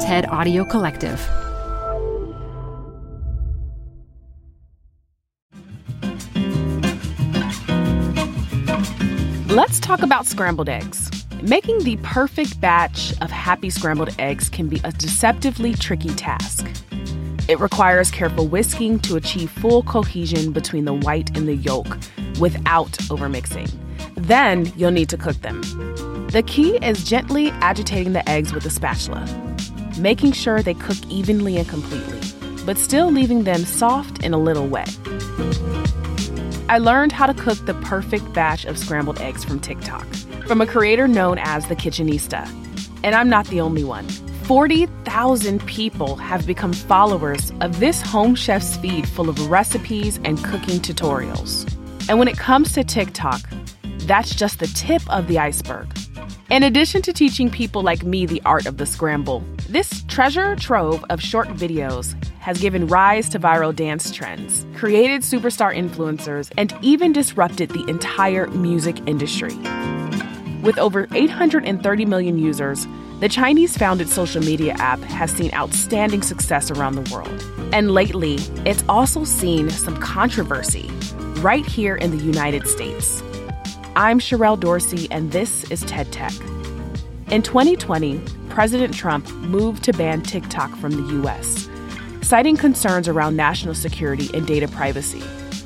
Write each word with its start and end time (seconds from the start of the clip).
TED 0.00 0.26
Audio 0.26 0.64
Collective. 0.64 1.18
Let's 9.50 9.80
talk 9.80 10.02
about 10.02 10.24
scrambled 10.24 10.68
eggs. 10.68 11.10
Making 11.42 11.82
the 11.82 11.96
perfect 12.04 12.60
batch 12.60 13.12
of 13.20 13.32
happy 13.32 13.70
scrambled 13.70 14.14
eggs 14.20 14.48
can 14.48 14.68
be 14.68 14.80
a 14.84 14.92
deceptively 14.92 15.74
tricky 15.74 16.10
task. 16.10 16.64
It 17.48 17.58
requires 17.58 18.12
careful 18.12 18.46
whisking 18.46 19.00
to 19.00 19.16
achieve 19.16 19.50
full 19.50 19.82
cohesion 19.82 20.52
between 20.52 20.84
the 20.84 20.94
white 20.94 21.36
and 21.36 21.48
the 21.48 21.56
yolk 21.56 21.98
without 22.38 22.92
overmixing. 23.10 23.68
Then 24.14 24.72
you'll 24.76 24.92
need 24.92 25.08
to 25.08 25.16
cook 25.16 25.36
them. 25.38 25.60
The 26.28 26.44
key 26.46 26.76
is 26.76 27.02
gently 27.02 27.50
agitating 27.50 28.12
the 28.12 28.28
eggs 28.28 28.52
with 28.52 28.64
a 28.66 28.70
spatula, 28.70 29.26
making 29.98 30.32
sure 30.32 30.62
they 30.62 30.74
cook 30.74 30.96
evenly 31.08 31.56
and 31.56 31.68
completely, 31.68 32.20
but 32.64 32.78
still 32.78 33.10
leaving 33.10 33.44
them 33.44 33.64
soft 33.64 34.24
and 34.24 34.34
a 34.34 34.38
little 34.38 34.66
wet. 34.66 34.96
I 36.68 36.78
learned 36.78 37.12
how 37.12 37.26
to 37.26 37.34
cook 37.34 37.64
the 37.66 37.74
perfect 37.74 38.32
batch 38.32 38.64
of 38.64 38.78
scrambled 38.78 39.20
eggs 39.20 39.44
from 39.44 39.60
TikTok 39.60 40.06
from 40.48 40.62
a 40.62 40.66
creator 40.66 41.06
known 41.06 41.36
as 41.38 41.66
the 41.68 41.76
Kitchenista. 41.76 42.48
And 43.04 43.14
I'm 43.14 43.28
not 43.28 43.46
the 43.48 43.60
only 43.60 43.84
one. 43.84 44.08
40,000 44.44 45.64
people 45.66 46.16
have 46.16 46.46
become 46.46 46.72
followers 46.72 47.52
of 47.60 47.80
this 47.80 48.00
home 48.00 48.34
chef's 48.34 48.78
feed 48.78 49.06
full 49.06 49.28
of 49.28 49.50
recipes 49.50 50.18
and 50.24 50.42
cooking 50.42 50.80
tutorials. 50.80 51.70
And 52.08 52.18
when 52.18 52.28
it 52.28 52.38
comes 52.38 52.72
to 52.72 52.82
TikTok, 52.82 53.42
that's 54.06 54.34
just 54.34 54.58
the 54.58 54.68
tip 54.68 55.02
of 55.10 55.28
the 55.28 55.38
iceberg. 55.38 55.97
In 56.50 56.62
addition 56.62 57.02
to 57.02 57.12
teaching 57.12 57.50
people 57.50 57.82
like 57.82 58.04
me 58.04 58.24
the 58.24 58.40
art 58.46 58.64
of 58.64 58.78
the 58.78 58.86
scramble, 58.86 59.44
this 59.68 60.02
treasure 60.04 60.56
trove 60.56 61.04
of 61.10 61.20
short 61.20 61.48
videos 61.48 62.14
has 62.38 62.58
given 62.58 62.86
rise 62.86 63.28
to 63.28 63.38
viral 63.38 63.76
dance 63.76 64.10
trends, 64.10 64.64
created 64.74 65.20
superstar 65.20 65.76
influencers, 65.76 66.50
and 66.56 66.74
even 66.80 67.12
disrupted 67.12 67.68
the 67.68 67.84
entire 67.86 68.46
music 68.46 68.96
industry. 69.06 69.54
With 70.62 70.78
over 70.78 71.06
830 71.12 72.06
million 72.06 72.38
users, 72.38 72.86
the 73.20 73.28
Chinese 73.28 73.76
founded 73.76 74.08
social 74.08 74.42
media 74.42 74.72
app 74.78 75.00
has 75.00 75.30
seen 75.30 75.52
outstanding 75.52 76.22
success 76.22 76.70
around 76.70 76.94
the 76.94 77.14
world. 77.14 77.44
And 77.74 77.90
lately, 77.90 78.36
it's 78.64 78.84
also 78.88 79.24
seen 79.24 79.68
some 79.68 79.98
controversy 79.98 80.90
right 81.40 81.66
here 81.66 81.96
in 81.96 82.10
the 82.10 82.24
United 82.24 82.66
States. 82.66 83.22
I'm 83.98 84.20
Sherrell 84.20 84.60
Dorsey, 84.60 85.08
and 85.10 85.32
this 85.32 85.68
is 85.72 85.80
TED 85.82 86.12
Tech. 86.12 86.32
In 87.32 87.42
2020, 87.42 88.22
President 88.48 88.94
Trump 88.94 89.28
moved 89.32 89.82
to 89.82 89.92
ban 89.92 90.22
TikTok 90.22 90.70
from 90.76 90.92
the 90.92 91.24
US, 91.24 91.68
citing 92.22 92.56
concerns 92.56 93.08
around 93.08 93.34
national 93.34 93.74
security 93.74 94.30
and 94.34 94.46
data 94.46 94.68
privacy. 94.68 95.20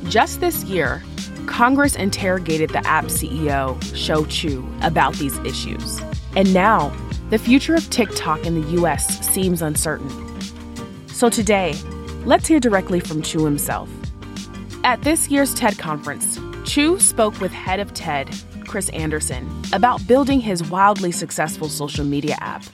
Just 0.08 0.40
this 0.40 0.64
year, 0.64 1.02
Congress 1.44 1.94
interrogated 1.94 2.70
the 2.70 2.78
app 2.86 3.04
CEO, 3.04 3.78
Shou 3.94 4.24
Chew, 4.28 4.66
about 4.80 5.12
these 5.16 5.36
issues. 5.40 6.00
And 6.34 6.54
now, 6.54 6.90
the 7.28 7.36
future 7.36 7.74
of 7.74 7.90
TikTok 7.90 8.46
in 8.46 8.62
the 8.62 8.80
US 8.80 9.28
seems 9.28 9.60
uncertain. 9.60 10.08
So 11.08 11.28
today, 11.28 11.74
let's 12.24 12.46
hear 12.46 12.60
directly 12.60 12.98
from 12.98 13.20
Chew 13.20 13.44
himself. 13.44 13.90
At 14.84 15.02
this 15.02 15.28
year's 15.28 15.52
TED 15.52 15.76
conference, 15.76 16.38
Chew 16.72 16.98
spoke 17.00 17.38
with 17.38 17.52
head 17.52 17.80
of 17.80 17.92
TED, 17.92 18.34
Chris 18.66 18.88
Anderson, 18.94 19.46
about 19.74 20.06
building 20.06 20.40
his 20.40 20.66
wildly 20.70 21.12
successful 21.12 21.68
social 21.68 22.02
media 22.02 22.38
app 22.40 22.64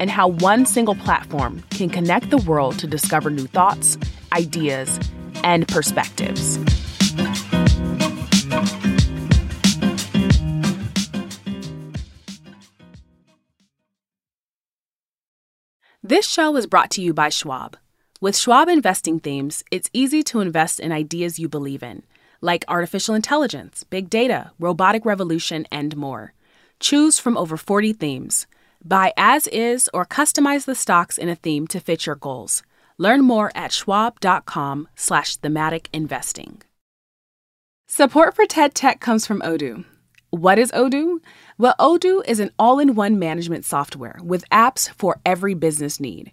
and 0.00 0.08
how 0.08 0.28
one 0.28 0.64
single 0.64 0.94
platform 0.94 1.62
can 1.68 1.90
connect 1.90 2.30
the 2.30 2.38
world 2.38 2.78
to 2.78 2.86
discover 2.86 3.28
new 3.28 3.46
thoughts, 3.46 3.98
ideas, 4.32 4.98
and 5.44 5.68
perspectives. 5.68 6.56
This 16.02 16.26
show 16.26 16.56
is 16.56 16.66
brought 16.66 16.90
to 16.92 17.02
you 17.02 17.12
by 17.12 17.28
Schwab. 17.28 17.76
With 18.18 18.34
Schwab 18.34 18.70
investing 18.70 19.20
themes, 19.20 19.62
it's 19.70 19.90
easy 19.92 20.22
to 20.22 20.40
invest 20.40 20.80
in 20.80 20.90
ideas 20.90 21.38
you 21.38 21.50
believe 21.50 21.82
in 21.82 22.02
like 22.42 22.66
artificial 22.68 23.14
intelligence, 23.14 23.84
big 23.84 24.10
data, 24.10 24.50
robotic 24.58 25.06
revolution, 25.06 25.66
and 25.72 25.96
more. 25.96 26.34
Choose 26.80 27.18
from 27.18 27.38
over 27.38 27.56
40 27.56 27.94
themes. 27.94 28.46
Buy 28.84 29.14
as 29.16 29.46
is 29.46 29.88
or 29.94 30.04
customize 30.04 30.66
the 30.66 30.74
stocks 30.74 31.16
in 31.16 31.30
a 31.30 31.36
theme 31.36 31.66
to 31.68 31.80
fit 31.80 32.04
your 32.04 32.16
goals. 32.16 32.62
Learn 32.98 33.22
more 33.22 33.50
at 33.54 33.72
schwab.com 33.72 34.88
slash 34.96 35.36
thematic 35.36 35.88
investing. 35.92 36.60
Support 37.88 38.34
for 38.34 38.46
TED 38.46 38.74
Tech 38.74 39.00
comes 39.00 39.26
from 39.26 39.40
Odoo. 39.42 39.84
What 40.30 40.58
is 40.58 40.72
Odoo? 40.72 41.20
Well, 41.58 41.74
Odoo 41.78 42.22
is 42.26 42.40
an 42.40 42.50
all-in-one 42.58 43.18
management 43.18 43.64
software 43.64 44.18
with 44.22 44.48
apps 44.50 44.90
for 44.90 45.20
every 45.26 45.54
business 45.54 46.00
need. 46.00 46.32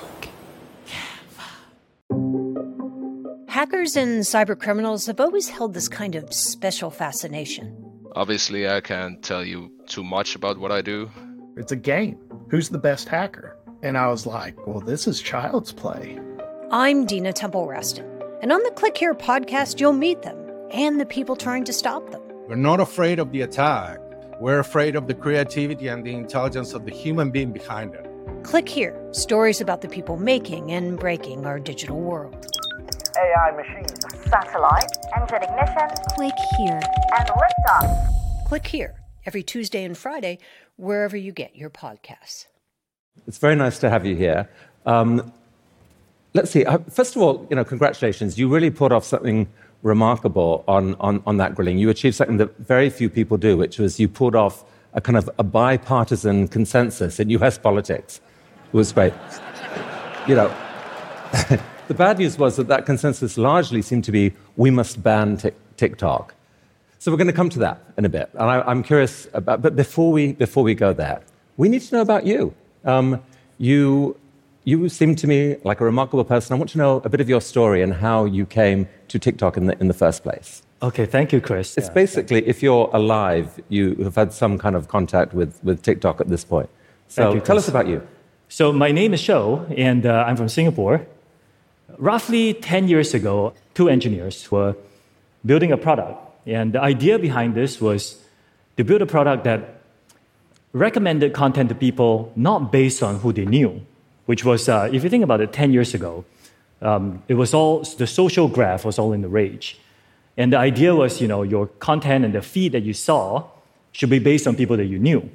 Hackers 3.51 3.97
and 3.97 4.21
cybercriminals 4.21 5.07
have 5.07 5.19
always 5.19 5.49
held 5.49 5.73
this 5.73 5.89
kind 5.89 6.15
of 6.15 6.33
special 6.33 6.89
fascination. 6.89 7.75
Obviously, 8.15 8.69
I 8.69 8.79
can't 8.79 9.21
tell 9.21 9.43
you 9.43 9.69
too 9.87 10.05
much 10.05 10.37
about 10.37 10.57
what 10.57 10.71
I 10.71 10.81
do. 10.81 11.11
It's 11.57 11.73
a 11.73 11.75
game. 11.75 12.17
Who's 12.49 12.69
the 12.69 12.77
best 12.77 13.09
hacker? 13.09 13.57
And 13.83 13.97
I 13.97 14.07
was 14.07 14.25
like, 14.25 14.55
well, 14.65 14.79
this 14.79 15.05
is 15.05 15.21
child's 15.21 15.73
play. 15.73 16.17
I'm 16.71 17.05
Dina 17.05 17.33
Temple 17.33 17.67
Raston, 17.67 18.07
and 18.41 18.53
on 18.53 18.63
the 18.63 18.71
Click 18.71 18.95
Here 18.95 19.13
podcast, 19.13 19.81
you'll 19.81 19.91
meet 19.91 20.21
them 20.21 20.37
and 20.71 20.97
the 20.97 21.05
people 21.05 21.35
trying 21.35 21.65
to 21.65 21.73
stop 21.73 22.09
them. 22.09 22.21
We're 22.47 22.55
not 22.55 22.79
afraid 22.79 23.19
of 23.19 23.33
the 23.33 23.41
attack. 23.41 23.99
We're 24.39 24.59
afraid 24.59 24.95
of 24.95 25.07
the 25.07 25.13
creativity 25.13 25.89
and 25.89 26.05
the 26.05 26.13
intelligence 26.13 26.71
of 26.71 26.85
the 26.85 26.93
human 26.93 27.31
being 27.31 27.51
behind 27.51 27.95
it. 27.95 28.07
Click 28.43 28.69
Here 28.69 28.97
stories 29.11 29.59
about 29.59 29.81
the 29.81 29.89
people 29.89 30.15
making 30.15 30.71
and 30.71 30.97
breaking 30.97 31.45
our 31.45 31.59
digital 31.59 31.99
world. 31.99 32.47
AI 33.21 33.51
machines. 33.51 33.93
Satellite. 34.29 34.91
Engine 35.15 35.43
ignition. 35.43 35.89
Click 36.15 36.33
here. 36.57 36.81
And 37.17 37.29
liftoff. 37.29 38.47
Click 38.47 38.65
here 38.65 38.95
every 39.25 39.43
Tuesday 39.43 39.83
and 39.83 39.97
Friday, 39.97 40.39
wherever 40.77 41.15
you 41.15 41.31
get 41.31 41.55
your 41.55 41.69
podcasts. 41.69 42.47
It's 43.27 43.37
very 43.37 43.55
nice 43.55 43.77
to 43.79 43.89
have 43.89 44.05
you 44.05 44.15
here. 44.15 44.49
Um, 44.85 45.31
let's 46.33 46.49
see. 46.49 46.65
Uh, 46.65 46.79
first 46.89 47.15
of 47.15 47.21
all, 47.21 47.45
you 47.49 47.55
know, 47.55 47.63
congratulations. 47.63 48.39
You 48.39 48.49
really 48.49 48.71
put 48.71 48.91
off 48.91 49.03
something 49.03 49.47
remarkable 49.83 50.63
on, 50.67 50.95
on, 50.99 51.21
on 51.25 51.37
that 51.37 51.55
grilling. 51.55 51.77
You 51.77 51.89
achieved 51.89 52.15
something 52.15 52.37
that 52.37 52.57
very 52.57 52.89
few 52.89 53.09
people 53.09 53.37
do, 53.37 53.57
which 53.57 53.77
was 53.77 53.99
you 53.99 54.07
pulled 54.07 54.35
off 54.35 54.63
a 54.93 55.01
kind 55.01 55.17
of 55.17 55.29
a 55.37 55.43
bipartisan 55.43 56.47
consensus 56.47 57.19
in 57.19 57.29
US 57.29 57.57
politics. 57.57 58.21
It 58.67 58.73
was 58.73 58.91
great. 58.91 59.13
you 60.27 60.35
know, 60.35 60.53
the 61.91 61.97
bad 61.97 62.19
news 62.19 62.37
was 62.37 62.55
that 62.55 62.69
that 62.69 62.85
consensus 62.85 63.37
largely 63.37 63.81
seemed 63.81 64.05
to 64.05 64.13
be 64.13 64.33
we 64.55 64.71
must 64.71 65.03
ban 65.03 65.37
TikTok. 65.75 66.33
So 66.99 67.11
we're 67.11 67.17
going 67.17 67.27
to 67.27 67.33
come 67.33 67.49
to 67.49 67.59
that 67.59 67.83
in 67.97 68.05
a 68.05 68.09
bit. 68.09 68.29
And 68.33 68.43
I, 68.43 68.71
am 68.71 68.81
curious 68.81 69.27
about, 69.33 69.61
but 69.61 69.75
before 69.75 70.11
we, 70.13 70.31
before 70.31 70.63
we 70.63 70.73
go 70.73 70.93
there, 70.93 71.21
we 71.57 71.67
need 71.67 71.81
to 71.81 71.95
know 71.95 72.01
about 72.01 72.25
you. 72.25 72.53
Um, 72.85 73.21
you 73.57 74.17
you 74.63 74.87
seem 74.89 75.15
to 75.15 75.27
me 75.27 75.57
like 75.63 75.81
a 75.81 75.83
remarkable 75.83 76.23
person. 76.23 76.53
I 76.53 76.57
want 76.57 76.69
to 76.69 76.77
know 76.77 77.01
a 77.03 77.09
bit 77.09 77.19
of 77.19 77.27
your 77.27 77.41
story 77.41 77.81
and 77.81 77.93
how 77.95 78.25
you 78.25 78.45
came 78.45 78.87
to 79.07 79.17
TikTok 79.17 79.57
in 79.57 79.65
the, 79.65 79.75
in 79.81 79.87
the 79.87 79.93
first 79.93 80.21
place. 80.23 80.61
Okay, 80.83 81.07
thank 81.07 81.33
you, 81.33 81.41
Chris. 81.41 81.77
It's 81.77 81.87
Yeah. 81.87 81.93
basically, 81.93 82.47
if 82.47 82.61
you're 82.63 82.89
alive, 82.93 83.59
you 83.69 83.95
have 84.03 84.15
had 84.15 84.31
some 84.31 84.57
kind 84.59 84.75
of 84.75 84.87
contact 84.87 85.33
with, 85.33 85.59
with 85.63 85.81
TikTok 85.81 86.21
at 86.21 86.29
this 86.29 86.45
point. 86.45 86.69
So 87.07 87.33
you, 87.33 87.39
tell 87.41 87.57
us 87.57 87.67
about 87.67 87.87
you. 87.87 88.07
So 88.49 88.71
my 88.71 88.91
name 88.91 89.13
is 89.15 89.19
Shou, 89.19 89.65
and 89.75 90.05
uh, 90.05 90.25
I'm 90.27 90.37
from 90.37 90.47
Singapore. 90.47 91.07
Roughly 91.97 92.53
10 92.53 92.87
years 92.87 93.13
ago, 93.13 93.53
two 93.73 93.89
engineers 93.89 94.51
were 94.51 94.75
building 95.45 95.71
a 95.71 95.77
product. 95.77 96.19
And 96.45 96.73
the 96.73 96.81
idea 96.81 97.19
behind 97.19 97.55
this 97.55 97.79
was 97.79 98.23
to 98.77 98.83
build 98.83 99.01
a 99.01 99.05
product 99.05 99.43
that 99.43 99.81
recommended 100.73 101.33
content 101.33 101.69
to 101.69 101.75
people 101.75 102.31
not 102.35 102.71
based 102.71 103.03
on 103.03 103.19
who 103.19 103.33
they 103.33 103.45
knew, 103.45 103.81
which 104.25 104.45
was, 104.45 104.69
uh, 104.69 104.89
if 104.91 105.03
you 105.03 105.09
think 105.09 105.23
about 105.23 105.41
it, 105.41 105.51
10 105.51 105.73
years 105.73 105.93
ago, 105.93 106.25
um, 106.81 107.21
it 107.27 107.35
was 107.35 107.53
all, 107.53 107.81
the 107.97 108.07
social 108.07 108.47
graph 108.47 108.85
was 108.85 108.97
all 108.97 109.13
in 109.13 109.21
the 109.21 109.27
rage. 109.27 109.77
And 110.37 110.53
the 110.53 110.57
idea 110.57 110.95
was, 110.95 111.21
you 111.21 111.27
know, 111.27 111.43
your 111.43 111.67
content 111.67 112.25
and 112.25 112.33
the 112.33 112.41
feed 112.41 112.71
that 112.71 112.83
you 112.83 112.93
saw 112.93 113.43
should 113.91 114.09
be 114.09 114.19
based 114.19 114.47
on 114.47 114.55
people 114.55 114.77
that 114.77 114.85
you 114.85 114.97
knew. 114.97 115.29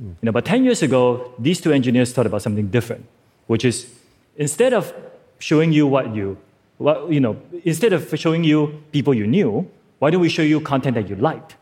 You 0.00 0.16
know, 0.22 0.32
but 0.32 0.44
10 0.44 0.64
years 0.64 0.82
ago, 0.82 1.32
these 1.38 1.60
two 1.60 1.72
engineers 1.72 2.12
thought 2.12 2.26
about 2.26 2.42
something 2.42 2.68
different, 2.68 3.06
which 3.46 3.64
is 3.64 3.86
instead 4.36 4.72
of 4.72 4.92
showing 5.42 5.72
you 5.72 5.86
what 5.86 6.14
you, 6.14 6.38
what, 6.78 7.10
you 7.10 7.20
know, 7.20 7.36
instead 7.64 7.92
of 7.92 8.08
showing 8.16 8.44
you 8.44 8.80
people 8.92 9.12
you 9.12 9.26
knew, 9.26 9.68
why 9.98 10.10
don't 10.10 10.20
we 10.20 10.28
show 10.28 10.42
you 10.42 10.60
content 10.60 10.94
that 10.94 11.08
you 11.08 11.16
liked? 11.16 11.56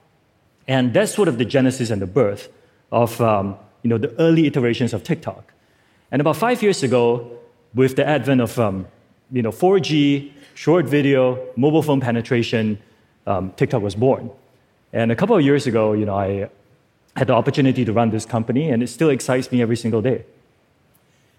And 0.68 0.92
that's 0.92 1.14
sort 1.14 1.28
of 1.28 1.38
the 1.38 1.44
genesis 1.46 1.90
and 1.90 2.00
the 2.00 2.06
birth 2.06 2.48
of, 2.92 3.18
um, 3.20 3.56
you 3.82 3.88
know, 3.88 3.96
the 3.96 4.14
early 4.20 4.46
iterations 4.46 4.92
of 4.92 5.02
TikTok. 5.02 5.54
And 6.12 6.20
about 6.20 6.36
five 6.36 6.62
years 6.62 6.82
ago, 6.82 7.38
with 7.74 7.96
the 7.96 8.06
advent 8.06 8.40
of, 8.42 8.58
um, 8.58 8.86
you 9.32 9.42
know, 9.42 9.50
4G, 9.50 10.32
short 10.54 10.84
video, 10.84 11.38
mobile 11.56 11.82
phone 11.82 12.00
penetration, 12.00 12.78
um, 13.26 13.52
TikTok 13.56 13.82
was 13.82 13.94
born. 13.94 14.30
And 14.92 15.10
a 15.10 15.16
couple 15.16 15.36
of 15.36 15.42
years 15.42 15.66
ago, 15.66 15.92
you 15.92 16.04
know, 16.04 16.16
I 16.16 16.50
had 17.16 17.28
the 17.28 17.34
opportunity 17.34 17.84
to 17.84 17.92
run 17.92 18.10
this 18.10 18.26
company, 18.26 18.70
and 18.70 18.82
it 18.82 18.88
still 18.88 19.08
excites 19.08 19.50
me 19.50 19.62
every 19.62 19.76
single 19.76 20.02
day. 20.02 20.24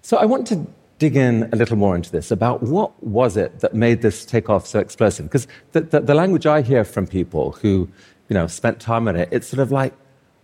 So 0.01 0.17
I 0.17 0.25
want 0.25 0.47
to 0.47 0.65
dig 1.01 1.15
in 1.15 1.49
a 1.51 1.55
little 1.55 1.77
more 1.77 1.95
into 1.95 2.11
this 2.11 2.29
about 2.29 2.61
what 2.61 2.91
was 3.03 3.35
it 3.35 3.61
that 3.61 3.73
made 3.73 4.03
this 4.03 4.23
take 4.23 4.51
off 4.51 4.67
so 4.67 4.77
explosive? 4.79 5.25
Because 5.25 5.47
the, 5.71 5.81
the, 5.81 5.99
the 5.99 6.13
language 6.13 6.45
I 6.45 6.61
hear 6.61 6.83
from 6.83 7.07
people 7.07 7.53
who, 7.53 7.89
you 8.29 8.35
know, 8.35 8.45
spent 8.45 8.79
time 8.79 9.07
on 9.07 9.15
it, 9.15 9.27
it's 9.31 9.47
sort 9.47 9.61
of 9.61 9.71
like, 9.71 9.95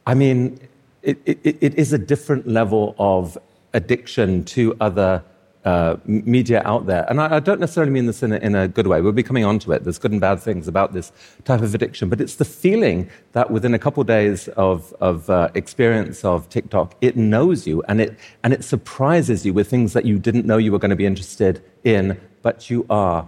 I 0.08 0.16
mean, 0.16 0.60
it, 1.04 1.20
it, 1.28 1.60
it 1.62 1.76
is 1.76 1.94
a 1.94 2.00
different 2.00 2.48
level 2.48 2.96
of 2.98 3.38
addiction 3.74 4.46
to 4.46 4.76
other 4.82 5.24
uh, 5.66 5.98
media 6.06 6.62
out 6.64 6.86
there. 6.86 7.06
And 7.10 7.20
I, 7.20 7.36
I 7.36 7.40
don't 7.40 7.60
necessarily 7.60 7.92
mean 7.92 8.06
this 8.06 8.24
in 8.24 8.32
a, 8.32 8.38
in 8.38 8.56
a 8.56 8.68
good 8.68 8.88
way. 8.88 9.02
We'll 9.02 9.12
be 9.12 9.24
coming 9.24 9.44
on 9.44 9.60
to 9.60 9.74
it. 9.74 9.84
There's 9.84 9.98
good 9.98 10.12
and 10.12 10.22
bad 10.22 10.40
things 10.40 10.68
about 10.68 10.94
this 10.94 11.12
type 11.44 11.62
of 11.62 11.76
addiction. 11.76 12.10
But 12.10 12.22
it's 12.22 12.36
the 12.36 12.46
feeling 12.46 13.10
that 13.34 13.52
within 13.52 13.74
a 13.74 13.80
couple 13.80 14.02
of 14.02 14.08
days 14.08 14.48
of, 14.50 14.94
of 15.02 15.30
uh, 15.30 15.50
experience 15.56 16.24
of 16.24 16.48
TikTok, 16.50 16.96
it 17.02 17.18
knows 17.18 17.68
you 17.68 17.84
and 17.84 18.00
it, 18.00 18.18
and 18.44 18.54
it 18.54 18.64
surprises 18.64 19.46
you 19.46 19.54
with 19.54 19.70
things 19.70 19.94
that 19.94 20.06
you 20.06 20.20
didn't 20.20 20.46
know 20.46 20.58
you 20.58 20.72
were 20.72 20.80
going 20.80 20.90
to 20.90 20.96
be 20.96 21.06
interested 21.06 21.62
in, 21.84 22.20
but 22.42 22.70
you 22.70 22.86
are. 22.90 23.28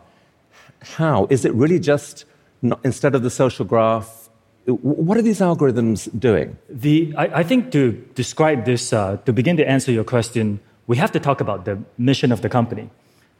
How? 0.81 1.27
Is 1.29 1.43
it 1.43 1.53
really 1.53 1.79
just, 1.79 2.25
not, 2.61 2.79
instead 2.85 3.15
of 3.15 3.23
the 3.23 3.29
social 3.29 3.65
graph, 3.65 4.29
what 4.65 5.17
are 5.17 5.21
these 5.21 5.39
algorithms 5.39 6.07
doing? 6.17 6.57
The, 6.69 7.13
I, 7.17 7.39
I 7.39 7.43
think 7.43 7.71
to 7.71 7.91
describe 8.15 8.65
this, 8.65 8.93
uh, 8.93 9.17
to 9.25 9.33
begin 9.33 9.57
to 9.57 9.67
answer 9.67 9.91
your 9.91 10.03
question, 10.03 10.59
we 10.89 10.97
have 10.97 11.11
to 11.11 11.19
talk 11.19 11.39
about 11.39 11.65
the 11.65 11.77
mission 11.99 12.31
of 12.31 12.41
the 12.41 12.49
company. 12.49 12.89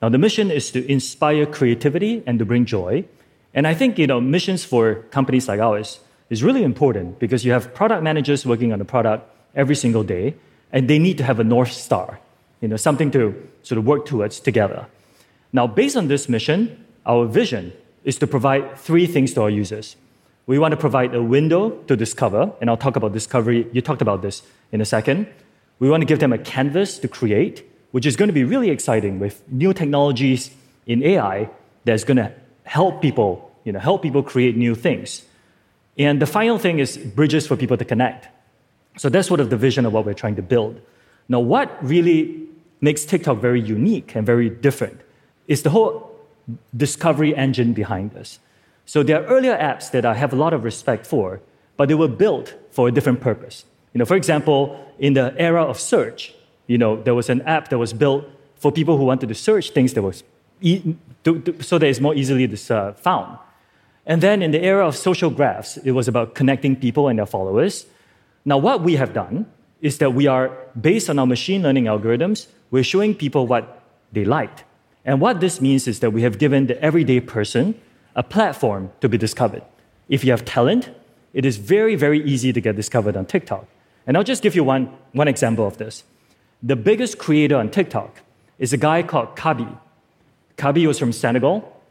Now, 0.03 0.09
the 0.09 0.19
mission 0.19 0.51
is 0.51 0.69
to 0.69 0.85
inspire 0.87 1.47
creativity 1.47 2.21
and 2.27 2.37
to 2.37 2.45
bring 2.45 2.63
joy. 2.63 3.05
And 3.55 3.65
I 3.65 3.73
think 3.73 3.97
you 3.97 4.05
know 4.05 4.21
missions 4.21 4.63
for 4.63 5.01
companies 5.09 5.47
like 5.47 5.59
ours 5.59 5.99
is 6.29 6.43
really 6.43 6.63
important 6.63 7.17
because 7.17 7.43
you 7.43 7.51
have 7.51 7.73
product 7.73 8.03
managers 8.03 8.45
working 8.45 8.71
on 8.71 8.77
the 8.77 8.85
product 8.85 9.25
every 9.55 9.75
single 9.75 10.03
day, 10.03 10.35
and 10.71 10.87
they 10.87 10.99
need 10.99 11.17
to 11.17 11.23
have 11.23 11.39
a 11.39 11.43
north 11.43 11.71
star, 11.71 12.19
you 12.61 12.67
know, 12.67 12.77
something 12.77 13.09
to 13.17 13.33
sort 13.63 13.79
of 13.79 13.85
work 13.87 14.05
towards 14.05 14.39
together. 14.39 14.85
Now, 15.51 15.65
based 15.65 15.97
on 15.97 16.07
this 16.07 16.29
mission, 16.29 16.85
our 17.07 17.25
vision 17.25 17.73
is 18.03 18.19
to 18.19 18.27
provide 18.27 18.77
three 18.77 19.07
things 19.07 19.33
to 19.33 19.41
our 19.41 19.49
users. 19.49 19.95
We 20.45 20.59
want 20.59 20.73
to 20.73 20.77
provide 20.77 21.15
a 21.15 21.23
window 21.23 21.71
to 21.87 21.95
discover, 21.95 22.53
and 22.61 22.69
I'll 22.69 22.77
talk 22.77 22.95
about 22.95 23.13
discovery. 23.13 23.67
You 23.71 23.81
talked 23.81 24.03
about 24.03 24.21
this 24.21 24.43
in 24.71 24.81
a 24.81 24.85
second. 24.85 25.25
We 25.79 25.89
want 25.89 26.01
to 26.01 26.05
give 26.05 26.19
them 26.19 26.33
a 26.33 26.37
canvas 26.37 26.99
to 26.99 27.07
create, 27.07 27.65
which 27.91 28.05
is 28.05 28.15
going 28.15 28.27
to 28.27 28.33
be 28.33 28.43
really 28.43 28.69
exciting 28.69 29.19
with 29.19 29.41
new 29.51 29.73
technologies 29.73 30.51
in 30.85 31.03
AI 31.03 31.49
that's 31.85 32.03
going 32.03 32.17
to 32.17 32.31
help 32.63 33.01
people, 33.01 33.51
you 33.63 33.71
know, 33.71 33.79
help 33.79 34.01
people 34.01 34.21
create 34.21 34.55
new 34.55 34.75
things. 34.75 35.23
And 35.97 36.21
the 36.21 36.25
final 36.25 36.57
thing 36.59 36.79
is 36.79 36.97
bridges 36.97 37.47
for 37.47 37.55
people 37.55 37.77
to 37.77 37.85
connect. 37.85 38.27
So 38.97 39.09
that's 39.09 39.27
sort 39.27 39.39
of 39.39 39.49
the 39.49 39.57
vision 39.57 39.85
of 39.85 39.93
what 39.93 40.05
we're 40.05 40.13
trying 40.13 40.35
to 40.35 40.41
build. 40.41 40.79
Now, 41.27 41.39
what 41.39 41.71
really 41.83 42.47
makes 42.81 43.05
TikTok 43.05 43.37
very 43.37 43.61
unique 43.61 44.15
and 44.15 44.25
very 44.25 44.49
different 44.49 45.01
is 45.47 45.63
the 45.63 45.69
whole 45.69 46.09
discovery 46.75 47.35
engine 47.35 47.73
behind 47.73 48.11
this. 48.11 48.39
So 48.85 49.03
there 49.03 49.21
are 49.21 49.25
earlier 49.25 49.55
apps 49.55 49.91
that 49.91 50.05
I 50.05 50.15
have 50.15 50.33
a 50.33 50.35
lot 50.35 50.53
of 50.53 50.63
respect 50.63 51.05
for, 51.05 51.41
but 51.77 51.87
they 51.87 51.95
were 51.95 52.07
built 52.07 52.55
for 52.71 52.87
a 52.87 52.91
different 52.91 53.21
purpose. 53.21 53.65
You 53.93 53.99
know, 53.99 54.05
for 54.05 54.15
example, 54.15 54.79
in 54.99 55.13
the 55.13 55.33
era 55.37 55.63
of 55.63 55.79
search, 55.79 56.33
you 56.67 56.77
know, 56.77 57.01
there 57.01 57.15
was 57.15 57.29
an 57.29 57.41
app 57.43 57.69
that 57.69 57.77
was 57.77 57.93
built 57.93 58.25
for 58.55 58.71
people 58.71 58.97
who 58.97 59.05
wanted 59.05 59.29
to 59.29 59.35
search 59.35 59.71
things 59.71 59.93
that 59.93 60.03
was 60.03 60.23
e- 60.61 60.95
to, 61.23 61.39
to, 61.39 61.63
so 61.63 61.77
that 61.79 61.87
it's 61.87 61.99
more 61.99 62.13
easily 62.13 62.45
dis, 62.45 62.69
uh, 62.69 62.93
found. 62.93 63.37
And 64.05 64.21
then 64.21 64.41
in 64.41 64.51
the 64.51 64.63
era 64.63 64.87
of 64.87 64.95
social 64.95 65.29
graphs, 65.29 65.77
it 65.77 65.91
was 65.91 66.07
about 66.07 66.35
connecting 66.35 66.75
people 66.75 67.07
and 67.07 67.17
their 67.19 67.25
followers. 67.25 67.85
Now, 68.45 68.57
what 68.57 68.81
we 68.81 68.95
have 68.95 69.13
done 69.13 69.45
is 69.81 69.97
that 69.99 70.13
we 70.13 70.27
are, 70.27 70.51
based 70.79 71.09
on 71.09 71.17
our 71.19 71.25
machine 71.25 71.61
learning 71.63 71.85
algorithms, 71.85 72.47
we're 72.71 72.83
showing 72.83 73.15
people 73.15 73.47
what 73.47 73.83
they 74.11 74.25
liked. 74.25 74.63
And 75.05 75.21
what 75.21 75.39
this 75.39 75.61
means 75.61 75.87
is 75.87 76.01
that 76.01 76.11
we 76.11 76.21
have 76.23 76.37
given 76.37 76.67
the 76.67 76.81
everyday 76.83 77.19
person 77.19 77.79
a 78.15 78.23
platform 78.23 78.91
to 79.01 79.07
be 79.07 79.17
discovered. 79.17 79.63
If 80.09 80.23
you 80.23 80.31
have 80.31 80.43
talent, 80.43 80.89
it 81.33 81.45
is 81.45 81.57
very, 81.57 81.95
very 81.95 82.21
easy 82.23 82.51
to 82.51 82.59
get 82.59 82.75
discovered 82.75 83.15
on 83.15 83.25
TikTok. 83.25 83.65
And 84.07 84.17
I'll 84.17 84.23
just 84.23 84.41
give 84.41 84.55
you 84.55 84.63
one, 84.63 84.91
one 85.13 85.27
example 85.27 85.67
of 85.67 85.77
this. 85.77 86.03
The 86.61 86.75
biggest 86.75 87.17
creator 87.17 87.57
on 87.57 87.69
TikTok 87.69 88.21
is 88.57 88.73
a 88.73 88.77
guy 88.77 89.03
called 89.03 89.35
Khaby. 89.35 89.77
Khaby 90.57 90.85
was 90.87 90.99
from 90.99 91.13
Senegal. 91.13 91.81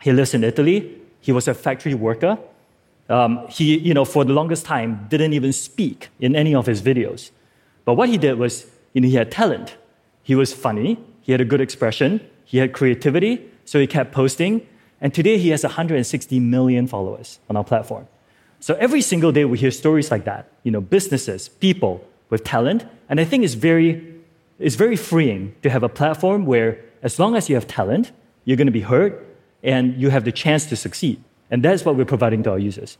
He 0.00 0.12
lives 0.12 0.34
in 0.34 0.44
Italy. 0.44 0.98
He 1.20 1.32
was 1.32 1.48
a 1.48 1.54
factory 1.54 1.94
worker. 1.94 2.38
Um, 3.08 3.46
he, 3.48 3.78
you 3.78 3.92
know, 3.92 4.04
for 4.04 4.24
the 4.24 4.32
longest 4.32 4.64
time, 4.64 5.06
didn't 5.10 5.34
even 5.34 5.52
speak 5.52 6.08
in 6.20 6.34
any 6.34 6.54
of 6.54 6.66
his 6.66 6.80
videos. 6.80 7.30
But 7.84 7.94
what 7.94 8.08
he 8.08 8.16
did 8.16 8.38
was, 8.38 8.66
you 8.94 9.02
know, 9.02 9.08
he 9.08 9.14
had 9.14 9.30
talent. 9.30 9.76
He 10.22 10.34
was 10.34 10.54
funny. 10.54 10.98
He 11.20 11.32
had 11.32 11.40
a 11.40 11.44
good 11.44 11.60
expression. 11.60 12.20
He 12.44 12.58
had 12.58 12.72
creativity. 12.72 13.50
So 13.66 13.78
he 13.78 13.86
kept 13.86 14.12
posting. 14.12 14.66
And 15.00 15.12
today 15.12 15.36
he 15.36 15.50
has 15.50 15.62
160 15.62 16.40
million 16.40 16.86
followers 16.86 17.38
on 17.50 17.56
our 17.56 17.64
platform. 17.64 18.06
So 18.64 18.72
every 18.76 19.02
single 19.02 19.30
day 19.30 19.44
we 19.44 19.58
hear 19.58 19.70
stories 19.70 20.10
like 20.10 20.24
that. 20.24 20.50
You 20.62 20.70
know, 20.70 20.80
businesses, 20.80 21.50
people 21.50 22.02
with 22.30 22.44
talent. 22.44 22.86
And 23.10 23.20
I 23.20 23.24
think 23.26 23.44
it's 23.44 23.52
very, 23.52 24.02
it's 24.58 24.74
very 24.74 24.96
freeing 24.96 25.54
to 25.60 25.68
have 25.68 25.82
a 25.82 25.88
platform 25.90 26.46
where, 26.46 26.82
as 27.02 27.18
long 27.18 27.36
as 27.36 27.50
you 27.50 27.56
have 27.56 27.66
talent, 27.66 28.12
you're 28.46 28.56
going 28.56 28.72
to 28.74 28.78
be 28.80 28.80
heard 28.80 29.22
and 29.62 29.94
you 30.00 30.08
have 30.08 30.24
the 30.24 30.32
chance 30.32 30.64
to 30.70 30.76
succeed. 30.76 31.22
And 31.50 31.62
that's 31.62 31.84
what 31.84 31.96
we're 31.96 32.06
providing 32.06 32.42
to 32.44 32.52
our 32.52 32.58
users. 32.58 32.96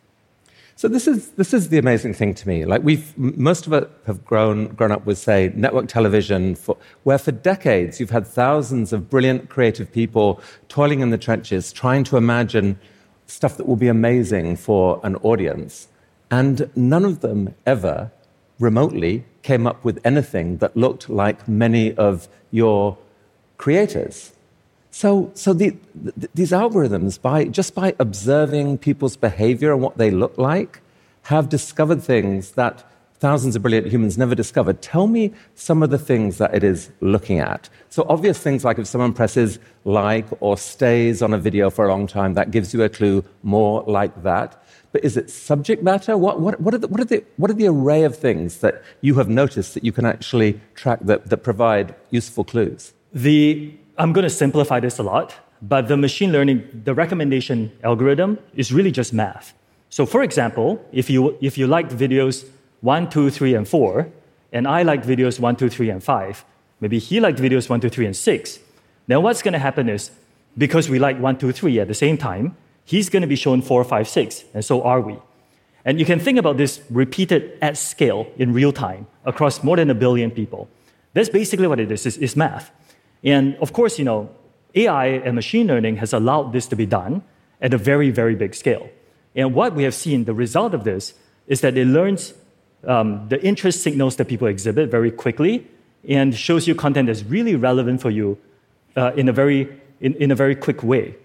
So 0.77 0.87
this 0.87 1.09
is 1.09 1.31
this 1.41 1.55
is 1.55 1.71
the 1.71 1.79
amazing 1.79 2.13
thing 2.13 2.35
to 2.35 2.47
me. 2.47 2.67
Like 2.67 2.83
we've 2.83 3.17
most 3.17 3.67
of 3.67 3.73
us 3.73 3.87
have 4.07 4.23
grown 4.23 4.67
grown 4.75 4.93
up 4.93 5.07
with 5.07 5.17
say 5.17 5.51
network 5.55 5.89
television, 5.89 6.57
for, 6.57 6.77
where 7.05 7.17
for 7.17 7.33
decades 7.33 8.01
you've 8.01 8.11
had 8.11 8.27
thousands 8.27 8.93
of 8.93 9.09
brilliant 9.09 9.49
creative 9.49 9.91
people 9.91 10.43
toiling 10.69 11.01
in 11.01 11.09
the 11.09 11.17
trenches, 11.17 11.73
trying 11.73 12.05
to 12.05 12.19
imagine 12.19 12.79
stuff 13.27 13.57
that 13.57 13.67
will 13.67 13.77
be 13.77 13.89
amazing 13.89 14.57
for 14.57 15.01
an 15.03 15.17
audience, 15.17 15.89
and 16.31 16.71
none 16.75 17.05
of 17.05 17.21
them 17.21 17.55
ever 17.67 18.11
remotely 18.59 19.25
came 19.43 19.67
up 19.67 19.85
with 19.85 20.01
anything 20.05 20.59
that 20.59 20.77
looked 20.77 21.09
like 21.09 21.47
many 21.49 21.95
of 21.95 22.29
your 22.51 22.97
creators. 23.57 24.33
So, 24.91 25.31
so 25.35 25.53
the, 25.53 25.71
th- 25.71 26.31
these 26.35 26.53
algorithms, 26.53 27.21
by, 27.21 27.45
just 27.47 27.75
by 27.75 27.95
observing 27.99 28.79
people's 28.79 29.17
behavior 29.17 29.73
and 29.73 29.83
what 29.83 29.99
they 29.99 30.11
look 30.11 30.39
like, 30.39 30.81
have 31.23 31.49
discovered 31.49 32.03
things 32.03 32.53
that 32.53 32.85
thousands 33.19 33.57
of 33.57 33.63
brilliant 33.63 33.87
humans 33.87 34.19
never 34.19 34.35
discovered. 34.35 34.83
Tell 34.83 35.07
me 35.07 35.33
some 35.55 35.83
of 35.83 35.91
the 35.91 35.99
things 35.99 36.39
that 36.39 36.55
it 36.55 36.65
is 36.65 36.91
looking 37.01 37.39
at. 37.39 37.69
So, 37.89 38.05
obvious 38.09 38.39
things 38.39 38.65
like 38.65 38.79
if 38.79 38.87
someone 38.87 39.13
presses 39.13 39.59
like 39.85 40.27
or 40.41 40.57
stays 40.57 41.23
on 41.23 41.33
a 41.33 41.39
video 41.39 41.71
for 41.71 41.87
a 41.87 41.89
long 41.89 42.07
time, 42.07 42.35
that 42.35 42.51
gives 42.51 42.75
you 42.75 42.83
a 42.83 42.89
clue 42.89 43.25
more 43.43 43.83
like 43.87 44.23
that. 44.23 44.63
But 44.93 45.05
is 45.05 45.17
it 45.17 45.29
subject 45.31 45.83
matter? 45.83 46.17
What, 46.17 46.41
what, 46.41 46.61
what, 46.61 46.75
are, 46.75 46.79
the, 46.79 46.89
what, 46.89 47.01
are, 47.01 47.05
the, 47.05 47.25
what 47.37 47.51
are 47.51 47.55
the 47.55 47.67
array 47.67 48.05
of 48.05 48.17
things 48.17 48.59
that 48.59 48.83
you 49.01 49.15
have 49.15 49.29
noticed 49.29 49.75
that 49.75 49.85
you 49.85 49.91
can 49.91 50.07
actually 50.07 50.61
track 50.75 51.01
that, 51.03 51.31
that 51.31 51.39
provide 51.39 51.95
useful 52.11 52.45
clues? 52.45 52.93
The, 53.13 53.75
I'm 53.99 54.13
going 54.13 54.23
to 54.25 54.31
simplify 54.31 54.81
this 54.81 54.99
a 54.99 55.03
lot, 55.03 55.35
but 55.63 55.89
the 55.89 55.97
machine 55.97 56.31
learning, 56.31 56.83
the 56.85 56.95
recommendation 56.95 57.73
algorithm 57.83 58.39
is 58.55 58.73
really 58.73 58.93
just 58.93 59.13
math. 59.13 59.55
So, 59.89 60.07
for 60.07 60.23
example, 60.23 60.85
if 60.93 61.09
you, 61.09 61.39
if 61.41 61.57
you 61.57 61.67
liked 61.67 61.91
videos 61.91 62.45
one, 62.85 63.09
two, 63.09 63.31
three, 63.31 63.55
and 63.55 63.67
four, 63.67 64.11
and 64.53 64.69
I 64.69 64.83
liked 64.83 65.07
videos 65.07 65.41
one, 65.41 65.57
two, 65.57 65.71
three, 65.71 65.89
and 65.89 66.05
five, 66.05 66.45
maybe 66.81 66.99
he 66.99 67.19
liked 67.19 67.39
videos 67.39 67.71
one, 67.71 67.81
two, 67.81 67.89
three, 67.89 68.05
and 68.05 68.15
six, 68.15 68.59
then 69.07 69.23
what's 69.23 69.41
going 69.41 69.55
to 69.55 69.59
happen 69.59 69.89
is 69.89 70.11
because 70.59 70.91
we 70.91 70.99
like 70.99 71.19
one, 71.19 71.39
two, 71.39 71.51
three 71.51 71.81
at 71.81 71.89
the 71.89 71.95
same 71.95 72.19
time, 72.19 72.57
he's 72.85 73.09
going 73.09 73.23
to 73.23 73.27
be 73.27 73.37
shown 73.37 73.63
four, 73.63 73.83
five, 73.85 74.07
six, 74.07 74.45
and 74.53 74.63
so 74.63 74.83
are 74.83 75.01
we. 75.01 75.17
And 75.87 75.99
you 75.99 76.05
can 76.05 76.21
think 76.21 76.39
about 76.39 76.59
this 76.59 76.83
repeated 76.91 77.57
at 77.63 77.79
scale 77.79 78.27
in 78.37 78.53
real 78.53 78.73
time 78.73 79.07
across 79.25 79.65
more 79.65 79.77
than 79.77 79.89
a 79.89 79.95
billion 79.95 80.31
people. 80.31 80.69
That's 81.15 81.31
basically 81.31 81.67
what 81.67 81.81
it 81.81 81.91
is, 81.91 82.05
is, 82.05 82.19
is 82.19 82.37
math. 82.37 82.71
And 83.23 83.57
of 83.63 83.73
course, 83.73 83.99
you 83.99 84.05
know, 84.05 84.29
AI 84.75 85.07
and 85.07 85.35
machine 85.35 85.69
learning 85.69 85.97
has 85.97 86.13
allowed 86.13 86.53
this 86.53 86.67
to 86.67 86.77
be 86.77 86.85
done 86.85 87.23
at 87.63 87.73
a 87.73 87.79
very, 87.79 88.11
very 88.11 88.35
big 88.35 88.55
scale. 88.55 88.91
And 89.35 89.55
what 89.55 89.75
we 89.75 89.85
have 89.85 89.95
seen, 89.95 90.25
the 90.25 90.35
result 90.35 90.75
of 90.75 90.85
this, 90.85 91.15
is 91.47 91.63
that 91.63 91.79
it 91.79 91.87
learns 91.87 92.35
um, 92.89 93.29
the 93.29 93.43
interest 93.45 93.83
signals 93.83 94.17
that 94.17 94.27
people 94.27 94.49
exhibit 94.49 94.91
very 94.91 95.11
quickly 95.11 95.67
and 96.09 96.35
shows 96.35 96.67
you 96.69 96.75
content 96.75 97.07
that's 97.07 97.23
really 97.25 97.57
relevant 97.57 98.01
for 98.01 98.11
you 98.11 98.39
uh, 98.97 99.13
in, 99.17 99.29
a 99.29 99.33
very, 99.33 99.69
in, 100.01 100.15
in 100.15 100.31
a 100.31 100.35
very 100.35 100.55
quick 100.55 100.83
way. 100.83 101.17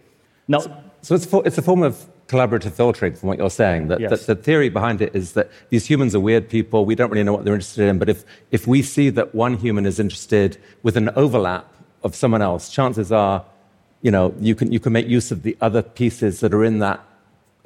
Now, 0.47 0.59
so, 0.59 0.83
so 1.01 1.15
it's, 1.15 1.25
for, 1.25 1.45
it's 1.45 1.57
a 1.57 1.61
form 1.61 1.83
of 1.83 2.05
collaborative 2.27 2.71
filtering 2.71 3.13
from 3.13 3.27
what 3.27 3.37
you're 3.37 3.49
saying. 3.49 3.87
That, 3.87 3.99
yes. 3.99 4.09
that, 4.11 4.27
the 4.27 4.35
theory 4.35 4.69
behind 4.69 5.01
it 5.01 5.15
is 5.15 5.33
that 5.33 5.49
these 5.69 5.85
humans 5.85 6.15
are 6.15 6.19
weird 6.19 6.47
people. 6.47 6.85
We 6.85 6.95
don't 6.95 7.09
really 7.09 7.23
know 7.23 7.33
what 7.33 7.43
they're 7.43 7.53
interested 7.53 7.87
in. 7.87 7.99
But 7.99 8.09
if, 8.09 8.23
if 8.51 8.67
we 8.67 8.81
see 8.81 9.09
that 9.11 9.33
one 9.35 9.55
human 9.55 9.85
is 9.85 9.99
interested 9.99 10.57
with 10.83 10.95
an 10.95 11.09
overlap 11.15 11.67
of 12.03 12.15
someone 12.15 12.41
else, 12.41 12.69
chances 12.69 13.11
are, 13.11 13.43
you 14.01 14.11
know, 14.11 14.33
you 14.39 14.55
can, 14.55 14.71
you 14.71 14.79
can 14.79 14.93
make 14.93 15.07
use 15.07 15.31
of 15.31 15.43
the 15.43 15.57
other 15.59 15.81
pieces 15.81 16.39
that 16.39 16.53
are 16.53 16.63
in 16.63 16.79
that 16.79 17.03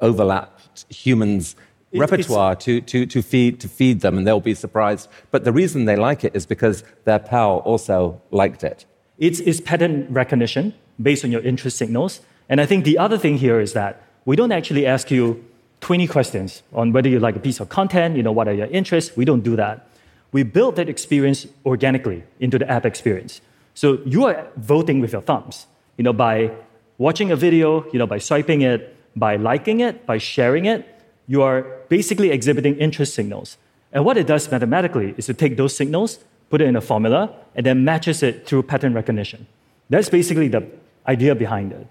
overlapped 0.00 0.92
humans 0.92 1.56
repertoire 2.00 2.56
to, 2.56 2.80
to, 2.80 3.06
to, 3.06 3.22
feed, 3.22 3.60
to 3.60 3.68
feed 3.68 4.00
them, 4.00 4.18
and 4.18 4.26
they'll 4.26 4.40
be 4.40 4.54
surprised. 4.54 5.08
But 5.30 5.44
the 5.44 5.52
reason 5.52 5.84
they 5.84 5.96
like 5.96 6.24
it 6.24 6.34
is 6.34 6.46
because 6.46 6.84
their 7.04 7.18
pal 7.18 7.58
also 7.58 8.20
liked 8.30 8.64
it. 8.64 8.84
It's, 9.18 9.40
it's 9.40 9.60
pattern 9.60 10.06
recognition 10.10 10.74
based 11.00 11.24
on 11.24 11.32
your 11.32 11.42
interest 11.42 11.76
signals. 11.76 12.20
And 12.48 12.60
I 12.60 12.66
think 12.66 12.84
the 12.84 12.98
other 12.98 13.18
thing 13.18 13.38
here 13.38 13.60
is 13.60 13.72
that 13.72 14.02
we 14.24 14.36
don't 14.36 14.52
actually 14.52 14.86
ask 14.86 15.10
you 15.10 15.44
20 15.80 16.06
questions 16.06 16.62
on 16.72 16.92
whether 16.92 17.08
you 17.08 17.20
like 17.20 17.36
a 17.36 17.40
piece 17.40 17.60
of 17.60 17.68
content, 17.68 18.16
you 18.16 18.22
know, 18.22 18.32
what 18.32 18.48
are 18.48 18.54
your 18.54 18.66
interests. 18.68 19.16
We 19.16 19.24
don't 19.24 19.42
do 19.42 19.56
that. 19.56 19.88
We 20.32 20.42
build 20.42 20.76
that 20.76 20.88
experience 20.88 21.46
organically 21.64 22.24
into 22.40 22.58
the 22.58 22.68
app 22.68 22.84
experience. 22.86 23.40
So 23.74 23.98
you 24.04 24.24
are 24.24 24.46
voting 24.56 25.00
with 25.00 25.12
your 25.12 25.20
thumbs, 25.20 25.66
you 25.96 26.04
know, 26.04 26.12
by 26.12 26.52
watching 26.98 27.30
a 27.30 27.36
video, 27.36 27.84
you 27.92 27.98
know, 27.98 28.06
by 28.06 28.18
swiping 28.18 28.62
it, 28.62 28.96
by 29.16 29.36
liking 29.36 29.80
it, 29.80 30.06
by 30.06 30.18
sharing 30.18 30.64
it, 30.64 30.93
you 31.26 31.42
are 31.42 31.62
basically 31.88 32.30
exhibiting 32.30 32.76
interest 32.76 33.14
signals. 33.14 33.56
And 33.92 34.04
what 34.04 34.16
it 34.16 34.26
does 34.26 34.50
mathematically 34.50 35.14
is 35.16 35.26
to 35.26 35.34
take 35.34 35.56
those 35.56 35.74
signals, 35.76 36.18
put 36.50 36.60
it 36.60 36.66
in 36.66 36.76
a 36.76 36.80
formula, 36.80 37.34
and 37.54 37.64
then 37.64 37.84
matches 37.84 38.22
it 38.22 38.46
through 38.46 38.64
pattern 38.64 38.92
recognition. 38.94 39.46
That's 39.90 40.08
basically 40.08 40.48
the 40.48 40.66
idea 41.06 41.34
behind 41.34 41.72
it. 41.72 41.86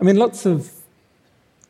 I 0.00 0.04
mean, 0.04 0.16
lots 0.16 0.46
of 0.46 0.70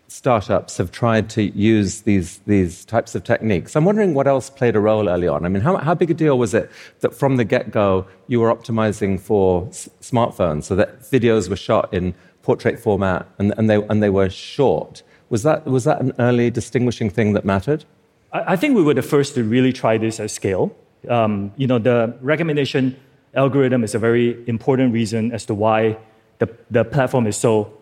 startups 0.08 0.76
have 0.76 0.90
tried 0.90 1.30
to 1.30 1.42
use 1.42 2.00
these, 2.02 2.38
these 2.38 2.84
types 2.84 3.14
of 3.14 3.22
techniques. 3.22 3.76
I'm 3.76 3.84
wondering 3.84 4.12
what 4.12 4.26
else 4.26 4.50
played 4.50 4.74
a 4.74 4.80
role 4.80 5.08
early 5.08 5.28
on. 5.28 5.44
I 5.44 5.48
mean, 5.48 5.62
how, 5.62 5.76
how 5.76 5.94
big 5.94 6.10
a 6.10 6.14
deal 6.14 6.36
was 6.36 6.52
it 6.52 6.70
that 7.00 7.14
from 7.14 7.36
the 7.36 7.44
get 7.44 7.70
go 7.70 8.06
you 8.26 8.40
were 8.40 8.52
optimizing 8.52 9.20
for 9.20 9.68
s- 9.68 9.88
smartphones 10.02 10.64
so 10.64 10.74
that 10.74 11.00
videos 11.02 11.48
were 11.48 11.56
shot 11.56 11.94
in 11.94 12.14
portrait 12.42 12.80
format 12.80 13.28
and, 13.38 13.54
and, 13.56 13.70
they, 13.70 13.76
and 13.76 14.02
they 14.02 14.10
were 14.10 14.28
short? 14.28 15.02
Was 15.30 15.44
that, 15.44 15.64
was 15.64 15.84
that 15.84 16.00
an 16.00 16.12
early 16.18 16.50
distinguishing 16.50 17.08
thing 17.08 17.32
that 17.32 17.44
mattered? 17.44 17.84
I, 18.32 18.52
I 18.52 18.56
think 18.56 18.76
we 18.76 18.82
were 18.82 18.94
the 18.94 19.02
first 19.02 19.34
to 19.36 19.44
really 19.44 19.72
try 19.72 19.96
this 19.96 20.20
at 20.20 20.30
scale. 20.30 20.76
Um, 21.08 21.52
you 21.56 21.66
know, 21.66 21.78
the 21.78 22.14
recommendation 22.20 22.96
algorithm 23.34 23.84
is 23.84 23.94
a 23.94 23.98
very 23.98 24.36
important 24.48 24.92
reason 24.92 25.32
as 25.32 25.46
to 25.46 25.54
why 25.54 25.96
the, 26.40 26.48
the 26.70 26.84
platform 26.84 27.26
is 27.26 27.36
so 27.36 27.72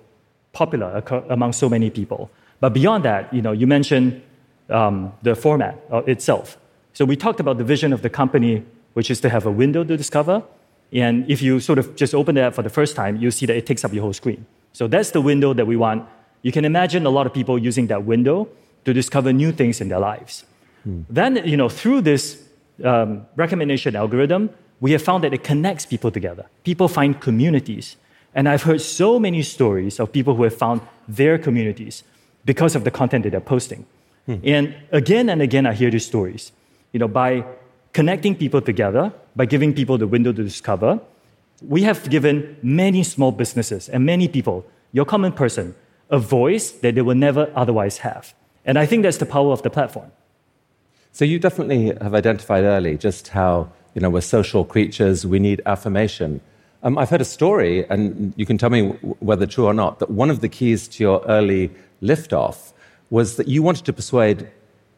popular 0.53 1.03
among 1.31 1.53
so 1.53 1.69
many 1.69 1.91
people. 1.91 2.31
But 2.61 2.75
beyond 2.75 3.05
that, 3.05 3.33
you 3.33 3.43
know, 3.43 3.53
you 3.53 3.67
mentioned 3.67 4.23
um, 4.69 5.13
the 5.23 5.35
format 5.35 5.79
uh, 5.91 6.03
itself. 6.07 6.59
So 6.93 7.05
we 7.05 7.17
talked 7.17 7.41
about 7.41 7.59
the 7.59 7.65
vision 7.65 7.93
of 7.93 8.03
the 8.03 8.11
company, 8.11 8.65
which 8.93 9.11
is 9.11 9.21
to 9.21 9.29
have 9.31 9.47
a 9.47 9.51
window 9.51 9.85
to 9.85 9.97
discover. 9.97 10.43
And 10.93 11.31
if 11.31 11.41
you 11.41 11.61
sort 11.61 11.79
of 11.79 11.95
just 11.97 12.15
open 12.15 12.35
that 12.35 12.55
for 12.55 12.63
the 12.63 12.71
first 12.71 12.97
time, 12.97 13.17
you 13.17 13.31
see 13.31 13.47
that 13.47 13.57
it 13.57 13.67
takes 13.67 13.85
up 13.85 13.93
your 13.93 14.03
whole 14.03 14.13
screen. 14.13 14.45
So 14.73 14.87
that's 14.87 15.13
the 15.13 15.21
window 15.21 15.55
that 15.55 15.67
we 15.67 15.77
want 15.77 16.09
you 16.43 16.53
can 16.53 16.65
imagine 16.65 17.07
a 17.07 17.11
lot 17.11 17.27
of 17.27 17.33
people 17.33 17.59
using 17.59 17.87
that 17.89 18.05
window 18.05 18.49
to 18.85 18.93
discover 18.93 19.33
new 19.33 19.53
things 19.53 19.81
in 19.81 19.89
their 19.89 19.99
lives. 19.99 20.45
Hmm. 20.85 21.03
Then, 21.11 21.43
you 21.45 21.57
know, 21.57 21.69
through 21.69 22.03
this 22.03 22.43
um, 22.85 23.27
recommendation 23.37 23.97
algorithm, 23.97 24.51
we 24.81 24.93
have 24.93 25.03
found 25.03 25.25
that 25.25 25.35
it 25.35 25.43
connects 25.43 25.85
people 25.87 26.11
together. 26.11 26.47
People 26.65 26.89
find 26.89 27.21
communities. 27.21 27.97
And 28.35 28.49
I've 28.49 28.63
heard 28.63 28.81
so 28.81 29.19
many 29.19 29.43
stories 29.43 29.99
of 29.99 30.13
people 30.13 30.35
who 30.37 30.45
have 30.45 30.57
found 30.57 30.81
their 31.09 31.39
communities 31.39 32.05
because 32.45 32.77
of 32.77 32.85
the 32.85 32.91
content 32.91 33.25
that 33.25 33.31
they're 33.31 33.41
posting. 33.41 33.85
Hmm. 34.27 34.37
And 34.45 34.75
again 34.93 35.29
and 35.29 35.43
again, 35.43 35.67
I 35.67 35.73
hear 35.73 35.91
these 35.91 36.07
stories. 36.07 36.53
You 36.93 37.01
know, 37.01 37.09
by 37.09 37.45
connecting 37.93 38.37
people 38.37 38.61
together, 38.61 39.13
by 39.35 39.47
giving 39.47 39.75
people 39.75 39.99
the 39.99 40.07
window 40.07 40.33
to 40.33 40.43
discover, 40.43 41.01
we 41.67 41.83
have 41.83 42.09
given 42.09 42.57
many 42.63 43.03
small 43.03 43.33
businesses 43.33 43.89
and 43.89 44.07
many 44.07 44.29
people, 44.29 44.65
your 44.93 45.05
common 45.05 45.33
person, 45.33 45.75
a 46.11 46.19
voice 46.19 46.71
that 46.71 46.95
they 46.95 47.03
will 47.03 47.15
never 47.15 47.51
otherwise 47.55 47.99
have. 47.99 48.35
And 48.65 48.79
I 48.79 48.87
think 48.87 49.03
that's 49.03 49.19
the 49.19 49.27
power 49.27 49.53
of 49.53 49.63
the 49.63 49.71
platform. 49.71 50.11
So 51.13 51.25
you 51.25 51.39
definitely 51.39 51.87
have 52.01 52.15
identified 52.15 52.65
early 52.65 52.97
just 52.97 53.29
how, 53.29 53.71
you 53.95 54.01
know, 54.01 54.11
we're 54.11 54.21
social 54.21 54.65
creatures, 54.65 55.27
we 55.27 55.39
need 55.39 55.63
affirmation. 55.67 56.41
Um, 56.83 56.97
I've 56.97 57.11
heard 57.11 57.21
a 57.21 57.25
story, 57.25 57.89
and 57.89 58.33
you 58.37 58.47
can 58.47 58.57
tell 58.57 58.71
me 58.71 58.91
whether 59.19 59.47
true 59.47 59.67
or 59.67 59.75
not, 59.75 59.99
that 59.99 60.11
one 60.11 60.31
of 60.31 60.41
the 60.41 60.49
keys 60.49 60.87
to 60.89 61.03
your 61.03 61.25
early 61.27 61.71
liftoff 62.03 62.73
was 63.11 63.37
that 63.37 63.49
you 63.49 63.63
wanted 63.63 63.85
to 63.87 63.93
persuade 63.93 64.49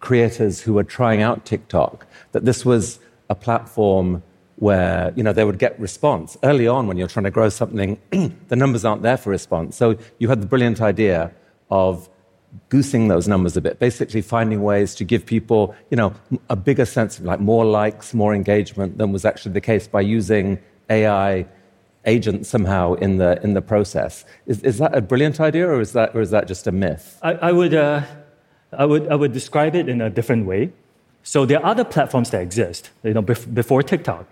creators 0.01 0.61
who 0.61 0.75
were 0.75 0.85
trying 0.85 1.23
out 1.23 1.45
TikTok 1.45 2.07
that 2.33 2.45
this 2.45 2.65
was 2.65 2.99
a 3.29 3.35
platform 3.35 4.23
where 4.61 5.13
you 5.17 5.23
know 5.23 5.33
they 5.33 5.45
would 5.45 5.59
get 5.59 5.79
response. 5.81 6.39
Early 6.43 6.69
on 6.69 6.87
when 6.87 6.97
you're 6.97 7.09
trying 7.09 7.25
to 7.25 7.31
grow 7.31 7.49
something 7.49 7.99
the 8.49 8.57
numbers 8.57 8.85
aren't 8.85 9.03
there 9.03 9.17
for 9.17 9.31
response. 9.31 9.77
So 9.77 9.99
you 10.19 10.29
had 10.29 10.41
the 10.41 10.47
brilliant 10.47 10.81
idea 10.81 11.33
of 11.71 12.09
goosing 12.69 13.09
those 13.09 13.29
numbers 13.29 13.57
a 13.57 13.61
bit 13.61 13.79
basically 13.79 14.21
finding 14.21 14.61
ways 14.61 14.97
to 14.97 15.05
give 15.05 15.25
people 15.25 15.73
you 15.89 15.97
know 15.97 16.13
a 16.49 16.57
bigger 16.57 16.85
sense 16.85 17.17
of 17.17 17.25
like 17.25 17.39
more 17.39 17.65
likes 17.65 18.13
more 18.13 18.35
engagement 18.35 18.99
than 18.99 19.13
was 19.13 19.25
actually 19.25 19.53
the 19.53 19.61
case 19.61 19.87
by 19.87 20.01
using 20.01 20.59
ai 20.91 21.47
agents 22.07 22.49
somehow 22.49 22.95
in 22.95 23.19
the 23.19 23.41
in 23.43 23.55
the 23.55 23.63
process. 23.63 24.25
Is, 24.47 24.63
is 24.63 24.79
that 24.79 24.95
a 24.95 25.01
brilliant 25.01 25.41
idea 25.41 25.69
or 25.69 25.81
is 25.81 25.93
that 25.93 26.15
or 26.15 26.21
is 26.21 26.31
that 26.31 26.47
just 26.49 26.67
a 26.67 26.73
myth? 26.73 27.19
I, 27.23 27.33
I 27.35 27.53
would 27.53 27.75
uh, 27.75 28.03
I 28.73 28.85
would 28.85 29.09
I 29.09 29.15
would 29.15 29.33
describe 29.33 29.75
it 29.75 29.89
in 29.89 30.01
a 30.01 30.11
different 30.11 30.47
way. 30.47 30.73
So 31.23 31.45
there 31.45 31.59
are 31.59 31.67
other 31.67 31.85
platforms 31.85 32.31
that 32.31 32.43
exist 32.43 32.91
you 33.03 33.15
know 33.15 33.23
before 33.23 33.83
tiktok 33.83 34.27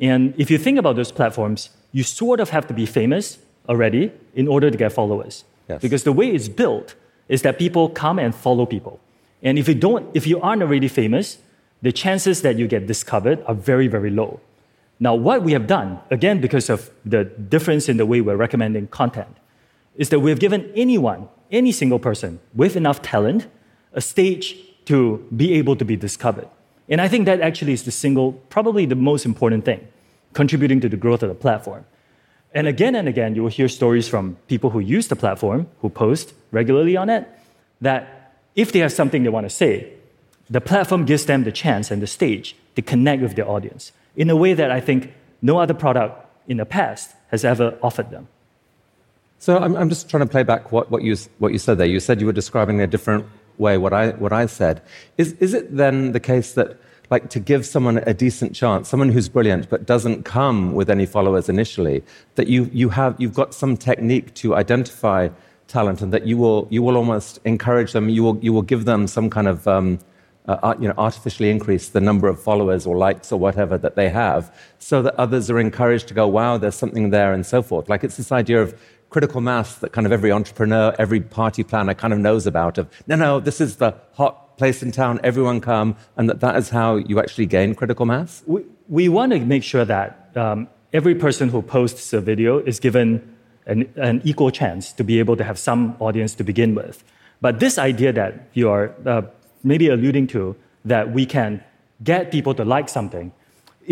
and 0.00 0.34
if 0.38 0.50
you 0.50 0.58
think 0.58 0.78
about 0.78 0.96
those 0.96 1.12
platforms, 1.12 1.70
you 1.92 2.02
sort 2.02 2.40
of 2.40 2.50
have 2.50 2.66
to 2.68 2.74
be 2.74 2.86
famous 2.86 3.38
already 3.68 4.12
in 4.34 4.48
order 4.48 4.70
to 4.70 4.76
get 4.76 4.92
followers. 4.92 5.44
Yes. 5.68 5.82
Because 5.82 6.04
the 6.04 6.12
way 6.12 6.28
it's 6.28 6.48
built 6.48 6.94
is 7.28 7.42
that 7.42 7.58
people 7.58 7.88
come 7.88 8.18
and 8.18 8.34
follow 8.34 8.66
people. 8.66 9.00
And 9.42 9.58
if 9.58 9.68
you 9.68 9.74
don't, 9.74 10.08
if 10.14 10.26
you 10.26 10.40
aren't 10.40 10.62
already 10.62 10.88
famous, 10.88 11.38
the 11.82 11.92
chances 11.92 12.42
that 12.42 12.58
you 12.58 12.66
get 12.68 12.86
discovered 12.86 13.42
are 13.46 13.54
very, 13.54 13.88
very 13.88 14.10
low. 14.10 14.40
Now, 15.00 15.14
what 15.14 15.42
we 15.42 15.52
have 15.52 15.66
done, 15.66 15.98
again, 16.10 16.40
because 16.40 16.70
of 16.70 16.90
the 17.04 17.24
difference 17.24 17.88
in 17.88 17.96
the 17.96 18.06
way 18.06 18.20
we're 18.20 18.36
recommending 18.36 18.86
content, 18.86 19.36
is 19.96 20.08
that 20.10 20.20
we've 20.20 20.38
given 20.38 20.70
anyone, 20.76 21.28
any 21.50 21.72
single 21.72 21.98
person 21.98 22.40
with 22.54 22.76
enough 22.76 23.02
talent, 23.02 23.48
a 23.92 24.00
stage 24.00 24.56
to 24.86 25.26
be 25.36 25.54
able 25.54 25.76
to 25.76 25.84
be 25.84 25.96
discovered. 25.96 26.48
And 26.92 27.00
I 27.00 27.08
think 27.08 27.24
that 27.24 27.40
actually 27.40 27.72
is 27.72 27.84
the 27.84 27.90
single, 27.90 28.32
probably 28.50 28.84
the 28.84 28.94
most 28.94 29.24
important 29.24 29.64
thing, 29.64 29.88
contributing 30.34 30.78
to 30.82 30.90
the 30.90 30.96
growth 30.98 31.22
of 31.22 31.30
the 31.30 31.34
platform. 31.34 31.86
And 32.54 32.66
again 32.66 32.94
and 32.94 33.08
again, 33.08 33.34
you 33.34 33.42
will 33.42 33.48
hear 33.48 33.66
stories 33.66 34.08
from 34.08 34.36
people 34.46 34.68
who 34.68 34.78
use 34.78 35.08
the 35.08 35.16
platform, 35.16 35.68
who 35.80 35.88
post 35.88 36.34
regularly 36.50 36.94
on 36.98 37.08
it, 37.08 37.26
that 37.80 38.34
if 38.54 38.72
they 38.72 38.80
have 38.80 38.92
something 38.92 39.22
they 39.22 39.30
want 39.30 39.46
to 39.46 39.50
say, 39.50 39.90
the 40.50 40.60
platform 40.60 41.06
gives 41.06 41.24
them 41.24 41.44
the 41.44 41.52
chance 41.52 41.90
and 41.90 42.02
the 42.02 42.06
stage 42.06 42.54
to 42.76 42.82
connect 42.82 43.22
with 43.22 43.36
their 43.36 43.48
audience 43.48 43.92
in 44.14 44.28
a 44.28 44.36
way 44.36 44.52
that 44.52 44.70
I 44.70 44.80
think 44.80 45.14
no 45.40 45.58
other 45.58 45.72
product 45.72 46.26
in 46.46 46.58
the 46.58 46.66
past 46.66 47.14
has 47.30 47.42
ever 47.42 47.78
offered 47.82 48.10
them. 48.10 48.28
So 49.38 49.56
I'm, 49.56 49.74
I'm 49.76 49.88
just 49.88 50.10
trying 50.10 50.24
to 50.24 50.30
play 50.30 50.42
back 50.42 50.72
what, 50.72 50.90
what, 50.90 51.02
you, 51.02 51.16
what 51.38 51.52
you 51.52 51.58
said 51.58 51.78
there. 51.78 51.86
You 51.86 52.00
said 52.00 52.20
you 52.20 52.26
were 52.26 52.34
describing 52.34 52.82
a 52.82 52.86
different 52.86 53.24
way 53.56 53.78
what 53.78 53.94
I, 53.94 54.10
what 54.10 54.32
I 54.32 54.44
said. 54.44 54.82
Is, 55.16 55.32
is 55.34 55.54
it 55.54 55.74
then 55.74 56.12
the 56.12 56.20
case 56.20 56.52
that 56.52 56.78
like 57.12 57.28
to 57.28 57.38
give 57.38 57.64
someone 57.66 57.98
a 58.12 58.14
decent 58.14 58.54
chance, 58.54 58.88
someone 58.88 59.10
who's 59.10 59.28
brilliant 59.28 59.68
but 59.68 59.86
doesn't 59.86 60.24
come 60.24 60.72
with 60.78 60.88
any 60.88 61.06
followers 61.06 61.48
initially, 61.48 62.02
that 62.36 62.48
you, 62.48 62.70
you 62.72 62.88
have, 62.88 63.14
you've 63.20 63.34
got 63.34 63.52
some 63.62 63.76
technique 63.76 64.32
to 64.34 64.56
identify 64.56 65.28
talent 65.68 66.00
and 66.00 66.10
that 66.14 66.26
you 66.26 66.36
will, 66.38 66.66
you 66.70 66.82
will 66.82 66.96
almost 66.96 67.38
encourage 67.44 67.92
them, 67.92 68.08
you 68.08 68.22
will, 68.22 68.38
you 68.46 68.52
will 68.52 68.68
give 68.72 68.86
them 68.86 69.06
some 69.06 69.28
kind 69.28 69.46
of, 69.46 69.68
um, 69.68 69.98
uh, 70.48 70.74
you 70.80 70.88
know, 70.88 70.94
artificially 70.96 71.50
increase 71.50 71.90
the 71.90 72.00
number 72.00 72.28
of 72.28 72.42
followers 72.42 72.86
or 72.86 72.96
likes 72.96 73.30
or 73.30 73.38
whatever 73.38 73.76
that 73.76 73.94
they 73.94 74.08
have 74.08 74.42
so 74.78 75.02
that 75.02 75.14
others 75.16 75.50
are 75.50 75.60
encouraged 75.60 76.08
to 76.08 76.14
go, 76.14 76.26
wow, 76.26 76.56
there's 76.56 76.74
something 76.74 77.10
there 77.10 77.32
and 77.34 77.44
so 77.44 77.62
forth. 77.62 77.90
Like 77.90 78.02
it's 78.02 78.16
this 78.16 78.32
idea 78.32 78.60
of 78.62 78.74
critical 79.10 79.42
mass 79.42 79.76
that 79.76 79.92
kind 79.92 80.06
of 80.06 80.12
every 80.12 80.32
entrepreneur, 80.32 80.94
every 80.98 81.20
party 81.20 81.62
planner 81.62 81.92
kind 81.92 82.14
of 82.14 82.18
knows 82.18 82.46
about 82.46 82.78
of, 82.78 82.88
no, 83.06 83.16
no, 83.16 83.38
this 83.38 83.60
is 83.60 83.76
the 83.76 83.94
hot 84.14 84.51
place 84.62 84.80
in 84.80 84.92
town, 84.92 85.18
everyone 85.24 85.60
come, 85.60 85.96
and 86.16 86.24
that 86.30 86.38
that 86.38 86.54
is 86.60 86.68
how 86.70 86.90
you 87.10 87.18
actually 87.18 87.46
gain 87.46 87.74
critical 87.74 88.06
mass? 88.06 88.30
We, 88.46 88.60
we 88.98 89.04
want 89.08 89.32
to 89.32 89.40
make 89.54 89.64
sure 89.72 89.84
that 89.84 90.10
um, 90.36 90.68
every 90.92 91.16
person 91.16 91.48
who 91.48 91.60
posts 91.62 92.12
a 92.12 92.20
video 92.20 92.50
is 92.70 92.78
given 92.78 93.06
an, 93.66 93.92
an, 93.96 94.16
equal 94.22 94.52
chance 94.60 94.92
to 94.98 95.02
be 95.02 95.18
able 95.18 95.36
to 95.40 95.44
have 95.50 95.58
some 95.58 95.96
audience 95.98 96.32
to 96.36 96.44
begin 96.44 96.76
with. 96.76 97.02
But 97.40 97.58
this 97.58 97.76
idea 97.76 98.12
that 98.12 98.32
you 98.52 98.70
are 98.70 98.94
uh, 99.04 99.22
maybe 99.64 99.88
alluding 99.88 100.28
to, 100.28 100.54
that 100.84 101.04
we 101.12 101.26
can 101.26 101.50
get 102.04 102.30
people 102.30 102.54
to 102.54 102.64
like 102.64 102.88
something, 102.88 103.32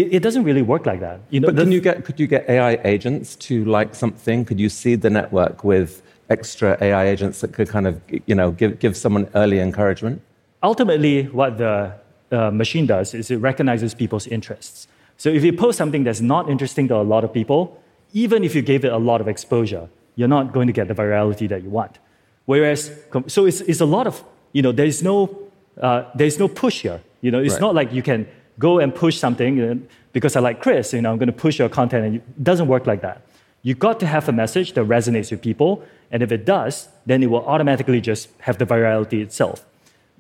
it, 0.01 0.07
it 0.17 0.23
doesn't 0.23 0.45
really 0.45 0.63
work 0.63 0.87
like 0.87 1.01
that. 1.01 1.19
You 1.31 1.41
know, 1.41 1.49
but 1.49 1.57
can 1.57 1.73
you 1.73 1.81
get, 1.81 2.05
could 2.05 2.21
you 2.21 2.29
get 2.29 2.49
AI 2.49 2.79
agents 2.85 3.35
to 3.47 3.65
like 3.65 3.97
something? 3.97 4.45
Could 4.45 4.61
you 4.61 4.69
seed 4.69 5.03
the 5.03 5.11
network 5.11 5.65
with 5.65 6.01
extra 6.37 6.79
AI 6.81 7.07
agents 7.09 7.41
that 7.41 7.53
could 7.53 7.69
kind 7.69 7.89
of, 7.89 8.01
you 8.27 8.37
know, 8.37 8.53
give, 8.53 8.79
give 8.79 8.97
someone 8.97 9.29
early 9.35 9.59
encouragement? 9.59 10.23
Ultimately, 10.63 11.25
what 11.25 11.59
the 11.59 11.95
uh, 12.31 12.51
machine 12.51 12.87
does 12.87 13.15
is 13.15 13.31
it 13.31 13.37
recognizes 13.37 13.95
people's 13.95 14.27
interests. 14.27 14.87
So 15.17 15.29
if 15.29 15.45
you 15.45 15.53
post 15.53 15.79
something 15.79 16.05
that's 16.05 16.21
not 16.21 16.49
interesting 16.49 16.89
to 16.89 16.97
a 16.97 17.03
lot 17.03 17.25
of 17.25 17.33
people, 17.33 17.83
even 18.13 18.45
if 18.45 18.55
you 18.55 18.63
gave 18.63 18.85
it 18.85 18.93
a 18.93 18.99
lot 18.99 19.21
of 19.21 19.29
exposure, 19.29 19.89
you're 20.17 20.29
not 20.29 20.53
going 20.53 20.67
to 20.67 20.73
get 20.73 20.89
the 20.89 20.95
virality 20.95 21.49
that 21.49 21.63
you 21.63 21.71
want. 21.71 21.99
Whereas, 22.47 22.91
so 23.27 23.47
it's, 23.47 23.61
it's 23.63 23.81
a 23.81 23.87
lot 23.87 24.07
of, 24.07 24.25
you 24.53 24.63
know, 24.63 24.73
there's 24.73 25.03
no, 25.03 25.39
uh, 25.81 26.05
there's 26.15 26.39
no 26.39 26.49
push 26.49 26.83
here. 26.83 27.01
You 27.21 27.31
know, 27.31 27.39
it's 27.39 27.55
right. 27.55 27.61
not 27.61 27.75
like 27.75 27.93
you 27.93 28.03
can 28.03 28.27
go 28.59 28.79
and 28.79 28.95
push 28.95 29.19
something 29.19 29.61
uh, 29.61 29.75
because 30.13 30.37
I 30.37 30.41
like 30.41 30.61
Chris, 30.61 30.93
you 30.93 31.03
know, 31.03 31.13
I'm 31.13 31.19
going 31.19 31.29
to 31.29 31.33
push 31.33 31.59
your 31.59 31.69
content. 31.69 32.07
And 32.07 32.17
it 32.17 32.45
doesn't 32.45 32.67
work 32.67 32.87
like 32.87 33.03
that. 33.03 33.23
You've 33.63 33.79
got 33.79 34.01
to 34.01 34.07
have 34.07 34.29
a 34.29 34.33
message 34.33 34.73
that 34.73 34.85
resonates 34.87 35.31
with 35.31 35.43
people. 35.43 35.85
And 36.11 36.23
if 36.23 36.33
it 36.33 36.45
does, 36.45 36.89
then 37.07 37.23
it 37.23 37.27
will 37.27 37.47
automatically 37.47 38.01
just 38.01 38.29
have 38.41 38.59
the 38.59 38.67
virality 38.67 39.23
itself. 39.23 39.65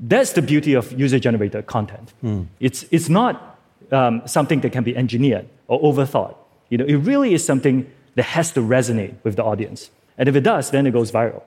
That's 0.01 0.33
the 0.33 0.43
beauty 0.43 0.75
of 0.75 0.93
user 0.99 1.19
generated 1.19 1.67
content. 1.67 2.13
Mm. 2.25 2.47
It's, 2.59 2.85
it's 2.91 3.09
not 3.09 3.59
um, 3.93 4.23
something 4.27 4.61
that 4.61 4.73
can 4.73 4.83
be 4.83 4.97
engineered 4.97 5.47
or 5.69 5.81
overthought. 5.81 6.37
You 6.71 6.79
know, 6.79 6.87
it 6.87 6.97
really 6.97 7.35
is 7.35 7.45
something 7.45 7.91
that 8.15 8.23
has 8.23 8.53
to 8.53 8.61
resonate 8.61 9.15
with 9.23 9.37
the 9.37 9.45
audience. 9.45 9.91
And 10.17 10.29
if 10.29 10.37
it 10.37 10.41
does, 10.41 10.71
then 10.71 10.87
it 10.87 10.93
goes 10.93 11.13
viral. 11.13 11.43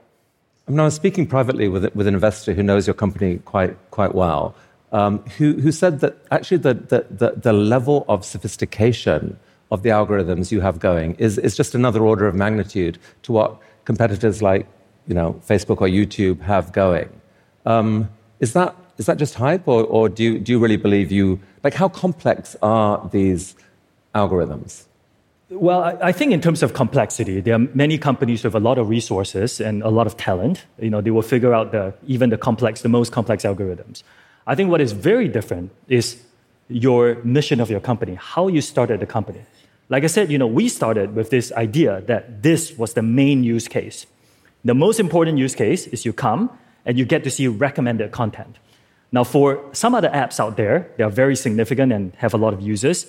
I, 0.67 0.71
mean, 0.71 0.79
I 0.79 0.85
was 0.85 0.93
speaking 0.93 1.27
privately 1.27 1.67
with, 1.67 1.93
with 1.95 2.07
an 2.07 2.13
investor 2.13 2.53
who 2.53 2.63
knows 2.63 2.87
your 2.87 2.93
company 2.93 3.39
quite, 3.39 3.75
quite 3.91 4.13
well 4.15 4.55
um, 4.93 5.19
who, 5.37 5.53
who 5.53 5.71
said 5.71 5.99
that 6.01 6.15
actually 6.31 6.57
the, 6.57 6.75
the, 6.75 7.05
the, 7.09 7.31
the, 7.31 7.51
level 7.51 8.05
of 8.07 8.23
sophistication 8.23 9.37
of 9.71 9.81
the 9.81 9.89
algorithms 9.89 10.51
you 10.51 10.61
have 10.61 10.79
going 10.79 11.15
is, 11.15 11.39
is 11.39 11.57
just 11.57 11.73
another 11.73 12.05
order 12.05 12.27
of 12.27 12.35
magnitude 12.35 12.99
to 13.23 13.31
what 13.31 13.59
competitors 13.85 14.41
like 14.41 14.67
you 15.07 15.15
know, 15.15 15.41
Facebook 15.45 15.81
or 15.81 15.87
YouTube 15.87 16.39
have 16.41 16.71
going. 16.71 17.09
Um, 17.65 18.09
is, 18.43 18.51
that, 18.53 18.75
is 18.97 19.05
that 19.05 19.17
just 19.17 19.35
hype, 19.35 19.67
or, 19.67 19.83
or 19.85 20.09
do, 20.09 20.21
you, 20.23 20.39
do 20.39 20.51
you 20.51 20.59
really 20.59 20.77
believe 20.77 21.11
you? 21.11 21.39
Like, 21.63 21.73
how 21.73 21.87
complex 21.87 22.55
are 22.61 23.09
these 23.11 23.55
algorithms? 24.13 24.83
Well, 25.49 25.97
I 26.01 26.11
think 26.11 26.33
in 26.33 26.41
terms 26.41 26.61
of 26.61 26.73
complexity, 26.73 27.39
there 27.39 27.55
are 27.55 27.65
many 27.83 27.97
companies 27.97 28.43
with 28.43 28.55
a 28.55 28.59
lot 28.59 28.77
of 28.77 28.89
resources 28.89 29.61
and 29.61 29.81
a 29.83 29.89
lot 29.89 30.07
of 30.07 30.17
talent. 30.17 30.65
You 30.79 30.89
know, 30.89 30.99
they 30.99 31.11
will 31.11 31.29
figure 31.35 31.53
out 31.53 31.71
the, 31.71 31.93
even 32.05 32.31
the 32.31 32.37
complex, 32.37 32.81
the 32.81 32.89
most 32.89 33.11
complex 33.13 33.43
algorithms. 33.43 34.03
I 34.45 34.55
think 34.55 34.69
what 34.69 34.81
is 34.81 34.91
very 34.91 35.27
different 35.29 35.71
is 35.87 36.21
your 36.67 37.15
mission 37.23 37.61
of 37.61 37.69
your 37.69 37.79
company, 37.79 38.15
how 38.15 38.49
you 38.49 38.61
started 38.61 38.99
the 38.99 39.05
company. 39.05 39.41
Like 39.89 40.03
I 40.03 40.07
said, 40.07 40.31
you 40.31 40.37
know, 40.37 40.47
we 40.47 40.67
started 40.67 41.15
with 41.15 41.29
this 41.29 41.51
idea 41.53 42.01
that 42.07 42.43
this 42.43 42.77
was 42.77 42.93
the 42.93 43.03
main 43.03 43.43
use 43.43 43.67
case. 43.67 44.05
The 44.65 44.73
most 44.73 44.99
important 44.99 45.37
use 45.37 45.55
case 45.55 45.87
is 45.87 46.03
you 46.03 46.13
come 46.13 46.49
and 46.85 46.97
you 46.97 47.05
get 47.05 47.23
to 47.23 47.29
see 47.29 47.47
recommended 47.47 48.11
content. 48.11 48.57
Now, 49.11 49.23
for 49.23 49.63
some 49.73 49.93
other 49.93 50.09
apps 50.09 50.39
out 50.39 50.57
there, 50.57 50.89
they 50.97 51.03
are 51.03 51.09
very 51.09 51.35
significant 51.35 51.93
and 51.93 52.13
have 52.15 52.33
a 52.33 52.37
lot 52.37 52.53
of 52.53 52.61
users. 52.61 53.05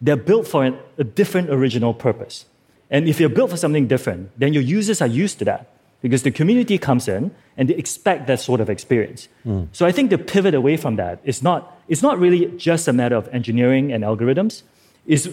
They're 0.00 0.16
built 0.16 0.46
for 0.46 0.64
an, 0.64 0.78
a 0.98 1.04
different 1.04 1.50
original 1.50 1.92
purpose. 1.92 2.46
And 2.90 3.08
if 3.08 3.20
you're 3.20 3.28
built 3.28 3.50
for 3.50 3.56
something 3.56 3.88
different, 3.88 4.30
then 4.38 4.52
your 4.52 4.62
users 4.62 5.02
are 5.02 5.08
used 5.08 5.38
to 5.40 5.44
that 5.46 5.68
because 6.00 6.22
the 6.22 6.30
community 6.30 6.78
comes 6.78 7.08
in 7.08 7.34
and 7.56 7.68
they 7.68 7.74
expect 7.74 8.28
that 8.28 8.40
sort 8.40 8.60
of 8.60 8.70
experience. 8.70 9.28
Mm. 9.44 9.68
So 9.72 9.84
I 9.84 9.92
think 9.92 10.10
the 10.10 10.18
pivot 10.18 10.54
away 10.54 10.76
from 10.76 10.96
that 10.96 11.20
is 11.24 11.42
not, 11.42 11.76
it's 11.88 12.02
not 12.02 12.18
really 12.18 12.46
just 12.56 12.86
a 12.86 12.92
matter 12.92 13.16
of 13.16 13.28
engineering 13.28 13.92
and 13.92 14.04
algorithms, 14.04 14.62
it's 15.06 15.28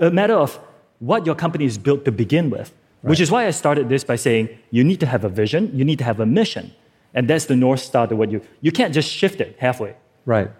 a 0.00 0.10
matter 0.10 0.34
of 0.34 0.58
what 0.98 1.26
your 1.26 1.34
company 1.34 1.64
is 1.64 1.78
built 1.78 2.04
to 2.04 2.12
begin 2.12 2.50
with, 2.50 2.72
right. 3.02 3.10
which 3.10 3.20
is 3.20 3.30
why 3.30 3.46
I 3.46 3.50
started 3.52 3.88
this 3.88 4.02
by 4.02 4.16
saying 4.16 4.48
you 4.70 4.82
need 4.82 5.00
to 5.00 5.06
have 5.06 5.24
a 5.24 5.28
vision, 5.28 5.70
you 5.72 5.84
need 5.84 5.98
to 5.98 6.04
have 6.04 6.18
a 6.18 6.26
mission. 6.26 6.72
And 7.14 7.28
that's 7.28 7.46
the 7.46 7.56
North 7.56 7.80
Star 7.80 8.06
to 8.06 8.16
what 8.16 8.30
you, 8.30 8.40
you 8.60 8.72
can't 8.72 8.94
just 8.94 9.10
shift 9.10 9.40
it 9.40 9.56
halfway. 9.58 9.96
Right. 10.24 10.50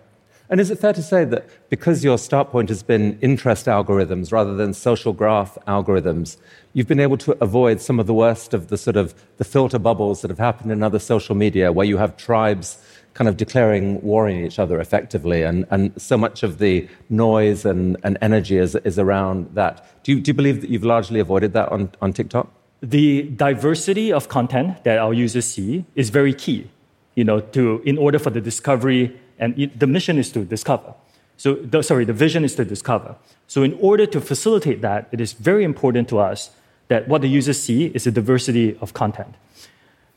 And 0.50 0.60
is 0.60 0.68
it 0.72 0.80
fair 0.80 0.92
to 0.92 1.02
say 1.02 1.24
that 1.26 1.48
because 1.70 2.02
your 2.02 2.18
start 2.18 2.50
point 2.50 2.70
has 2.70 2.82
been 2.82 3.16
interest 3.20 3.66
algorithms 3.66 4.32
rather 4.32 4.56
than 4.56 4.74
social 4.74 5.12
graph 5.12 5.56
algorithms, 5.68 6.38
you've 6.72 6.88
been 6.88 6.98
able 6.98 7.16
to 7.18 7.36
avoid 7.40 7.80
some 7.80 8.00
of 8.00 8.08
the 8.08 8.14
worst 8.14 8.52
of 8.52 8.66
the 8.66 8.76
sort 8.76 8.96
of 8.96 9.14
the 9.36 9.44
filter 9.44 9.78
bubbles 9.78 10.22
that 10.22 10.28
have 10.28 10.40
happened 10.40 10.72
in 10.72 10.82
other 10.82 10.98
social 10.98 11.36
media 11.36 11.70
where 11.70 11.86
you 11.86 11.98
have 11.98 12.16
tribes 12.16 12.82
kind 13.14 13.28
of 13.28 13.36
declaring 13.36 14.02
war 14.02 14.26
on 14.28 14.34
each 14.34 14.58
other 14.58 14.80
effectively 14.80 15.42
and, 15.42 15.66
and 15.70 15.92
so 16.00 16.18
much 16.18 16.42
of 16.42 16.58
the 16.58 16.88
noise 17.08 17.64
and, 17.64 17.96
and 18.02 18.18
energy 18.20 18.56
is, 18.56 18.74
is 18.76 18.98
around 18.98 19.48
that. 19.54 20.02
Do 20.02 20.12
you, 20.12 20.20
do 20.20 20.30
you 20.30 20.34
believe 20.34 20.62
that 20.62 20.70
you've 20.70 20.84
largely 20.84 21.20
avoided 21.20 21.52
that 21.52 21.70
on, 21.70 21.92
on 22.02 22.12
TikTok? 22.12 22.52
The 22.82 23.22
diversity 23.22 24.12
of 24.12 24.28
content 24.28 24.84
that 24.84 24.98
our 24.98 25.12
users 25.12 25.46
see 25.46 25.84
is 25.94 26.10
very 26.10 26.32
key, 26.32 26.70
you 27.14 27.24
know, 27.24 27.40
to, 27.40 27.82
in 27.84 27.98
order 27.98 28.18
for 28.18 28.30
the 28.30 28.40
discovery 28.40 29.20
and 29.38 29.70
the 29.76 29.86
mission 29.86 30.18
is 30.18 30.30
to 30.32 30.44
discover. 30.44 30.94
So, 31.36 31.54
the, 31.54 31.82
sorry, 31.82 32.04
the 32.04 32.12
vision 32.12 32.44
is 32.44 32.54
to 32.56 32.64
discover. 32.64 33.16
So, 33.46 33.62
in 33.62 33.72
order 33.80 34.04
to 34.06 34.20
facilitate 34.20 34.82
that, 34.82 35.08
it 35.10 35.20
is 35.20 35.32
very 35.32 35.64
important 35.64 36.08
to 36.10 36.18
us 36.18 36.50
that 36.88 37.08
what 37.08 37.22
the 37.22 37.28
users 37.28 37.58
see 37.58 37.86
is 37.86 38.06
a 38.06 38.10
diversity 38.10 38.76
of 38.80 38.92
content. 38.92 39.34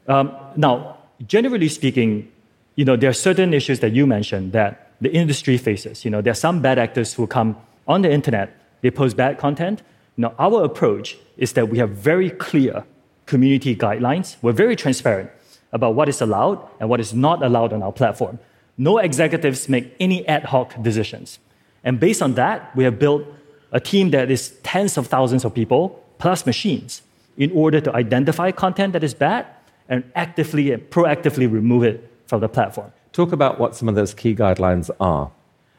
Um, 0.07 0.35
now, 0.57 0.97
generally 1.25 1.69
speaking, 1.69 2.29
you 2.75 2.83
know, 2.83 2.97
there 2.97 3.09
are 3.09 3.13
certain 3.29 3.53
issues 3.53 3.79
that 3.79 3.93
you 3.93 4.05
mentioned 4.05 4.51
that 4.51 4.91
the 4.99 5.11
industry 5.13 5.57
faces. 5.57 6.03
You 6.03 6.11
know, 6.11 6.21
there 6.21 6.31
are 6.31 6.35
some 6.47 6.61
bad 6.61 6.77
actors 6.77 7.13
who 7.13 7.27
come 7.27 7.55
on 7.87 8.01
the 8.01 8.11
internet, 8.11 8.55
they 8.81 8.91
post 8.91 9.15
bad 9.15 9.37
content. 9.37 9.81
Now, 10.17 10.33
our 10.37 10.63
approach 10.63 11.17
is 11.37 11.53
that 11.53 11.69
we 11.69 11.77
have 11.79 11.89
very 11.89 12.29
clear 12.29 12.85
community 13.25 13.75
guidelines. 13.75 14.35
We're 14.41 14.51
very 14.51 14.75
transparent 14.75 15.29
about 15.71 15.95
what 15.95 16.07
is 16.07 16.21
allowed 16.21 16.59
and 16.79 16.89
what 16.89 16.99
is 16.99 17.13
not 17.13 17.43
allowed 17.43 17.73
on 17.73 17.81
our 17.81 17.91
platform. 17.91 18.39
No 18.77 18.97
executives 18.97 19.67
make 19.69 19.95
any 19.99 20.27
ad 20.27 20.45
hoc 20.45 20.81
decisions. 20.81 21.39
And 21.83 21.99
based 21.99 22.21
on 22.21 22.35
that, 22.35 22.75
we 22.75 22.83
have 22.83 22.99
built 22.99 23.23
a 23.71 23.79
team 23.79 24.11
that 24.11 24.29
is 24.29 24.51
tens 24.63 24.97
of 24.97 25.07
thousands 25.07 25.45
of 25.45 25.53
people 25.53 26.03
plus 26.19 26.45
machines 26.45 27.01
in 27.37 27.51
order 27.51 27.81
to 27.81 27.93
identify 27.95 28.51
content 28.51 28.93
that 28.93 29.03
is 29.03 29.13
bad 29.13 29.45
and 29.89 30.03
actively 30.15 30.71
and 30.71 30.89
proactively 30.89 31.51
remove 31.51 31.83
it 31.83 32.09
from 32.27 32.39
the 32.41 32.47
platform. 32.47 32.91
Talk 33.11 33.31
about 33.31 33.59
what 33.59 33.75
some 33.75 33.89
of 33.89 33.95
those 33.95 34.13
key 34.13 34.35
guidelines 34.35 34.89
are. 34.99 35.31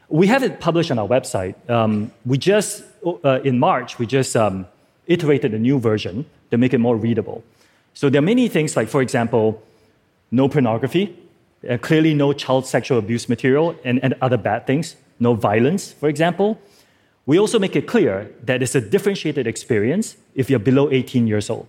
We 0.09 0.27
have 0.27 0.43
it 0.43 0.59
published 0.59 0.91
on 0.91 0.99
our 0.99 1.07
website. 1.07 1.55
Um, 1.69 2.11
we 2.25 2.37
just, 2.37 2.83
uh, 3.05 3.39
in 3.43 3.59
March, 3.59 3.99
we 3.99 4.05
just 4.05 4.35
um, 4.35 4.65
iterated 5.07 5.53
a 5.53 5.59
new 5.59 5.79
version 5.79 6.25
to 6.51 6.57
make 6.57 6.73
it 6.73 6.79
more 6.79 6.97
readable. 6.97 7.43
So 7.93 8.09
there 8.09 8.19
are 8.19 8.29
many 8.33 8.47
things 8.47 8.75
like, 8.75 8.89
for 8.89 9.01
example, 9.01 9.61
no 10.31 10.49
pornography, 10.49 11.15
uh, 11.69 11.77
clearly 11.77 12.13
no 12.13 12.33
child 12.33 12.65
sexual 12.65 12.97
abuse 12.99 13.29
material 13.29 13.75
and, 13.83 14.03
and 14.03 14.15
other 14.21 14.37
bad 14.37 14.67
things, 14.67 14.95
no 15.19 15.33
violence, 15.33 15.93
for 15.93 16.09
example. 16.09 16.59
We 17.25 17.39
also 17.39 17.57
make 17.57 17.75
it 17.75 17.87
clear 17.87 18.31
that 18.43 18.61
it's 18.61 18.75
a 18.75 18.81
differentiated 18.81 19.47
experience 19.47 20.17
if 20.35 20.49
you're 20.49 20.59
below 20.59 20.91
18 20.91 21.27
years 21.27 21.49
old. 21.49 21.67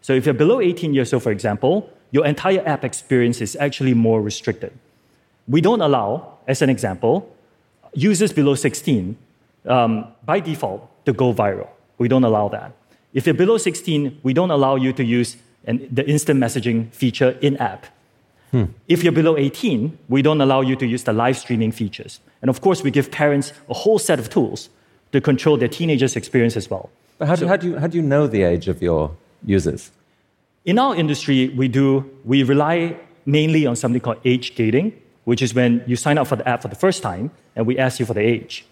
So 0.00 0.14
if 0.14 0.24
you're 0.24 0.34
below 0.34 0.60
18 0.60 0.94
years 0.94 1.12
old, 1.12 1.22
for 1.22 1.32
example, 1.32 1.90
your 2.10 2.24
entire 2.26 2.66
app 2.66 2.84
experience 2.84 3.40
is 3.40 3.56
actually 3.56 3.94
more 3.94 4.22
restricted. 4.22 4.72
We 5.46 5.60
don't 5.60 5.80
allow, 5.80 6.38
as 6.48 6.62
an 6.62 6.70
example, 6.70 7.32
users 7.94 8.32
below 8.32 8.54
16 8.54 9.16
um, 9.66 10.06
by 10.24 10.40
default 10.40 11.04
to 11.06 11.12
go 11.12 11.32
viral. 11.32 11.68
We 11.98 12.08
don't 12.08 12.24
allow 12.24 12.48
that. 12.48 12.72
If 13.12 13.26
you're 13.26 13.34
below 13.34 13.58
16, 13.58 14.20
we 14.22 14.32
don't 14.34 14.50
allow 14.50 14.76
you 14.76 14.92
to 14.92 15.04
use 15.04 15.36
an, 15.66 15.88
the 15.90 16.06
instant 16.08 16.40
messaging 16.40 16.92
feature 16.92 17.30
in 17.40 17.56
app 17.56 17.86
If 18.88 19.02
you're 19.02 19.12
below 19.12 19.36
18, 19.36 19.98
we 20.08 20.22
don't 20.22 20.40
allow 20.40 20.60
you 20.60 20.76
to 20.76 20.86
use 20.86 21.04
the 21.04 21.12
live 21.12 21.36
streaming 21.36 21.72
features. 21.72 22.20
And 22.40 22.48
of 22.48 22.60
course, 22.60 22.82
we 22.82 22.90
give 22.90 23.10
parents 23.10 23.52
a 23.68 23.74
whole 23.74 23.98
set 23.98 24.18
of 24.18 24.30
tools 24.30 24.70
to 25.12 25.20
control 25.20 25.56
their 25.56 25.68
teenagers' 25.68 26.16
experience 26.16 26.56
as 26.56 26.70
well. 26.70 26.90
But 27.18 27.28
how, 27.28 27.36
do, 27.36 27.48
how, 27.48 27.56
do 27.56 27.68
you, 27.68 27.78
how 27.78 27.86
do 27.86 27.96
you 27.98 28.02
know 28.02 28.26
the 28.26 28.42
age 28.42 28.68
of 28.68 28.82
your 28.82 29.14
users? 29.44 29.90
In 30.64 30.78
our 30.78 30.94
industry, 30.94 31.48
we 31.50 31.68
do 31.68 32.10
we 32.24 32.42
rely 32.42 32.96
mainly 33.24 33.66
on 33.66 33.76
something 33.76 34.00
called 34.00 34.20
age 34.24 34.54
gating, 34.54 34.92
which 35.24 35.42
is 35.42 35.54
when 35.54 35.82
you 35.86 35.96
sign 35.96 36.18
up 36.18 36.26
for 36.26 36.36
the 36.36 36.48
app 36.48 36.62
for 36.62 36.68
the 36.68 36.76
first 36.76 37.02
time 37.02 37.30
and 37.54 37.66
we 37.66 37.78
ask 37.78 37.98
you 38.00 38.06
for 38.06 38.14
the 38.14 38.20
age. 38.20 38.64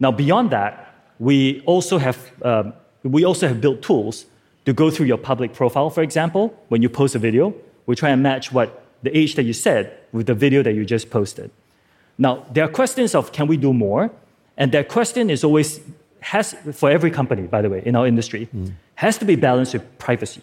Now, 0.00 0.12
beyond 0.12 0.50
that, 0.50 0.94
we 1.18 1.62
also 1.66 1.98
have 1.98 2.18
um, 2.42 2.72
we 3.02 3.24
also 3.24 3.48
have 3.48 3.60
built 3.60 3.82
tools 3.82 4.26
to 4.64 4.72
go 4.72 4.90
through 4.90 5.06
your 5.06 5.18
public 5.18 5.54
profile. 5.54 5.90
For 5.90 6.02
example, 6.02 6.54
when 6.68 6.82
you 6.82 6.88
post 6.88 7.14
a 7.14 7.18
video, 7.18 7.54
we 7.86 7.96
try 7.96 8.10
and 8.10 8.22
match 8.22 8.52
what 8.52 8.84
the 9.02 9.16
age 9.16 9.34
that 9.36 9.44
you 9.44 9.52
said 9.52 9.96
with 10.12 10.26
the 10.26 10.34
video 10.34 10.62
that 10.62 10.74
you 10.74 10.84
just 10.84 11.10
posted. 11.10 11.50
Now, 12.18 12.44
there 12.52 12.64
are 12.64 12.68
questions 12.68 13.14
of 13.14 13.32
can 13.32 13.46
we 13.46 13.56
do 13.56 13.72
more? 13.72 14.10
And 14.56 14.72
that 14.72 14.88
question 14.88 15.30
is 15.30 15.44
always 15.44 15.80
has 16.20 16.54
for 16.72 16.90
every 16.90 17.10
company, 17.10 17.42
by 17.42 17.62
the 17.62 17.70
way, 17.70 17.82
in 17.86 17.94
our 17.94 18.06
industry, 18.06 18.48
has 18.96 19.18
to 19.18 19.24
be 19.24 19.36
balanced 19.36 19.72
with 19.72 19.98
privacy. 19.98 20.42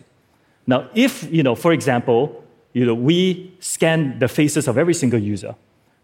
Now, 0.66 0.90
if, 0.96 1.30
you 1.32 1.44
know, 1.44 1.54
for 1.54 1.74
example, 1.74 2.44
you 2.74 2.86
know, 2.86 2.96
we 2.96 3.54
scan 3.60 4.20
the 4.20 4.28
faces 4.28 4.68
of 4.68 4.78
every 4.78 4.94
single 4.94 5.20
user, 5.20 5.56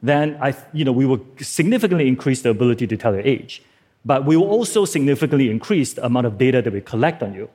then 0.01 0.37
I, 0.41 0.55
you 0.73 0.83
know, 0.83 0.91
we 0.91 1.05
will 1.05 1.23
significantly 1.39 2.07
increase 2.07 2.41
the 2.41 2.49
ability 2.49 2.87
to 2.87 2.97
tell 2.97 3.13
your 3.13 3.21
age. 3.21 3.63
But 4.03 4.25
we 4.25 4.35
will 4.35 4.49
also 4.49 4.85
significantly 4.85 5.49
increase 5.49 5.93
the 5.93 6.05
amount 6.05 6.25
of 6.25 6.37
data 6.37 6.61
that 6.61 6.73
we 6.73 6.81
collect 6.81 7.21
on 7.21 7.33
you. 7.33 7.49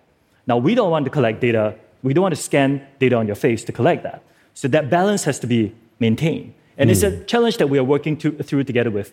Now, 0.47 0.57
we 0.57 0.77
don't 0.77 0.91
want 0.91 1.05
to 1.07 1.11
collect 1.11 1.41
data, 1.41 1.75
we 2.03 2.15
don't 2.15 2.23
want 2.23 2.37
to 2.37 2.41
scan 2.41 2.87
data 3.01 3.17
on 3.17 3.27
your 3.27 3.35
face 3.35 3.65
to 3.65 3.73
collect 3.73 4.05
that. 4.05 4.23
So 4.55 4.69
that 4.69 4.89
balance 4.89 5.25
has 5.25 5.41
to 5.41 5.47
be 5.47 5.75
maintained. 5.99 6.55
And 6.79 6.91
it's 6.91 7.03
a 7.03 7.11
hmm. 7.11 7.25
challenge 7.25 7.57
that 7.57 7.69
we 7.69 7.79
are 7.79 7.85
working 7.85 8.17
to, 8.19 8.31
through 8.31 8.65
together 8.65 8.91
with 8.91 9.13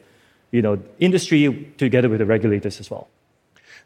you 0.54 0.62
know, 0.62 0.80
industry, 1.00 1.74
together 1.78 2.08
with 2.08 2.20
the 2.20 2.26
regulators 2.26 2.80
as 2.80 2.90
well. 2.92 3.08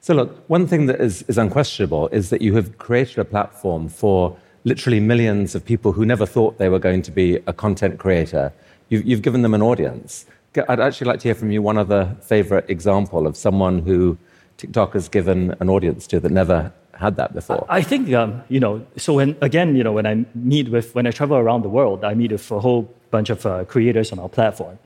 So, 0.01 0.13
look, 0.13 0.47
one 0.49 0.67
thing 0.67 0.85
that 0.87 0.99
is, 0.99 1.23
is 1.23 1.37
unquestionable 1.37 2.09
is 2.09 2.29
that 2.29 2.41
you 2.41 2.53
have 2.55 2.77
created 2.77 3.17
a 3.17 3.25
platform 3.25 3.87
for 3.87 4.37
literally 4.65 4.99
millions 4.99 5.55
of 5.55 5.63
people 5.63 5.93
who 5.93 6.05
never 6.05 6.25
thought 6.25 6.57
they 6.57 6.67
were 6.67 6.77
going 6.77 7.01
to 7.03 7.11
be 7.11 7.37
a 7.47 7.53
content 7.53 7.97
creator. 7.99 8.51
You've, 8.89 9.05
you've 9.05 9.21
given 9.21 9.41
them 9.41 9.53
an 9.53 9.61
audience. 9.61 10.25
I'd 10.69 10.79
actually 10.79 11.07
like 11.07 11.19
to 11.19 11.27
hear 11.27 11.35
from 11.35 11.51
you 11.51 11.61
one 11.61 11.77
other 11.77 12.15
favorite 12.21 12.69
example 12.69 13.27
of 13.27 13.37
someone 13.37 13.79
who 13.79 14.17
TikTok 14.57 14.93
has 14.93 15.07
given 15.07 15.55
an 15.59 15.69
audience 15.69 16.07
to 16.07 16.19
that 16.19 16.31
never 16.31 16.73
had 16.95 17.15
that 17.17 17.33
before. 17.33 17.65
I 17.69 17.83
think, 17.83 18.11
um, 18.13 18.41
you 18.49 18.59
know, 18.59 18.85
so 18.97 19.13
when, 19.13 19.37
again, 19.41 19.75
you 19.75 19.83
know, 19.83 19.91
when 19.91 20.07
I 20.07 20.25
meet 20.33 20.69
with, 20.69 20.95
when 20.95 21.05
I 21.05 21.11
travel 21.11 21.37
around 21.37 21.61
the 21.61 21.69
world, 21.69 22.03
I 22.03 22.15
meet 22.15 22.31
with 22.31 22.49
a 22.51 22.59
whole 22.59 22.91
bunch 23.11 23.29
of 23.29 23.45
uh, 23.45 23.65
creators 23.65 24.11
on 24.11 24.19
our 24.19 24.29
platform. 24.29 24.79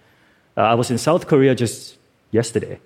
Uh, 0.57 0.61
I 0.61 0.73
was 0.73 0.91
in 0.91 0.97
South 0.97 1.27
Korea 1.27 1.55
just 1.55 1.97
yesterday. 2.31 2.79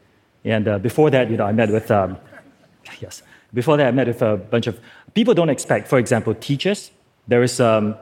And 0.43 0.67
uh, 0.67 0.77
before 0.77 1.09
that, 1.09 1.31
you 1.31 1.37
know, 1.37 1.45
I 1.45 1.53
met 1.53 1.71
with, 1.71 1.89
um, 1.89 2.17
yes, 3.01 3.23
before 3.53 3.77
that, 3.77 3.87
I 3.87 3.91
met 3.91 4.07
with 4.07 4.21
a 4.21 4.37
bunch 4.37 4.67
of 4.67 4.79
people 5.15 5.33
don't 5.33 5.49
expect, 5.49 5.87
for 5.87 5.97
example, 5.97 6.35
teachers. 6.35 6.91
There 7.27 7.41
is 7.41 7.59
an 7.59 7.65
um, 7.65 7.95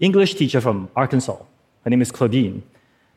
English 0.00 0.34
teacher 0.34 0.60
from 0.60 0.88
Arkansas. 0.96 1.36
Her 1.88 1.90
name 1.90 2.02
is 2.02 2.12
Claudine. 2.12 2.62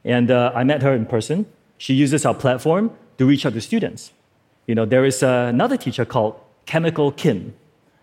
And 0.05 0.31
uh, 0.31 0.53
I 0.55 0.63
met 0.63 0.81
her 0.81 0.93
in 0.93 1.05
person. 1.05 1.45
She 1.77 1.93
uses 1.93 2.25
our 2.25 2.33
platform 2.33 2.91
to 3.17 3.25
reach 3.25 3.45
out 3.45 3.51
to 3.51 3.59
students. 3.59 4.13
You 4.65 4.75
know, 4.75 4.85
there 4.85 5.03
is 5.03 5.21
uh, 5.21 5.47
another 5.49 5.75
teacher 5.75 6.05
called 6.05 6.39
Chemical 6.65 7.11
Kim. 7.11 7.53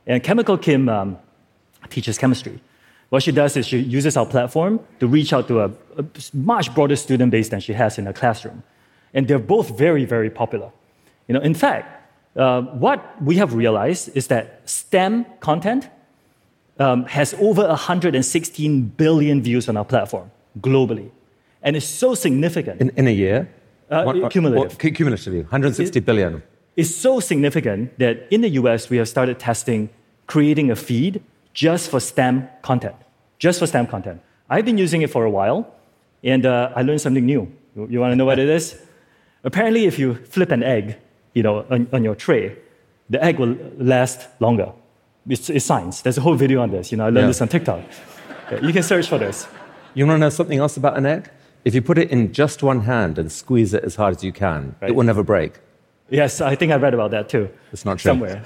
And 0.06 0.22
Chemical 0.22 0.58
Kim 0.58 0.90
um, 0.90 1.16
teaches 1.88 2.18
chemistry. 2.18 2.60
What 3.08 3.22
she 3.22 3.32
does 3.32 3.56
is 3.56 3.66
she 3.66 3.78
uses 3.78 4.14
our 4.18 4.26
platform 4.26 4.80
to 5.00 5.06
reach 5.06 5.32
out 5.32 5.48
to 5.48 5.60
a, 5.60 5.70
a 5.96 6.04
much 6.34 6.74
broader 6.74 6.96
student 6.96 7.30
base 7.30 7.48
than 7.48 7.60
she 7.60 7.72
has 7.72 7.96
in 7.96 8.04
her 8.04 8.12
classroom. 8.12 8.62
And 9.14 9.26
they're 9.26 9.38
both 9.38 9.78
very, 9.78 10.04
very 10.04 10.28
popular. 10.28 10.70
You 11.28 11.32
know, 11.32 11.40
in 11.40 11.54
fact, 11.54 11.86
uh, 12.36 12.60
what 12.60 13.22
we 13.22 13.36
have 13.36 13.54
realized 13.54 14.14
is 14.14 14.26
that 14.26 14.68
STEM 14.68 15.24
content 15.40 15.88
um, 16.78 17.06
has 17.06 17.32
over 17.40 17.66
116 17.66 18.82
billion 18.98 19.40
views 19.40 19.66
on 19.70 19.78
our 19.78 19.86
platform 19.86 20.30
globally. 20.60 21.10
And 21.62 21.76
it's 21.76 21.86
so 21.86 22.14
significant. 22.14 22.80
In, 22.80 22.90
in 22.96 23.06
a 23.08 23.10
year? 23.10 23.48
Uh, 23.90 24.04
What- 24.04 24.30
cumulative. 24.32 24.72
what- 24.78 24.94
cumulatively, 24.94 25.42
160 25.42 26.00
billion. 26.00 26.42
It's 26.76 26.94
so 26.94 27.20
significant 27.20 27.98
that 27.98 28.26
in 28.30 28.40
the 28.42 28.50
US, 28.60 28.88
we 28.90 28.98
have 28.98 29.08
started 29.08 29.38
testing 29.38 29.88
creating 30.26 30.70
a 30.70 30.76
feed 30.76 31.20
just 31.54 31.90
for 31.90 31.98
STEM 32.00 32.48
content. 32.62 32.94
Just 33.38 33.58
for 33.58 33.66
STEM 33.66 33.86
content. 33.86 34.20
I've 34.50 34.64
been 34.64 34.78
using 34.78 35.02
it 35.02 35.10
for 35.10 35.24
a 35.24 35.30
while, 35.30 35.66
and 36.22 36.46
uh, 36.46 36.70
I 36.76 36.82
learned 36.82 37.00
something 37.00 37.24
new. 37.26 37.50
You, 37.74 37.86
you 37.90 38.00
want 38.00 38.12
to 38.12 38.16
know 38.16 38.24
what 38.26 38.38
it 38.38 38.48
is? 38.48 38.76
Apparently, 39.44 39.86
if 39.86 39.98
you 39.98 40.14
flip 40.14 40.50
an 40.52 40.62
egg, 40.62 40.96
you 41.34 41.42
know, 41.42 41.64
on, 41.70 41.88
on 41.92 42.04
your 42.04 42.14
tray, 42.14 42.56
the 43.10 43.22
egg 43.24 43.38
will 43.38 43.56
last 43.78 44.28
longer. 44.40 44.72
It's, 45.28 45.48
it's 45.50 45.64
science. 45.64 46.02
There's 46.02 46.18
a 46.18 46.20
whole 46.20 46.34
video 46.34 46.60
on 46.62 46.70
this. 46.70 46.90
You 46.92 46.98
know, 46.98 47.04
I 47.04 47.10
learned 47.10 47.24
Yeah. 47.24 47.26
this 47.28 47.40
on 47.42 47.48
TikTok. 47.48 47.80
You 48.62 48.72
can 48.72 48.82
search 48.82 49.08
for 49.08 49.18
this. 49.18 49.46
You 49.98 50.06
want 50.06 50.14
to 50.14 50.20
know 50.20 50.30
something 50.30 50.60
else 50.60 50.76
about 50.76 50.96
an 50.96 51.06
egg? 51.06 51.28
If 51.64 51.74
you 51.74 51.82
put 51.82 51.98
it 51.98 52.08
in 52.12 52.32
just 52.32 52.62
one 52.62 52.82
hand 52.82 53.18
and 53.18 53.32
squeeze 53.32 53.74
it 53.74 53.82
as 53.82 53.96
hard 53.96 54.14
as 54.14 54.22
you 54.22 54.30
can, 54.30 54.76
Right. 54.80 54.90
it 54.90 54.94
will 54.94 55.02
never 55.02 55.24
break. 55.24 55.54
Yes, 56.08 56.40
I 56.40 56.54
think 56.54 56.70
I 56.70 56.76
read 56.76 56.94
about 56.94 57.10
that 57.10 57.28
too. 57.28 57.50
It's 57.72 57.84
not 57.84 57.98
true. 57.98 58.10
Somewhere. 58.10 58.44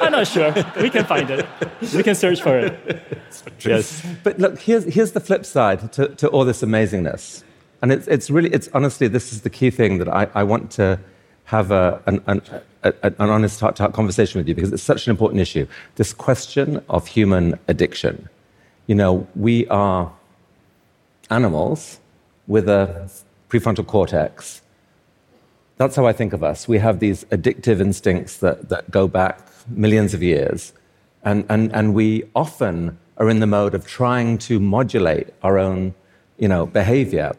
I'm 0.00 0.10
not 0.10 0.26
sure. 0.26 0.52
We 0.82 0.90
can 0.90 1.04
find 1.04 1.30
it. 1.30 1.46
We 1.94 2.02
can 2.02 2.16
search 2.16 2.42
for 2.42 2.58
it. 2.58 2.74
Yes. 3.60 4.04
But 4.24 4.40
look, 4.40 4.58
here's, 4.58 4.82
here's 4.92 5.12
the 5.12 5.20
flip 5.20 5.46
side 5.46 5.92
to, 5.92 6.08
to 6.16 6.26
all 6.30 6.44
this 6.44 6.62
amazingness. 6.62 7.44
And 7.80 7.92
it's, 7.92 8.08
it's 8.08 8.28
really, 8.28 8.50
it's 8.52 8.68
honestly, 8.74 9.06
this 9.06 9.32
is 9.32 9.42
the 9.42 9.50
key 9.50 9.70
thing 9.70 9.98
that 9.98 10.08
I, 10.08 10.26
I 10.34 10.42
want 10.42 10.72
to 10.72 10.98
have 11.44 11.70
a, 11.70 12.02
an, 12.06 12.20
an, 12.26 12.42
a, 12.82 12.92
an 13.04 13.30
honest 13.30 13.60
heart 13.60 13.76
to 13.76 13.84
heart 13.84 13.94
conversation 13.94 14.40
with 14.40 14.48
you 14.48 14.54
because 14.56 14.72
it's 14.72 14.82
such 14.82 15.06
an 15.06 15.12
important 15.12 15.40
issue. 15.40 15.64
This 15.94 16.12
question 16.12 16.82
of 16.88 17.06
human 17.06 17.56
addiction. 17.68 18.28
You 18.88 18.96
know, 18.96 19.28
we 19.36 19.68
are 19.68 20.12
animals 21.30 22.00
with 22.46 22.68
a 22.68 23.10
prefrontal 23.48 23.86
cortex. 23.86 24.62
That's 25.76 25.96
how 25.96 26.06
I 26.06 26.12
think 26.12 26.32
of 26.32 26.42
us. 26.42 26.66
We 26.66 26.78
have 26.78 27.00
these 27.00 27.24
addictive 27.24 27.80
instincts 27.80 28.38
that, 28.38 28.68
that 28.68 28.90
go 28.90 29.06
back 29.08 29.40
millions 29.68 30.14
of 30.14 30.22
years. 30.22 30.72
And, 31.22 31.44
and, 31.48 31.72
and 31.74 31.94
we 31.94 32.24
often 32.34 32.98
are 33.18 33.28
in 33.28 33.40
the 33.40 33.46
mode 33.46 33.74
of 33.74 33.86
trying 33.86 34.38
to 34.38 34.60
modulate 34.60 35.28
our 35.42 35.58
own 35.58 35.94
you 36.38 36.48
know, 36.48 36.66
behavior. 36.66 37.32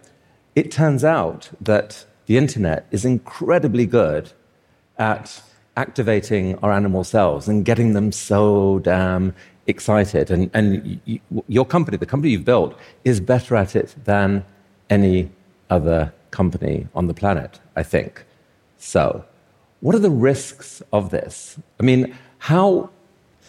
It 0.56 0.71
turns 0.71 1.04
out 1.04 1.50
that 1.62 2.06
the 2.26 2.38
internet 2.38 2.86
is 2.91 3.06
incredibly 3.06 3.86
good 3.86 4.32
at 4.97 5.41
activating 5.76 6.58
our 6.60 6.71
animal 6.71 7.04
selves 7.04 7.47
and 7.47 7.63
getting 7.63 7.93
them 7.93 8.12
so 8.12 8.80
damn 8.80 9.36
excited. 9.68 10.32
And, 10.32 10.50
and 10.54 11.00
y- 11.08 11.22
y- 11.32 11.44
your 11.48 11.66
company, 11.66 11.98
the 11.98 12.06
company 12.06 12.32
you've 12.32 12.46
built, 12.46 12.78
is 13.04 13.20
better 13.20 13.56
at 13.56 13.76
it 13.76 13.96
than 14.06 14.46
any 14.90 15.30
other 15.70 16.14
company 16.32 16.88
on 16.96 17.08
the 17.08 17.14
planet, 17.14 17.60
I 17.76 17.84
think. 17.84 18.26
So, 18.78 19.26
what 19.82 19.96
are 19.96 20.00
the 20.00 20.10
risks 20.10 20.82
of 20.92 21.10
this? 21.12 21.58
I 21.80 21.84
mean, 21.84 22.16
how, 22.40 22.90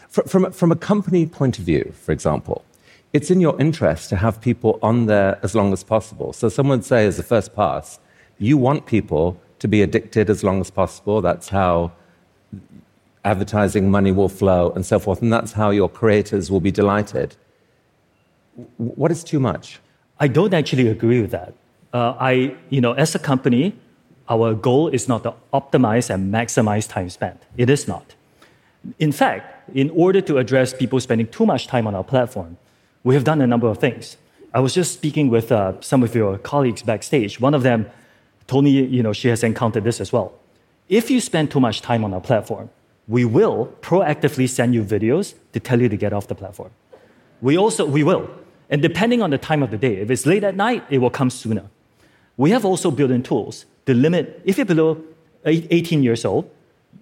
fr- 0.08 0.22
from, 0.22 0.52
from 0.52 0.72
a 0.72 0.76
company 0.76 1.26
point 1.26 1.58
of 1.58 1.64
view, 1.64 1.92
for 1.94 2.12
example, 2.12 2.64
it's 3.12 3.30
in 3.30 3.40
your 3.40 3.58
interest 3.60 4.10
to 4.10 4.16
have 4.16 4.40
people 4.40 4.78
on 4.82 5.06
there 5.06 5.38
as 5.42 5.54
long 5.54 5.72
as 5.72 5.82
possible. 5.82 6.32
So, 6.32 6.48
someone 6.48 6.82
say, 6.82 7.06
as 7.06 7.18
a 7.18 7.22
first 7.22 7.54
pass, 7.54 7.98
you 8.38 8.56
want 8.56 8.86
people 8.86 9.40
to 9.58 9.68
be 9.68 9.82
addicted 9.82 10.30
as 10.30 10.44
long 10.44 10.60
as 10.60 10.70
possible. 10.70 11.20
That's 11.20 11.48
how 11.48 11.92
advertising 13.24 13.90
money 13.90 14.12
will 14.12 14.28
flow 14.28 14.70
and 14.70 14.84
so 14.84 14.98
forth. 14.98 15.22
And 15.22 15.32
that's 15.32 15.52
how 15.52 15.70
your 15.70 15.88
creators 15.88 16.50
will 16.50 16.60
be 16.60 16.70
delighted. 16.70 17.36
What 18.76 19.10
is 19.10 19.22
too 19.24 19.40
much? 19.40 19.80
I 20.20 20.28
don't 20.28 20.54
actually 20.54 20.88
agree 20.88 21.20
with 21.20 21.30
that. 21.30 21.54
Uh, 21.92 22.14
I, 22.18 22.56
you 22.70 22.80
know, 22.80 22.92
as 22.92 23.14
a 23.14 23.18
company, 23.18 23.74
our 24.28 24.54
goal 24.54 24.88
is 24.88 25.08
not 25.08 25.22
to 25.22 25.34
optimize 25.52 26.10
and 26.10 26.32
maximize 26.32 26.88
time 26.88 27.08
spent. 27.08 27.42
It 27.56 27.70
is 27.70 27.88
not. 27.88 28.14
In 28.98 29.12
fact, 29.12 29.70
in 29.74 29.90
order 29.90 30.20
to 30.22 30.38
address 30.38 30.74
people 30.74 31.00
spending 31.00 31.28
too 31.28 31.46
much 31.46 31.66
time 31.66 31.86
on 31.86 31.94
our 31.94 32.04
platform, 32.04 32.56
we 33.04 33.14
have 33.14 33.24
done 33.24 33.40
a 33.40 33.46
number 33.46 33.68
of 33.68 33.78
things. 33.78 34.16
I 34.52 34.60
was 34.60 34.74
just 34.74 34.92
speaking 34.92 35.28
with 35.28 35.52
uh, 35.52 35.80
some 35.80 36.02
of 36.02 36.14
your 36.14 36.38
colleagues 36.38 36.82
backstage. 36.82 37.40
One 37.40 37.54
of 37.54 37.62
them 37.62 37.90
told 38.46 38.64
me, 38.64 38.70
you 38.70 39.02
know, 39.02 39.12
she 39.12 39.28
has 39.28 39.42
encountered 39.44 39.84
this 39.84 40.00
as 40.00 40.12
well. 40.12 40.32
If 40.88 41.10
you 41.10 41.20
spend 41.20 41.50
too 41.50 41.60
much 41.60 41.82
time 41.82 42.02
on 42.04 42.14
our 42.14 42.20
platform, 42.20 42.70
we 43.08 43.24
will 43.24 43.74
proactively 43.80 44.48
send 44.48 44.74
you 44.74 44.84
videos 44.84 45.34
to 45.52 45.60
tell 45.60 45.80
you 45.80 45.88
to 45.88 45.96
get 45.96 46.12
off 46.12 46.28
the 46.28 46.34
platform. 46.34 46.70
We 47.40 47.56
also, 47.56 47.86
we 47.86 48.04
will. 48.04 48.30
And 48.70 48.82
depending 48.82 49.22
on 49.22 49.30
the 49.30 49.38
time 49.38 49.62
of 49.62 49.70
the 49.70 49.78
day, 49.78 49.96
if 49.96 50.10
it's 50.10 50.26
late 50.26 50.44
at 50.44 50.54
night, 50.54 50.84
it 50.90 50.98
will 50.98 51.10
come 51.10 51.30
sooner. 51.30 51.64
We 52.36 52.50
have 52.50 52.64
also 52.64 52.90
built 52.90 53.10
in 53.10 53.22
tools 53.22 53.64
to 53.86 53.94
limit, 53.94 54.42
if 54.44 54.58
you're 54.58 54.66
below 54.66 55.02
18 55.44 56.02
years 56.02 56.24
old, 56.24 56.50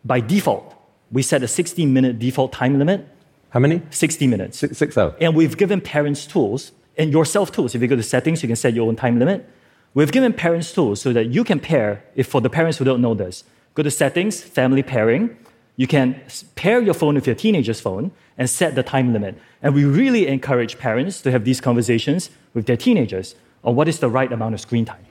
by 0.05 0.21
default, 0.21 0.73
we 1.11 1.23
set 1.23 1.43
a 1.43 1.49
60 1.49 1.85
minute 1.87 2.19
default 2.19 2.53
time 2.53 2.79
limit, 2.79 3.07
How 3.51 3.61
many? 3.61 3.83
60 3.91 4.27
minutes. 4.27 4.59
Six 4.59 4.97
hours. 4.97 5.15
Oh. 5.15 5.17
And 5.21 5.35
we've 5.35 5.57
given 5.57 5.81
parents 5.81 6.27
tools 6.27 6.73
and 6.97 7.13
yourself 7.13 7.53
tools. 7.53 7.75
If 7.75 7.83
you 7.83 7.89
go 7.89 7.97
to 7.97 8.03
settings, 8.03 8.43
you 8.43 8.49
can 8.49 8.57
set 8.57 8.75
your 8.75 8.89
own 8.89 8.97
time 8.97 9.19
limit. 9.19 9.49
We've 9.95 10.13
given 10.13 10.33
parents 10.33 10.73
tools 10.73 11.01
so 11.01 11.13
that 11.13 11.27
you 11.27 11.43
can 11.43 11.59
pair, 11.59 12.05
if 12.15 12.27
for 12.27 12.41
the 12.41 12.51
parents 12.51 12.79
who 12.79 12.85
don't 12.85 13.01
know 13.01 13.15
this, 13.15 13.45
go 13.75 13.83
to 13.83 13.91
settings, 13.91 14.43
family 14.43 14.83
pairing. 14.83 15.37
You 15.77 15.87
can 15.87 16.21
pair 16.55 16.81
your 16.81 16.95
phone 16.95 17.15
with 17.15 17.27
your 17.27 17.37
teenager's 17.37 17.81
phone 17.81 18.11
and 18.39 18.49
set 18.49 18.75
the 18.75 18.83
time 18.83 19.13
limit. 19.13 19.39
And 19.63 19.75
we 19.75 19.85
really 19.85 20.27
encourage 20.27 20.79
parents 20.79 21.21
to 21.23 21.31
have 21.31 21.45
these 21.45 21.61
conversations 21.61 22.31
with 22.55 22.67
their 22.67 22.77
teenagers 22.77 23.35
on 23.63 23.77
what 23.77 23.89
is 23.89 23.99
the 23.99 24.09
right 24.09 24.33
amount 24.33 24.55
of 24.55 24.61
screen 24.61 24.85
time. 24.85 25.05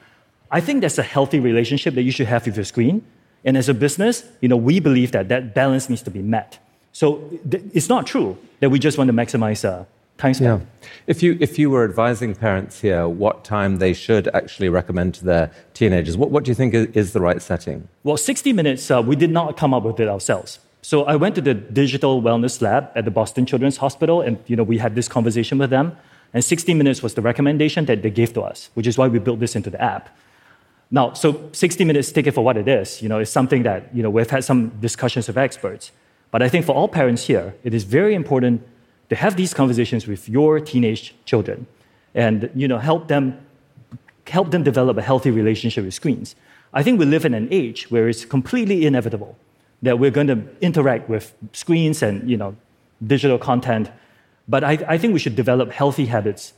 I 0.51 0.61
think 0.61 0.81
that's 0.81 0.97
a 0.97 1.03
healthy 1.03 1.39
relationship 1.39 1.95
that 1.95 2.03
you 2.03 2.11
should 2.11 2.27
have 2.27 2.45
with 2.45 2.55
your 2.55 2.65
screen. 2.65 3.03
And 3.43 3.57
as 3.57 3.69
a 3.69 3.73
business, 3.73 4.23
you 4.41 4.47
know, 4.47 4.57
we 4.57 4.79
believe 4.79 5.11
that 5.11 5.29
that 5.29 5.53
balance 5.53 5.89
needs 5.89 6.01
to 6.03 6.11
be 6.11 6.21
met. 6.21 6.59
So 6.91 7.29
it's 7.51 7.89
not 7.89 8.07
true 8.07 8.37
that 8.59 8.69
we 8.69 8.79
just 8.79 8.97
want 8.97 9.09
to 9.09 9.13
maximize 9.13 9.65
uh, 9.65 9.85
time 10.17 10.33
spent. 10.33 10.61
Yeah. 10.61 10.89
If 11.07 11.21
you, 11.21 11.37
if 11.39 11.59
you 11.59 11.69
were 11.69 11.83
advising 11.83 12.35
parents 12.35 12.81
here 12.81 13.07
what 13.07 13.43
time 13.43 13.77
they 13.77 13.93
should 13.93 14.27
actually 14.29 14.69
recommend 14.69 15.13
to 15.15 15.25
their 15.25 15.51
teenagers, 15.73 16.17
what, 16.17 16.31
what 16.31 16.43
do 16.43 16.51
you 16.51 16.55
think 16.55 16.73
is, 16.73 16.87
is 16.93 17.13
the 17.13 17.21
right 17.21 17.41
setting? 17.41 17.87
Well, 18.03 18.17
60 18.17 18.53
minutes, 18.53 18.89
uh, 18.89 19.01
we 19.01 19.15
did 19.15 19.31
not 19.31 19.57
come 19.57 19.73
up 19.73 19.83
with 19.83 19.99
it 19.99 20.07
ourselves. 20.07 20.59
So 20.81 21.03
I 21.05 21.15
went 21.15 21.33
to 21.35 21.41
the 21.41 21.55
digital 21.55 22.21
wellness 22.21 22.61
lab 22.61 22.91
at 22.95 23.05
the 23.05 23.11
Boston 23.11 23.45
Children's 23.45 23.77
Hospital, 23.77 24.21
and 24.21 24.37
you 24.45 24.55
know, 24.55 24.63
we 24.63 24.77
had 24.77 24.93
this 24.93 25.07
conversation 25.07 25.57
with 25.57 25.71
them. 25.71 25.97
And 26.31 26.43
60 26.43 26.73
minutes 26.73 27.01
was 27.01 27.13
the 27.15 27.21
recommendation 27.21 27.85
that 27.85 28.03
they 28.03 28.09
gave 28.09 28.33
to 28.33 28.41
us, 28.41 28.69
which 28.75 28.85
is 28.85 28.97
why 28.97 29.07
we 29.07 29.19
built 29.19 29.39
this 29.39 29.55
into 29.55 29.69
the 29.69 29.81
app. 29.81 30.15
Now, 30.91 31.13
so 31.13 31.49
60 31.53 31.83
minutes, 31.85 32.11
take 32.11 32.27
it 32.27 32.33
for 32.33 32.43
what 32.43 32.57
it 32.57 32.67
is. 32.67 33.01
You 33.01 33.09
know, 33.09 33.19
it's 33.19 33.31
something 33.31 33.63
that 33.63 33.95
you 33.95 34.03
know 34.03 34.09
we've 34.09 34.29
had 34.29 34.43
some 34.43 34.69
discussions 34.79 35.27
with 35.27 35.37
experts. 35.37 35.91
But 36.29 36.43
I 36.43 36.49
think 36.49 36.65
for 36.65 36.75
all 36.75 36.87
parents 36.87 37.25
here, 37.25 37.55
it 37.63 37.73
is 37.73 37.83
very 37.83 38.13
important 38.13 38.61
to 39.09 39.15
have 39.15 39.35
these 39.35 39.53
conversations 39.53 40.07
with 40.07 40.27
your 40.29 40.59
teenage 40.59 41.13
children, 41.25 41.67
and 42.13 42.49
you 42.55 42.67
know, 42.67 42.77
help 42.77 43.07
them 43.07 43.37
help 44.27 44.51
them 44.51 44.63
develop 44.63 44.97
a 44.97 45.01
healthy 45.01 45.31
relationship 45.31 45.85
with 45.85 45.93
screens. 45.93 46.35
I 46.73 46.83
think 46.83 46.99
we 46.99 47.05
live 47.05 47.25
in 47.25 47.33
an 47.33 47.47
age 47.51 47.91
where 47.91 48.09
it's 48.09 48.25
completely 48.25 48.85
inevitable 48.85 49.37
that 49.81 49.99
we're 49.99 50.11
going 50.11 50.27
to 50.27 50.43
interact 50.61 51.07
with 51.09 51.33
screens 51.53 52.01
and 52.01 52.29
you 52.29 52.37
know, 52.37 52.55
digital 53.05 53.37
content. 53.37 53.91
But 54.47 54.63
I, 54.63 54.77
I 54.87 54.97
think 54.97 55.13
we 55.13 55.19
should 55.19 55.35
develop 55.35 55.71
healthy 55.71 56.07
habits 56.07 56.53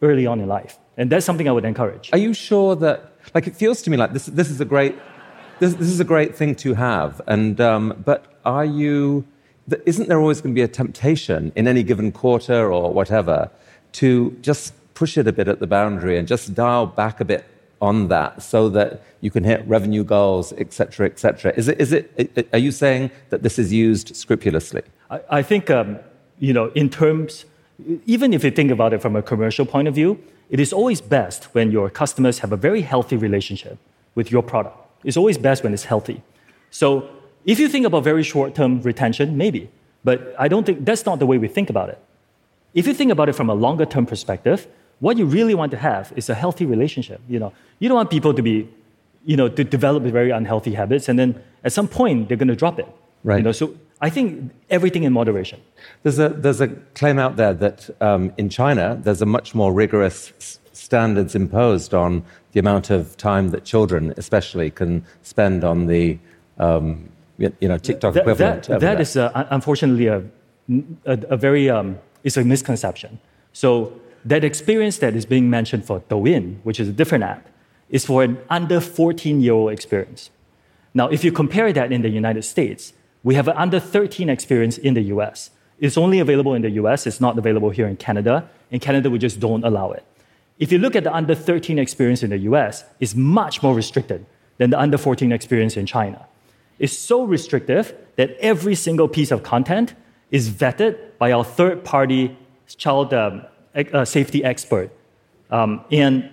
early 0.00 0.26
on 0.26 0.40
in 0.40 0.48
life. 0.48 0.78
And 0.96 1.10
that's 1.10 1.24
something 1.24 1.48
I 1.48 1.52
would 1.52 1.64
encourage. 1.64 2.10
Are 2.12 2.18
you 2.18 2.34
sure 2.34 2.76
that, 2.76 3.12
like, 3.34 3.46
it 3.46 3.56
feels 3.56 3.82
to 3.82 3.90
me 3.90 3.96
like 3.96 4.12
this, 4.12 4.26
this 4.26 4.50
is 4.50 4.60
a 4.60 4.64
great, 4.64 4.96
this, 5.58 5.74
this 5.74 5.88
is 5.88 6.00
a 6.00 6.04
great 6.04 6.36
thing 6.36 6.54
to 6.56 6.74
have. 6.74 7.20
And, 7.26 7.60
um, 7.60 8.02
but 8.04 8.26
are 8.44 8.64
you, 8.64 9.24
isn't 9.86 10.08
there 10.08 10.20
always 10.20 10.40
going 10.40 10.54
to 10.54 10.58
be 10.58 10.62
a 10.62 10.68
temptation 10.68 11.52
in 11.54 11.68
any 11.68 11.82
given 11.82 12.12
quarter 12.12 12.72
or 12.72 12.92
whatever 12.92 13.50
to 13.92 14.36
just 14.42 14.74
push 14.94 15.16
it 15.16 15.26
a 15.26 15.32
bit 15.32 15.48
at 15.48 15.60
the 15.60 15.66
boundary 15.66 16.18
and 16.18 16.28
just 16.28 16.54
dial 16.54 16.86
back 16.86 17.20
a 17.20 17.24
bit 17.24 17.44
on 17.80 18.08
that 18.08 18.42
so 18.42 18.68
that 18.68 19.02
you 19.20 19.30
can 19.30 19.44
hit 19.44 19.66
revenue 19.66 20.04
goals, 20.04 20.52
et 20.58 20.72
cetera, 20.72 21.06
et 21.06 21.18
cetera? 21.18 21.52
Is 21.56 21.68
it, 21.68 21.80
is 21.80 21.92
it, 21.92 22.48
are 22.52 22.58
you 22.58 22.70
saying 22.70 23.10
that 23.30 23.42
this 23.42 23.58
is 23.58 23.72
used 23.72 24.14
scrupulously? 24.14 24.82
I, 25.10 25.20
I 25.30 25.42
think, 25.42 25.70
um, 25.70 25.98
you 26.38 26.52
know, 26.52 26.66
in 26.74 26.90
terms, 26.90 27.44
even 28.06 28.32
if 28.32 28.44
you 28.44 28.50
think 28.50 28.70
about 28.70 28.92
it 28.92 29.02
from 29.02 29.16
a 29.16 29.22
commercial 29.22 29.66
point 29.66 29.88
of 29.88 29.94
view, 29.94 30.22
it 30.50 30.60
is 30.60 30.72
always 30.72 31.00
best 31.00 31.44
when 31.54 31.72
your 31.72 31.90
customers 31.90 32.40
have 32.40 32.52
a 32.52 32.56
very 32.56 32.82
healthy 32.82 33.16
relationship 33.16 33.78
with 34.14 34.30
your 34.30 34.42
product. 34.42 34.76
It's 35.04 35.16
always 35.16 35.38
best 35.38 35.64
when 35.64 35.72
it's 35.72 35.84
healthy. 35.84 36.22
So 36.70 37.08
if 37.44 37.58
you 37.58 37.68
think 37.68 37.86
about 37.86 38.04
very 38.04 38.22
short 38.22 38.54
term 38.54 38.80
retention, 38.82 39.36
maybe. 39.36 39.70
But 40.04 40.34
I 40.38 40.48
don't 40.48 40.64
think 40.64 40.84
that's 40.84 41.06
not 41.06 41.18
the 41.18 41.26
way 41.26 41.38
we 41.38 41.48
think 41.48 41.70
about 41.70 41.88
it. 41.88 41.98
If 42.74 42.86
you 42.86 42.94
think 42.94 43.12
about 43.12 43.28
it 43.28 43.34
from 43.34 43.50
a 43.50 43.54
longer 43.54 43.84
term 43.84 44.06
perspective, 44.06 44.66
what 45.00 45.16
you 45.16 45.26
really 45.26 45.54
want 45.54 45.70
to 45.72 45.78
have 45.78 46.12
is 46.16 46.30
a 46.30 46.34
healthy 46.34 46.64
relationship. 46.64 47.20
You 47.28 47.38
know, 47.38 47.52
you 47.78 47.88
don't 47.88 47.96
want 47.96 48.10
people 48.10 48.34
to 48.34 48.42
be, 48.42 48.68
you 49.24 49.36
know, 49.36 49.48
to 49.48 49.64
develop 49.64 50.02
very 50.04 50.30
unhealthy 50.30 50.74
habits, 50.74 51.08
and 51.08 51.18
then 51.18 51.42
at 51.64 51.72
some 51.72 51.88
point 51.88 52.28
they're 52.28 52.36
going 52.36 52.48
to 52.48 52.56
drop 52.56 52.78
it. 52.78 52.88
Right. 53.24 53.38
You 53.38 53.42
know, 53.42 53.52
so 53.52 53.74
I 54.00 54.10
think 54.10 54.52
everything 54.70 55.04
in 55.04 55.12
moderation. 55.12 55.60
There's 56.02 56.18
a 56.18 56.30
there's 56.30 56.60
a 56.60 56.68
claim 56.94 57.18
out 57.18 57.36
there 57.36 57.54
that 57.54 57.90
um, 58.00 58.32
in 58.36 58.48
China 58.48 58.98
there's 59.00 59.22
a 59.22 59.26
much 59.26 59.54
more 59.54 59.72
rigorous 59.72 60.32
s- 60.38 60.58
standards 60.72 61.34
imposed 61.34 61.94
on 61.94 62.24
the 62.52 62.60
amount 62.60 62.90
of 62.90 63.16
time 63.16 63.50
that 63.50 63.64
children, 63.64 64.12
especially, 64.16 64.70
can 64.70 65.04
spend 65.22 65.62
on 65.62 65.86
the 65.86 66.18
um, 66.58 67.08
you 67.60 67.68
know 67.68 67.78
TikTok 67.78 68.14
that, 68.14 68.20
equivalent. 68.20 68.66
That, 68.68 68.80
that 68.80 69.00
is 69.00 69.16
uh, 69.16 69.46
unfortunately 69.50 70.06
a, 70.06 70.18
a, 71.04 71.18
a 71.30 71.36
very 71.36 71.68
um, 71.70 71.98
it's 72.24 72.36
a 72.36 72.44
misconception. 72.44 73.18
So 73.52 73.92
that 74.24 74.44
experience 74.44 74.98
that 74.98 75.14
is 75.14 75.26
being 75.26 75.50
mentioned 75.50 75.84
for 75.84 76.00
Douyin, 76.00 76.58
which 76.62 76.78
is 76.78 76.88
a 76.88 76.92
different 76.92 77.24
app, 77.24 77.48
is 77.90 78.06
for 78.06 78.22
an 78.22 78.38
under 78.48 78.80
14 78.80 79.40
year 79.40 79.52
old 79.52 79.72
experience. 79.72 80.30
Now, 80.94 81.08
if 81.08 81.24
you 81.24 81.32
compare 81.32 81.72
that 81.72 81.90
in 81.90 82.02
the 82.02 82.08
United 82.08 82.42
States, 82.42 82.92
we 83.22 83.34
have 83.34 83.48
an 83.48 83.56
under 83.56 83.80
13 83.80 84.28
experience 84.28 84.78
in 84.78 84.94
the 84.94 85.02
US. 85.14 85.50
It's 85.78 85.96
only 85.96 86.18
available 86.20 86.54
in 86.54 86.62
the 86.62 86.70
US, 86.82 87.06
it's 87.06 87.20
not 87.20 87.38
available 87.38 87.70
here 87.70 87.88
in 87.88 87.96
Canada. 87.96 88.48
In 88.70 88.80
Canada, 88.80 89.10
we 89.10 89.18
just 89.18 89.40
don't 89.40 89.64
allow 89.64 89.92
it. 89.92 90.04
If 90.58 90.70
you 90.70 90.78
look 90.78 90.94
at 90.94 91.04
the 91.04 91.14
under 91.14 91.34
13 91.34 91.78
experience 91.78 92.22
in 92.22 92.30
the 92.30 92.38
US, 92.38 92.84
it's 93.00 93.14
much 93.14 93.62
more 93.62 93.74
restricted 93.74 94.24
than 94.58 94.70
the 94.70 94.78
under 94.78 94.98
14 94.98 95.32
experience 95.32 95.76
in 95.76 95.86
China. 95.86 96.26
It's 96.82 96.98
so 96.98 97.22
restrictive 97.22 97.94
that 98.16 98.36
every 98.40 98.74
single 98.74 99.06
piece 99.06 99.30
of 99.30 99.44
content 99.44 99.94
is 100.32 100.50
vetted 100.50 100.98
by 101.16 101.30
our 101.30 101.44
third 101.44 101.84
party 101.84 102.36
child 102.76 103.14
um, 103.14 103.42
uh, 103.76 104.04
safety 104.04 104.42
expert. 104.42 104.90
Um, 105.48 105.84
and 105.92 106.28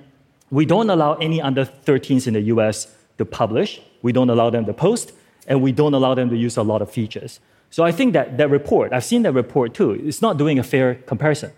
we 0.49 0.65
don't 0.65 0.89
allow 0.89 1.13
any 1.15 1.39
under 1.39 1.65
13s 1.65 2.25
in 2.25 2.33
the 2.33 2.41
US 2.53 2.87
to 3.19 3.25
publish, 3.25 3.79
we 4.01 4.11
don't 4.11 4.31
allow 4.31 4.49
them 4.49 4.65
to 4.65 4.73
post, 4.73 5.11
and 5.45 5.61
we 5.61 5.71
don't 5.71 5.93
allow 5.93 6.15
them 6.15 6.31
to 6.31 6.35
use 6.35 6.57
a 6.57 6.63
lot 6.63 6.81
of 6.81 6.89
features. 6.89 7.39
So 7.69 7.83
I 7.83 7.91
think 7.91 8.13
that 8.13 8.39
that 8.39 8.49
report, 8.49 8.91
I've 8.91 9.05
seen 9.05 9.21
that 9.23 9.33
report 9.33 9.75
too, 9.75 9.91
it's 9.91 10.21
not 10.21 10.37
doing 10.37 10.57
a 10.57 10.63
fair 10.63 10.95
comparison. 10.95 11.51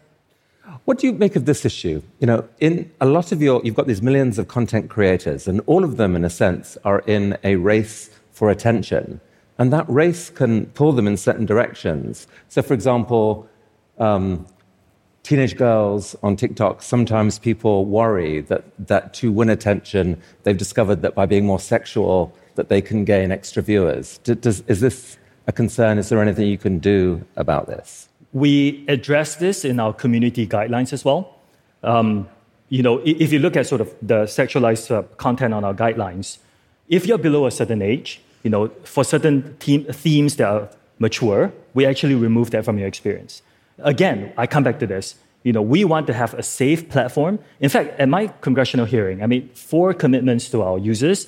What 0.84 0.98
do 0.98 1.08
you 1.08 1.14
make 1.14 1.38
of 1.38 1.46
this 1.46 1.64
issue? 1.64 2.02
You 2.20 2.28
know, 2.28 2.50
in 2.60 2.92
a 3.00 3.06
lot 3.06 3.32
of 3.32 3.42
your, 3.42 3.62
you've 3.64 3.76
got 3.76 3.88
these 3.88 4.02
millions 4.02 4.38
of 4.38 4.50
content 4.50 4.90
creators, 4.90 5.48
and 5.48 5.62
all 5.66 5.86
of 5.86 5.96
them, 5.96 6.16
in 6.16 6.26
a 6.26 6.30
sense, 6.30 6.78
are 6.84 7.00
in 7.08 7.38
a 7.44 7.56
race 7.56 8.10
for 8.42 8.50
attention. 8.50 9.22
And 9.60 9.72
that 9.72 9.86
race 9.88 10.32
can 10.32 10.66
pull 10.78 10.94
them 10.94 11.06
in 11.06 11.16
certain 11.16 11.46
directions. 11.46 12.26
So, 12.50 12.64
for 12.64 12.74
example, 12.74 13.48
um, 14.00 14.48
teenage 15.22 15.56
girls 15.56 16.16
on 16.24 16.36
TikTok, 16.36 16.82
sometimes 16.82 17.38
people 17.38 17.86
worry 17.86 18.42
that, 18.42 18.64
that 18.88 19.14
to 19.20 19.32
win 19.32 19.48
attention, 19.52 20.20
they've 20.42 20.58
discovered 20.58 21.04
that 21.04 21.14
by 21.14 21.28
being 21.28 21.46
more 21.46 21.60
sexual, 21.60 22.36
that 22.56 22.68
they 22.70 22.82
can 22.82 23.06
gain 23.06 23.32
extra 23.32 23.62
viewers. 23.62 24.18
Does, 24.24 24.62
is 24.62 24.80
this 24.80 25.20
a 25.46 25.52
concern? 25.52 26.00
Is 26.00 26.10
there 26.10 26.20
anything 26.20 26.48
you 26.48 26.58
can 26.58 26.80
do 26.80 27.24
about 27.36 27.68
this? 27.68 28.10
We 28.34 28.84
address 28.88 29.36
this 29.36 29.64
in 29.64 29.80
our 29.80 29.94
community 29.94 30.48
guidelines 30.48 30.94
as 30.94 31.06
well. 31.06 31.38
Um, 31.84 32.28
you 32.70 32.82
know, 32.82 33.04
if 33.06 33.32
you 33.32 33.38
look 33.38 33.56
at 33.56 33.68
sort 33.68 33.82
of 33.82 33.94
the 34.02 34.24
sexualized 34.24 34.90
uh, 34.90 35.04
content 35.18 35.54
on 35.54 35.64
our 35.64 35.76
guidelines, 35.76 36.40
if 36.90 37.06
you're 37.06 37.20
below 37.20 37.46
a 37.46 37.52
certain 37.52 37.84
age, 37.84 38.20
you 38.44 38.50
know, 38.50 38.70
for 38.84 39.04
certain 39.04 39.56
theme, 39.60 39.86
themes 39.86 40.36
that 40.38 40.48
are 40.48 40.70
mature, 41.00 41.52
we 41.74 41.86
actually 41.86 42.16
remove 42.16 42.52
that 42.52 42.66
from 42.66 42.78
your 42.78 42.88
experience. 42.88 43.42
Again, 43.80 44.34
I 44.38 44.48
come 44.48 44.64
back 44.64 44.80
to 44.80 44.88
this. 44.88 45.16
You 45.44 45.54
know, 45.54 45.62
we 45.62 45.84
want 45.84 46.06
to 46.08 46.14
have 46.14 46.34
a 46.36 46.44
safe 46.44 46.90
platform. 46.90 47.40
In 47.60 47.70
fact, 47.70 48.00
at 48.00 48.08
my 48.08 48.28
congressional 48.42 48.86
hearing, 48.86 49.24
I 49.24 49.26
made 49.26 49.58
four 49.58 49.94
commitments 49.94 50.50
to 50.50 50.62
our 50.62 50.78
users 50.78 51.28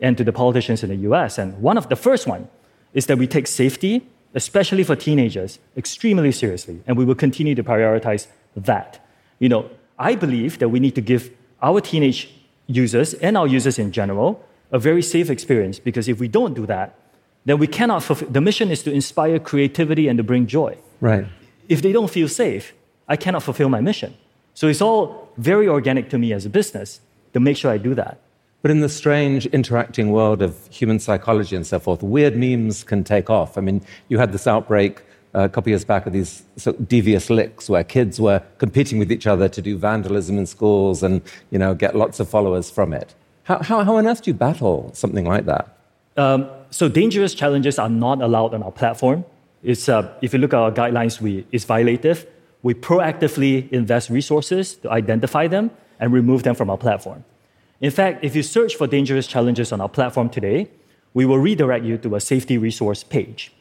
and 0.00 0.18
to 0.18 0.24
the 0.24 0.32
politicians 0.32 0.82
in 0.82 0.90
the 0.90 0.96
US. 1.10 1.38
And 1.38 1.62
one 1.62 1.78
of 1.78 1.88
the 1.88 1.96
first 1.96 2.26
one 2.26 2.48
is 2.92 3.06
that 3.06 3.18
we 3.18 3.26
take 3.26 3.46
safety, 3.46 4.02
especially 4.34 4.82
for 4.82 4.96
teenagers, 4.96 5.60
extremely 5.76 6.32
seriously. 6.32 6.82
And 6.86 6.96
we 6.96 7.04
will 7.04 7.14
continue 7.14 7.54
to 7.54 7.62
prioritize 7.62 8.26
that. 8.56 9.06
You 9.38 9.48
know, 9.48 9.70
I 9.98 10.16
believe 10.16 10.58
that 10.58 10.70
we 10.70 10.80
need 10.80 10.96
to 10.96 11.00
give 11.00 11.30
our 11.62 11.80
teenage 11.80 12.28
users 12.66 13.14
and 13.14 13.36
our 13.36 13.46
users 13.46 13.78
in 13.78 13.92
general 13.92 14.44
a 14.72 14.78
very 14.78 15.02
safe 15.02 15.30
experience 15.30 15.78
because 15.78 16.08
if 16.08 16.18
we 16.18 16.28
don't 16.28 16.54
do 16.54 16.66
that, 16.66 16.98
then 17.44 17.58
we 17.58 17.66
cannot 17.66 18.02
fulfill. 18.02 18.28
The 18.28 18.40
mission 18.40 18.70
is 18.70 18.82
to 18.84 18.92
inspire 18.92 19.38
creativity 19.38 20.08
and 20.08 20.16
to 20.16 20.22
bring 20.22 20.46
joy. 20.46 20.78
Right. 21.00 21.26
If 21.68 21.82
they 21.82 21.92
don't 21.92 22.10
feel 22.10 22.28
safe, 22.28 22.72
I 23.08 23.16
cannot 23.16 23.42
fulfill 23.42 23.68
my 23.68 23.80
mission. 23.80 24.14
So 24.54 24.68
it's 24.68 24.80
all 24.80 25.28
very 25.36 25.68
organic 25.68 26.10
to 26.10 26.18
me 26.18 26.32
as 26.32 26.46
a 26.46 26.50
business 26.50 27.00
to 27.34 27.40
make 27.40 27.56
sure 27.56 27.70
I 27.70 27.78
do 27.78 27.94
that. 27.94 28.20
But 28.62 28.70
in 28.70 28.80
the 28.80 28.88
strange 28.88 29.46
interacting 29.46 30.12
world 30.12 30.40
of 30.40 30.56
human 30.68 31.00
psychology 31.00 31.56
and 31.56 31.66
so 31.66 31.80
forth, 31.80 32.02
weird 32.02 32.36
memes 32.36 32.84
can 32.84 33.02
take 33.02 33.28
off. 33.28 33.58
I 33.58 33.60
mean, 33.60 33.82
you 34.08 34.18
had 34.18 34.30
this 34.32 34.46
outbreak 34.46 35.02
uh, 35.34 35.40
a 35.40 35.48
couple 35.48 35.62
of 35.62 35.68
years 35.68 35.84
back 35.84 36.06
of 36.06 36.12
these 36.12 36.44
sort 36.56 36.78
of 36.78 36.86
devious 36.86 37.28
licks 37.28 37.68
where 37.68 37.82
kids 37.82 38.20
were 38.20 38.40
competing 38.58 38.98
with 38.98 39.10
each 39.10 39.26
other 39.26 39.48
to 39.48 39.62
do 39.62 39.76
vandalism 39.76 40.38
in 40.38 40.46
schools 40.46 41.02
and 41.02 41.22
you 41.50 41.58
know 41.58 41.74
get 41.74 41.96
lots 41.96 42.20
of 42.20 42.28
followers 42.28 42.70
from 42.70 42.92
it. 42.92 43.14
How, 43.44 43.62
how, 43.62 43.84
how 43.84 43.96
on 43.96 44.06
earth 44.06 44.22
do 44.22 44.30
you 44.30 44.34
battle 44.34 44.90
something 44.94 45.24
like 45.24 45.46
that? 45.46 45.76
Um, 46.16 46.48
so 46.70 46.88
dangerous 46.88 47.34
challenges 47.34 47.78
are 47.78 47.88
not 47.88 48.20
allowed 48.20 48.54
on 48.54 48.62
our 48.62 48.72
platform. 48.72 49.24
It's, 49.62 49.88
uh, 49.88 50.12
if 50.22 50.32
you 50.32 50.38
look 50.38 50.52
at 50.52 50.58
our 50.58 50.72
guidelines, 50.72 51.20
we, 51.20 51.46
it's 51.52 51.64
violative. 51.64 52.26
we 52.62 52.74
proactively 52.74 53.70
invest 53.72 54.10
resources 54.10 54.76
to 54.76 54.90
identify 54.90 55.46
them 55.46 55.70
and 55.98 56.12
remove 56.12 56.42
them 56.42 56.54
from 56.54 56.70
our 56.70 56.78
platform. 56.78 57.24
In 57.80 57.90
fact, 57.90 58.24
if 58.24 58.36
you 58.36 58.42
search 58.42 58.76
for 58.76 58.86
dangerous 58.86 59.26
challenges 59.26 59.72
on 59.72 59.80
our 59.80 59.88
platform 59.88 60.28
today, 60.28 60.68
we 61.14 61.26
will 61.26 61.38
redirect 61.38 61.84
you 61.84 61.98
to 61.98 62.14
a 62.14 62.20
safety 62.20 62.56
resource 62.58 63.02
page. 63.02 63.52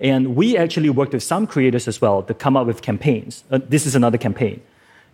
And 0.00 0.34
we 0.34 0.56
actually 0.56 0.90
worked 0.90 1.12
with 1.12 1.22
some 1.22 1.46
creators 1.46 1.86
as 1.86 2.00
well 2.00 2.22
to 2.22 2.34
come 2.34 2.56
up 2.56 2.66
with 2.66 2.82
campaigns. 2.82 3.44
Uh, 3.50 3.58
this 3.68 3.86
is 3.86 3.94
another 3.94 4.18
campaign. 4.18 4.60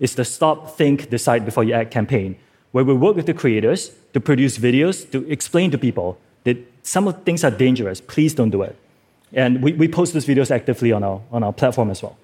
It's 0.00 0.14
the 0.14 0.24
Stop, 0.24 0.76
Think, 0.76 1.10
Decide 1.10 1.44
Before 1.44 1.62
You 1.64 1.74
Act 1.74 1.90
campaign, 1.90 2.36
where 2.72 2.84
we 2.84 2.94
work 2.94 3.16
with 3.16 3.26
the 3.26 3.34
creators 3.34 3.92
to 4.12 4.20
produce 4.20 4.58
videos 4.58 5.10
to 5.12 5.30
explain 5.30 5.70
to 5.70 5.78
people 5.78 6.18
that 6.44 6.56
some 6.82 7.06
of 7.06 7.22
things 7.22 7.44
are 7.44 7.50
dangerous. 7.50 8.00
Please 8.00 8.34
don't 8.34 8.50
do 8.50 8.62
it. 8.62 8.76
And 9.32 9.62
we, 9.62 9.72
we 9.72 9.88
post 9.88 10.12
those 10.12 10.26
videos 10.26 10.50
actively 10.50 10.92
on 10.92 11.02
our, 11.02 11.20
on 11.30 11.42
our 11.42 11.52
platform 11.52 11.90
as 11.90 12.02
well. 12.02 12.16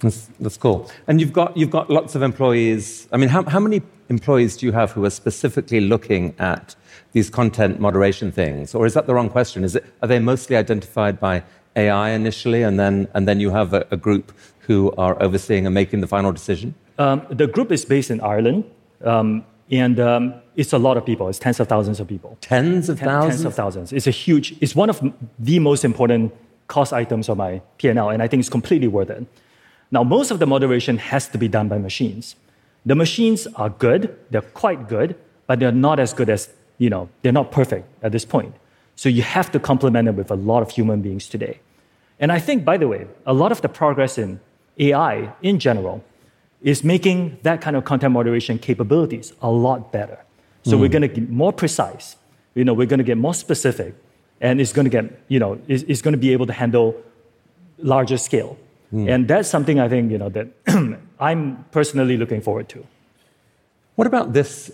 That's, 0.00 0.28
that's 0.40 0.56
cool. 0.56 0.90
And 1.06 1.20
you've 1.20 1.32
got, 1.32 1.56
you've 1.56 1.70
got 1.70 1.90
lots 1.90 2.14
of 2.14 2.22
employees. 2.22 3.08
I 3.12 3.16
mean, 3.16 3.28
how, 3.28 3.44
how 3.44 3.60
many 3.60 3.82
employees 4.08 4.56
do 4.56 4.66
you 4.66 4.72
have 4.72 4.92
who 4.92 5.04
are 5.04 5.10
specifically 5.10 5.80
looking 5.80 6.34
at 6.38 6.74
these 7.12 7.30
content 7.30 7.80
moderation 7.80 8.32
things? 8.32 8.74
Or 8.74 8.86
is 8.86 8.94
that 8.94 9.06
the 9.06 9.14
wrong 9.14 9.30
question? 9.30 9.64
Is 9.64 9.76
it, 9.76 9.84
are 10.02 10.08
they 10.08 10.18
mostly 10.18 10.56
identified 10.56 11.20
by 11.20 11.42
AI 11.76 12.10
initially, 12.10 12.62
and 12.62 12.78
then, 12.78 13.08
and 13.14 13.26
then 13.26 13.40
you 13.40 13.50
have 13.50 13.72
a, 13.74 13.86
a 13.90 13.96
group 13.96 14.32
who 14.60 14.92
are 14.96 15.20
overseeing 15.22 15.66
and 15.66 15.74
making 15.74 16.00
the 16.00 16.06
final 16.06 16.32
decision? 16.32 16.74
Um, 16.98 17.26
the 17.30 17.46
group 17.46 17.72
is 17.72 17.84
based 17.84 18.10
in 18.10 18.20
Ireland, 18.20 18.64
um, 19.04 19.44
and 19.70 19.98
um, 19.98 20.34
it's 20.56 20.72
a 20.72 20.78
lot 20.78 20.96
of 20.96 21.04
people. 21.06 21.28
It's 21.28 21.38
tens 21.38 21.58
of 21.60 21.68
thousands 21.68 22.00
of 22.00 22.06
people. 22.08 22.36
Tens 22.40 22.88
of 22.88 22.98
Ten- 22.98 23.08
thousands? 23.08 23.34
Tens 23.34 23.44
of 23.44 23.54
thousands. 23.54 23.92
It's 23.92 24.06
a 24.06 24.10
huge. 24.10 24.54
It's 24.60 24.74
one 24.74 24.90
of 24.90 25.00
the 25.38 25.58
most 25.58 25.84
important 25.84 26.32
cost 26.66 26.92
items 26.92 27.28
of 27.28 27.36
my 27.36 27.60
P&L, 27.78 28.10
and 28.10 28.22
I 28.22 28.28
think 28.28 28.40
it's 28.40 28.48
completely 28.48 28.88
worth 28.88 29.10
it. 29.10 29.26
Now, 29.90 30.02
most 30.02 30.30
of 30.30 30.38
the 30.38 30.46
moderation 30.46 30.98
has 30.98 31.28
to 31.28 31.38
be 31.38 31.48
done 31.48 31.68
by 31.68 31.78
machines. 31.78 32.36
The 32.86 32.94
machines 32.94 33.46
are 33.56 33.70
good. 33.70 34.16
They're 34.30 34.42
quite 34.42 34.88
good, 34.88 35.16
but 35.46 35.60
they're 35.60 35.72
not 35.72 35.98
as 35.98 36.12
good 36.12 36.28
as 36.28 36.52
you 36.78 36.90
know. 36.90 37.08
They're 37.22 37.32
not 37.32 37.52
perfect 37.52 37.86
at 38.02 38.12
this 38.12 38.24
point. 38.24 38.54
So 38.96 39.08
you 39.08 39.22
have 39.22 39.50
to 39.52 39.60
complement 39.60 40.06
them 40.06 40.16
with 40.16 40.30
a 40.30 40.36
lot 40.36 40.62
of 40.62 40.70
human 40.70 41.00
beings 41.00 41.28
today. 41.28 41.60
And 42.20 42.30
I 42.30 42.38
think, 42.38 42.64
by 42.64 42.76
the 42.76 42.88
way, 42.88 43.06
a 43.26 43.32
lot 43.32 43.52
of 43.52 43.60
the 43.60 43.68
progress 43.68 44.18
in 44.18 44.40
AI 44.78 45.32
in 45.42 45.58
general 45.58 46.04
is 46.64 46.82
making 46.82 47.38
that 47.42 47.60
kind 47.60 47.76
of 47.76 47.84
content 47.84 48.12
moderation 48.12 48.58
capabilities 48.58 49.32
a 49.42 49.50
lot 49.50 49.92
better. 49.92 50.18
So 50.64 50.76
Mm. 50.76 50.80
we're 50.80 50.88
going 50.88 51.02
to 51.02 51.08
get 51.08 51.30
more 51.30 51.52
precise. 51.52 52.16
You 52.54 52.64
know, 52.64 52.72
we're 52.74 52.86
going 52.94 53.04
to 53.06 53.10
get 53.12 53.18
more 53.18 53.34
specific, 53.34 53.94
and 54.40 54.60
it's 54.60 54.72
going 54.72 54.86
to 54.86 54.90
get, 54.90 55.04
you 55.28 55.38
know, 55.38 55.60
it's, 55.68 55.84
it's 55.86 56.00
going 56.00 56.12
to 56.12 56.22
be 56.26 56.32
able 56.32 56.46
to 56.46 56.54
handle 56.54 56.96
larger 57.78 58.16
scale. 58.16 58.56
Mm. 58.92 59.10
And 59.12 59.28
that's 59.28 59.48
something 59.48 59.78
I 59.78 59.88
think, 59.88 60.10
you 60.10 60.18
know, 60.18 60.30
that 60.30 60.48
I'm 61.20 61.64
personally 61.70 62.16
looking 62.16 62.40
forward 62.40 62.68
to. 62.70 62.86
What 63.96 64.06
about 64.06 64.32
this 64.32 64.72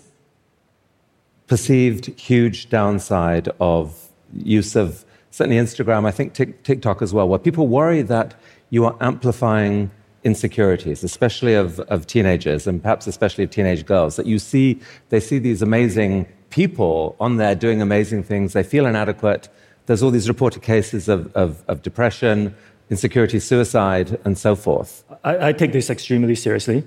perceived 1.47 2.05
huge 2.19 2.69
downside 2.69 3.49
of 3.59 4.07
use 4.33 4.75
of 4.77 5.03
certainly 5.31 5.57
Instagram, 5.61 6.05
I 6.05 6.11
think 6.11 6.33
TikTok 6.63 7.01
as 7.01 7.13
well, 7.13 7.27
where 7.27 7.39
people 7.39 7.67
worry 7.67 8.01
that 8.03 8.33
you 8.69 8.85
are 8.85 8.95
amplifying 9.01 9.91
insecurities, 10.23 11.03
especially 11.03 11.53
of, 11.53 11.79
of 11.81 12.07
teenagers 12.07 12.67
and 12.67 12.81
perhaps 12.81 13.07
especially 13.07 13.43
of 13.43 13.49
teenage 13.49 13.85
girls, 13.85 14.15
that 14.15 14.25
you 14.25 14.39
see, 14.39 14.79
they 15.09 15.19
see 15.19 15.39
these 15.39 15.61
amazing 15.61 16.27
people 16.49 17.15
on 17.19 17.37
there 17.37 17.55
doing 17.55 17.81
amazing 17.81 18.23
things, 18.23 18.53
they 18.53 18.63
feel 18.63 18.85
inadequate. 18.85 19.49
There's 19.85 20.03
all 20.03 20.11
these 20.11 20.27
reported 20.27 20.61
cases 20.61 21.09
of, 21.09 21.33
of, 21.35 21.63
of 21.67 21.81
depression, 21.81 22.55
insecurity, 22.89 23.39
suicide, 23.39 24.19
and 24.25 24.37
so 24.37 24.55
forth. 24.55 25.03
I, 25.23 25.49
I 25.49 25.53
take 25.53 25.71
this 25.71 25.89
extremely 25.89 26.35
seriously. 26.35 26.83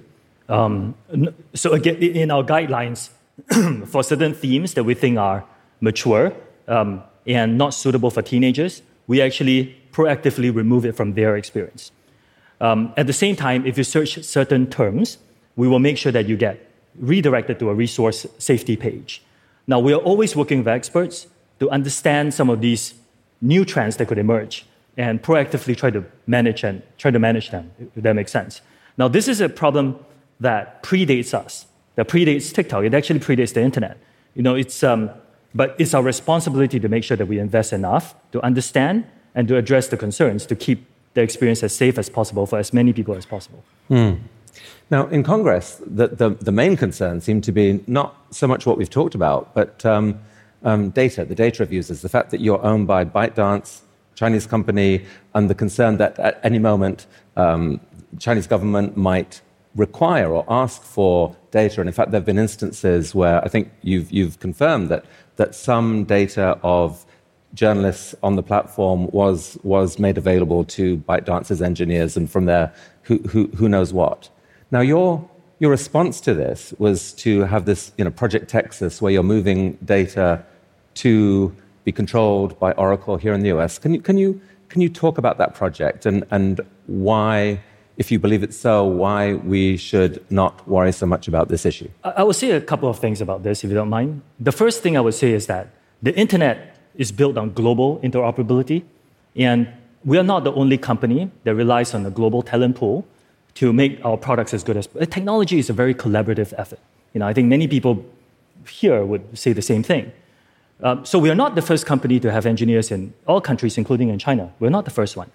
Um, 0.48 0.94
so 1.54 1.72
again, 1.72 1.96
in 1.96 2.30
our 2.30 2.44
guidelines, 2.44 3.10
for 3.86 4.04
certain 4.04 4.34
themes 4.34 4.74
that 4.74 4.84
we 4.84 4.94
think 4.94 5.18
are 5.18 5.44
mature 5.80 6.32
um, 6.68 7.02
and 7.26 7.58
not 7.58 7.74
suitable 7.74 8.10
for 8.10 8.22
teenagers, 8.22 8.82
we 9.06 9.20
actually 9.20 9.76
proactively 9.92 10.54
remove 10.54 10.84
it 10.84 10.94
from 10.94 11.14
their 11.14 11.36
experience. 11.36 11.90
Um, 12.60 12.92
at 12.96 13.06
the 13.06 13.12
same 13.12 13.36
time, 13.36 13.66
if 13.66 13.76
you 13.76 13.84
search 13.84 14.22
certain 14.24 14.66
terms, 14.68 15.18
we 15.56 15.68
will 15.68 15.78
make 15.78 15.98
sure 15.98 16.12
that 16.12 16.26
you 16.26 16.36
get 16.36 16.70
redirected 16.98 17.58
to 17.58 17.70
a 17.70 17.74
resource 17.74 18.26
safety 18.38 18.76
page. 18.76 19.22
Now, 19.66 19.80
we 19.80 19.92
are 19.92 20.00
always 20.00 20.36
working 20.36 20.58
with 20.58 20.68
experts 20.68 21.26
to 21.60 21.70
understand 21.70 22.34
some 22.34 22.50
of 22.50 22.60
these 22.60 22.94
new 23.40 23.64
trends 23.64 23.96
that 23.96 24.06
could 24.08 24.18
emerge 24.18 24.66
and 24.96 25.22
proactively 25.22 25.76
try 25.76 25.90
to 25.90 26.04
manage 26.26 26.62
and 26.62 26.82
try 26.98 27.10
to 27.10 27.18
manage 27.18 27.50
them, 27.50 27.70
if 27.96 28.02
that 28.02 28.14
makes 28.14 28.30
sense. 28.30 28.60
Now, 28.96 29.08
this 29.08 29.26
is 29.26 29.40
a 29.40 29.48
problem 29.48 29.98
that 30.40 30.82
predates 30.82 31.34
us, 31.34 31.66
that 31.96 32.08
predates 32.08 32.52
TikTok. 32.52 32.84
It 32.84 32.94
actually 32.94 33.20
predates 33.20 33.54
the 33.54 33.62
internet. 33.62 33.98
You 34.34 34.42
know, 34.42 34.54
it's, 34.54 34.82
um, 34.82 35.10
but 35.54 35.74
it's 35.78 35.94
our 35.94 36.02
responsibility 36.02 36.78
to 36.80 36.88
make 36.88 37.04
sure 37.04 37.16
that 37.16 37.26
we 37.26 37.38
invest 37.38 37.72
enough 37.72 38.14
to 38.32 38.42
understand 38.42 39.06
and 39.34 39.48
to 39.48 39.56
address 39.56 39.88
the 39.88 39.96
concerns 39.96 40.46
to 40.46 40.54
keep 40.54 40.86
the 41.14 41.22
experience 41.22 41.62
as 41.62 41.74
safe 41.74 41.98
as 41.98 42.08
possible 42.10 42.46
for 42.46 42.58
as 42.58 42.72
many 42.72 42.92
people 42.92 43.14
as 43.14 43.24
possible. 43.26 43.64
Hmm. 43.88 44.14
Now, 44.90 45.06
in 45.08 45.22
Congress, 45.22 45.80
the, 45.84 46.08
the, 46.08 46.30
the, 46.30 46.52
main 46.52 46.76
concern 46.76 47.20
seemed 47.20 47.42
to 47.44 47.52
be 47.52 47.82
not 47.86 48.16
so 48.30 48.46
much 48.46 48.66
what 48.66 48.76
we've 48.76 48.90
talked 48.90 49.14
about, 49.14 49.54
but 49.54 49.84
um, 49.84 50.20
um, 50.62 50.90
data, 50.90 51.24
the 51.24 51.34
data 51.34 51.62
of 51.62 51.72
users, 51.72 52.02
the 52.02 52.08
fact 52.08 52.30
that 52.30 52.40
you're 52.40 52.62
owned 52.64 52.86
by 52.86 53.04
ByteDance, 53.04 53.80
Chinese 54.14 54.46
company, 54.46 55.04
and 55.34 55.50
the 55.50 55.54
concern 55.54 55.96
that 55.96 56.18
at 56.18 56.38
any 56.44 56.58
moment 56.58 57.06
um, 57.36 57.80
Chinese 58.18 58.46
government 58.46 58.96
might 58.96 59.40
require 59.74 60.32
or 60.32 60.44
ask 60.48 60.82
for 60.82 61.34
data. 61.50 61.80
And 61.80 61.88
in 61.88 61.94
fact, 61.94 62.10
there 62.10 62.20
have 62.20 62.26
been 62.26 62.38
instances 62.38 63.14
where 63.14 63.44
I 63.44 63.48
think 63.48 63.72
you've, 63.82 64.12
you've 64.12 64.38
confirmed 64.38 64.88
that, 64.90 65.04
that 65.36 65.54
some 65.54 66.04
data 66.04 66.58
of 66.62 67.04
journalists 67.54 68.14
on 68.22 68.36
the 68.36 68.42
platform 68.42 69.06
was, 69.08 69.56
was 69.62 69.98
made 69.98 70.18
available 70.18 70.64
to 70.64 70.98
ByteDance's 70.98 71.62
engineers, 71.62 72.16
and 72.16 72.30
from 72.30 72.44
there, 72.46 72.72
who, 73.02 73.18
who, 73.18 73.46
who 73.48 73.68
knows 73.68 73.92
what. 73.92 74.28
Now, 74.70 74.80
your, 74.80 75.28
your 75.60 75.70
response 75.70 76.20
to 76.22 76.34
this 76.34 76.74
was 76.78 77.12
to 77.14 77.42
have 77.42 77.64
this 77.64 77.92
you 77.96 78.04
know, 78.04 78.10
Project 78.10 78.48
Texas, 78.48 79.00
where 79.00 79.12
you're 79.12 79.22
moving 79.22 79.74
data 79.84 80.44
to 80.94 81.54
be 81.84 81.92
controlled 81.92 82.58
by 82.58 82.72
Oracle 82.72 83.16
here 83.16 83.34
in 83.34 83.40
the 83.40 83.50
US. 83.50 83.78
Can 83.78 83.94
you, 83.94 84.00
can 84.00 84.18
you, 84.18 84.40
can 84.68 84.80
you 84.80 84.88
talk 84.88 85.18
about 85.18 85.38
that 85.38 85.54
project 85.54 86.06
and, 86.06 86.24
and 86.30 86.60
why, 86.86 87.60
if 87.96 88.10
you 88.10 88.18
believe 88.18 88.42
it 88.42 88.54
so, 88.54 88.84
why 88.84 89.34
we 89.34 89.76
should 89.76 90.24
not 90.30 90.66
worry 90.66 90.92
so 90.92 91.06
much 91.06 91.28
about 91.28 91.48
this 91.48 91.64
issue? 91.64 91.88
I, 92.02 92.22
will 92.22 92.32
say 92.32 92.50
a 92.52 92.60
couple 92.60 92.88
of 92.88 92.98
things 92.98 93.20
about 93.20 93.42
this, 93.42 93.62
if 93.62 93.70
you 93.70 93.76
don't 93.76 93.90
mind. 93.90 94.22
The 94.40 94.52
first 94.52 94.82
thing 94.82 94.96
I 94.96 95.00
would 95.00 95.14
say 95.14 95.32
is 95.32 95.46
that 95.46 95.68
the 96.02 96.14
internet 96.18 96.73
is 96.96 97.12
built 97.12 97.36
on 97.36 97.52
global 97.52 97.98
interoperability, 97.98 98.82
and 99.36 99.68
we 100.04 100.18
are 100.18 100.22
not 100.22 100.44
the 100.44 100.52
only 100.52 100.78
company 100.78 101.30
that 101.44 101.54
relies 101.54 101.94
on 101.94 102.04
a 102.06 102.10
global 102.10 102.42
talent 102.42 102.76
pool 102.76 103.06
to 103.54 103.72
make 103.72 104.04
our 104.04 104.16
products 104.16 104.52
as 104.52 104.62
good 104.62 104.76
as. 104.76 104.86
Technology 105.10 105.58
is 105.58 105.70
a 105.70 105.72
very 105.72 105.94
collaborative 105.94 106.52
effort. 106.58 106.80
You 107.12 107.20
know, 107.20 107.26
I 107.26 107.32
think 107.32 107.48
many 107.48 107.68
people 107.68 108.04
here 108.68 109.04
would 109.04 109.38
say 109.38 109.52
the 109.52 109.62
same 109.62 109.82
thing. 109.82 110.12
Um, 110.82 111.04
so 111.06 111.18
we 111.18 111.30
are 111.30 111.34
not 111.34 111.54
the 111.54 111.62
first 111.62 111.86
company 111.86 112.18
to 112.20 112.30
have 112.32 112.46
engineers 112.46 112.90
in 112.90 113.14
all 113.26 113.40
countries, 113.40 113.78
including 113.78 114.08
in 114.08 114.18
China. 114.18 114.52
We're 114.58 114.70
not 114.70 114.84
the 114.84 114.90
first 114.90 115.16
one. 115.16 115.30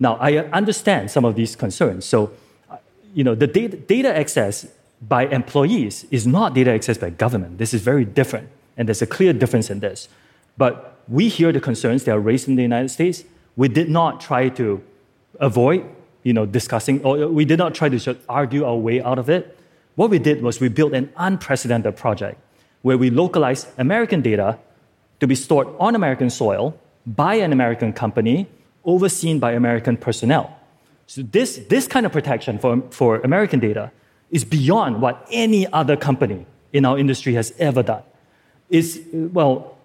Now, 0.00 0.16
I 0.16 0.38
understand 0.38 1.10
some 1.10 1.24
of 1.24 1.36
these 1.36 1.54
concerns. 1.54 2.04
So, 2.04 2.32
you 3.14 3.22
know, 3.22 3.34
the 3.34 3.46
data, 3.46 3.76
data 3.76 4.14
access 4.16 4.66
by 5.00 5.26
employees 5.26 6.06
is 6.10 6.26
not 6.26 6.54
data 6.54 6.72
access 6.72 6.98
by 6.98 7.10
government. 7.10 7.58
This 7.58 7.72
is 7.72 7.82
very 7.82 8.04
different, 8.04 8.48
and 8.76 8.88
there's 8.88 9.02
a 9.02 9.06
clear 9.06 9.32
difference 9.32 9.70
in 9.70 9.80
this. 9.80 10.08
But 10.56 10.91
we 11.08 11.28
hear 11.28 11.52
the 11.52 11.60
concerns 11.60 12.04
that 12.04 12.12
are 12.12 12.20
raised 12.20 12.48
in 12.48 12.56
the 12.56 12.62
United 12.62 12.88
States. 12.88 13.24
We 13.56 13.68
did 13.68 13.88
not 13.88 14.20
try 14.20 14.48
to 14.50 14.82
avoid, 15.40 15.84
you 16.22 16.32
know, 16.32 16.46
discussing, 16.46 17.02
or 17.04 17.28
we 17.28 17.44
did 17.44 17.58
not 17.58 17.74
try 17.74 17.88
to 17.88 18.16
argue 18.28 18.64
our 18.64 18.76
way 18.76 19.02
out 19.02 19.18
of 19.18 19.28
it. 19.28 19.58
What 19.94 20.10
we 20.10 20.18
did 20.18 20.42
was 20.42 20.60
we 20.60 20.68
built 20.68 20.94
an 20.94 21.12
unprecedented 21.16 21.96
project 21.96 22.40
where 22.82 22.98
we 22.98 23.10
localized 23.10 23.68
American 23.78 24.22
data 24.22 24.58
to 25.20 25.26
be 25.26 25.34
stored 25.34 25.68
on 25.78 25.94
American 25.94 26.30
soil 26.30 26.76
by 27.06 27.34
an 27.34 27.52
American 27.52 27.92
company, 27.92 28.46
overseen 28.84 29.38
by 29.38 29.52
American 29.52 29.96
personnel. 29.96 30.58
So 31.06 31.22
this, 31.22 31.60
this 31.68 31.86
kind 31.86 32.06
of 32.06 32.12
protection 32.12 32.58
for, 32.58 32.82
for 32.90 33.20
American 33.20 33.60
data 33.60 33.92
is 34.30 34.44
beyond 34.44 35.02
what 35.02 35.26
any 35.30 35.70
other 35.72 35.96
company 35.96 36.46
in 36.72 36.84
our 36.84 36.98
industry 36.98 37.34
has 37.34 37.52
ever 37.58 37.82
done. 37.82 38.02
It's, 38.70 38.98
well, 39.12 39.76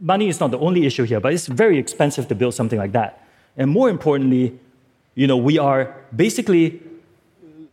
money 0.00 0.28
is 0.28 0.40
not 0.40 0.50
the 0.50 0.58
only 0.58 0.86
issue 0.86 1.04
here, 1.04 1.20
but 1.20 1.32
it's 1.32 1.46
very 1.46 1.78
expensive 1.78 2.28
to 2.28 2.34
build 2.34 2.54
something 2.54 2.78
like 2.78 2.92
that. 2.92 3.26
And 3.56 3.70
more 3.70 3.88
importantly, 3.88 4.58
you 5.14 5.26
know, 5.26 5.36
we 5.36 5.58
are 5.58 5.94
basically 6.14 6.82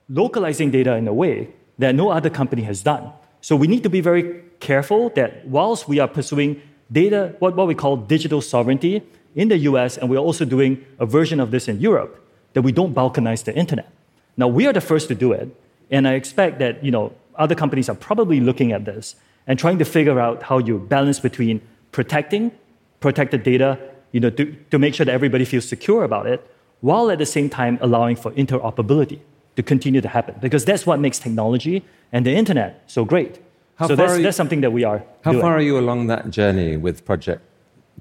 localizing 0.09 0.71
data 0.71 0.95
in 0.95 1.07
a 1.07 1.13
way 1.13 1.49
that 1.79 1.95
no 1.95 2.09
other 2.09 2.29
company 2.29 2.63
has 2.63 2.81
done. 2.81 3.11
So 3.41 3.55
we 3.55 3.67
need 3.67 3.83
to 3.83 3.89
be 3.89 4.01
very 4.01 4.43
careful 4.59 5.09
that 5.11 5.45
whilst 5.47 5.87
we 5.87 5.99
are 5.99 6.07
pursuing 6.07 6.61
data, 6.91 7.35
what, 7.39 7.55
what 7.55 7.67
we 7.67 7.75
call 7.75 7.97
digital 7.97 8.41
sovereignty 8.41 9.01
in 9.35 9.49
the 9.49 9.57
US, 9.69 9.97
and 9.97 10.09
we're 10.09 10.17
also 10.19 10.45
doing 10.45 10.85
a 10.99 11.05
version 11.05 11.39
of 11.39 11.51
this 11.51 11.67
in 11.67 11.81
Europe, 11.81 12.19
that 12.53 12.61
we 12.61 12.71
don't 12.71 12.93
balkanize 12.93 13.43
the 13.43 13.55
internet. 13.55 13.91
Now, 14.37 14.47
we 14.47 14.67
are 14.67 14.73
the 14.73 14.81
first 14.81 15.07
to 15.09 15.15
do 15.15 15.31
it, 15.31 15.49
and 15.91 16.07
I 16.07 16.13
expect 16.13 16.59
that 16.59 16.83
you 16.83 16.91
know, 16.91 17.13
other 17.35 17.55
companies 17.55 17.89
are 17.89 17.95
probably 17.95 18.39
looking 18.39 18.71
at 18.71 18.85
this 18.85 19.15
and 19.47 19.59
trying 19.59 19.77
to 19.79 19.85
figure 19.85 20.19
out 20.19 20.43
how 20.43 20.57
you 20.57 20.79
balance 20.79 21.19
between 21.19 21.61
protecting 21.91 22.51
protected 22.99 23.43
data, 23.43 23.77
you 24.13 24.19
know, 24.21 24.29
to, 24.29 24.45
to 24.71 24.79
make 24.79 24.95
sure 24.95 25.05
that 25.05 25.11
everybody 25.11 25.43
feels 25.43 25.67
secure 25.67 26.05
about 26.05 26.25
it, 26.25 26.39
while 26.79 27.11
at 27.11 27.17
the 27.17 27.25
same 27.25 27.49
time 27.49 27.77
allowing 27.81 28.15
for 28.15 28.31
interoperability 28.31 29.19
to 29.57 29.61
continue 29.61 29.99
to 29.99 30.07
happen. 30.07 30.33
Because 30.39 30.63
that's 30.63 30.85
what 30.87 30.99
makes 31.01 31.19
technology 31.19 31.83
and 32.13 32.25
the 32.25 32.31
internet 32.33 32.81
so 32.87 33.03
great. 33.03 33.39
How 33.75 33.87
so 33.89 33.95
that's, 33.97 34.17
you- 34.17 34.23
that's 34.23 34.37
something 34.37 34.61
that 34.61 34.71
we 34.71 34.85
are 34.85 35.03
How 35.25 35.31
doing. 35.31 35.41
far 35.41 35.57
are 35.57 35.61
you 35.61 35.77
along 35.77 36.07
that 36.07 36.29
journey 36.29 36.77
with 36.77 37.03
Project 37.03 37.41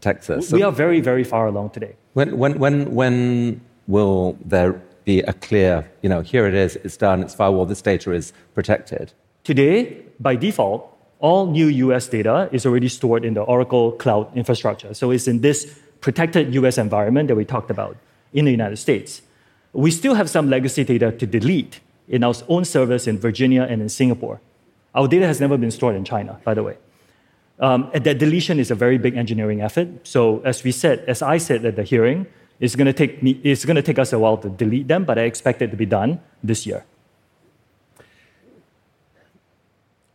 Texas? 0.01 0.53
we 0.53 0.63
are 0.63 0.71
very, 0.71 1.01
very 1.01 1.25
far 1.25 1.49
along 1.49 1.71
today. 1.71 1.97
When, 2.13 2.39
when, 2.39 2.59
when, 2.61 2.95
when 2.95 3.61
will 3.89 4.39
there 4.45 4.81
be 5.05 5.21
a 5.23 5.33
clear, 5.33 5.91
you 6.03 6.09
know, 6.09 6.21
here 6.21 6.47
it 6.47 6.55
is, 6.55 6.77
it's 6.77 6.97
done, 6.97 7.23
it's 7.23 7.35
firewall, 7.35 7.67
this 7.67 7.83
data 7.83 8.13
is 8.13 8.33
protected? 8.55 9.13
Today, 9.43 10.03
by 10.21 10.37
default, 10.37 10.92
all 11.23 11.47
new 11.47 11.69
US 11.69 12.09
data 12.09 12.49
is 12.53 12.67
already 12.67 12.89
stored 12.89 13.25
in 13.25 13.35
the 13.35 13.43
Oracle 13.43 13.93
Cloud 13.93 14.37
infrastructure. 14.37 14.93
So 14.93 15.13
it's 15.13 15.29
in 15.29 15.41
this 15.41 15.79
protected 16.01 16.53
US 16.55 16.77
environment 16.77 17.29
that 17.29 17.37
we 17.37 17.45
talked 17.45 17.71
about 17.71 17.97
in 18.35 18.45
the 18.45 18.51
United 18.51 18.77
States. 18.77 19.23
We 19.73 19.91
still 19.91 20.15
have 20.15 20.29
some 20.29 20.51
legacy 20.51 20.85
data 20.85 21.13
to 21.13 21.27
delete 21.27 21.81
in 22.09 22.25
our 22.25 22.35
own 22.49 22.65
servers 22.65 23.07
in 23.07 23.19
Virginia 23.19 23.63
and 23.63 23.81
in 23.81 23.89
Singapore. 23.89 24.41
Our 24.95 25.09
data 25.09 25.27
has 25.27 25.41
never 25.41 25.57
been 25.57 25.71
stored 25.71 25.95
in 25.95 26.05
China, 26.05 26.41
by 26.45 26.55
the 26.55 26.63
way. 26.63 26.77
Um, 27.61 27.91
that 27.95 28.19
deletion 28.19 28.59
is 28.59 28.71
a 28.73 28.75
very 28.75 28.99
big 28.99 29.17
engineering 29.17 29.63
effort. 29.63 29.89
So 30.03 30.41
as 30.41 30.65
we 30.65 30.73
said, 30.73 31.05
as 31.07 31.23
I 31.23 31.39
said 31.39 31.65
at 31.65 31.77
the 31.77 31.85
hearing, 31.85 32.27
it's 32.59 32.75
going 32.75 32.87
to 32.87 32.93
take 32.93 33.23
me, 33.23 33.41
it's 33.45 33.65
going 33.65 33.77
to 33.77 33.83
take 33.83 33.99
us 33.99 34.13
a 34.13 34.19
while 34.19 34.37
to 34.39 34.51
delete 34.51 34.89
them, 34.89 35.05
but 35.05 35.19
I 35.19 35.23
expect 35.23 35.63
it 35.63 35.71
to 35.71 35.77
be 35.77 35.87
done 35.87 36.21
this 36.43 36.67
year. 36.67 36.85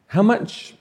How 0.07 0.21
much 0.21 0.76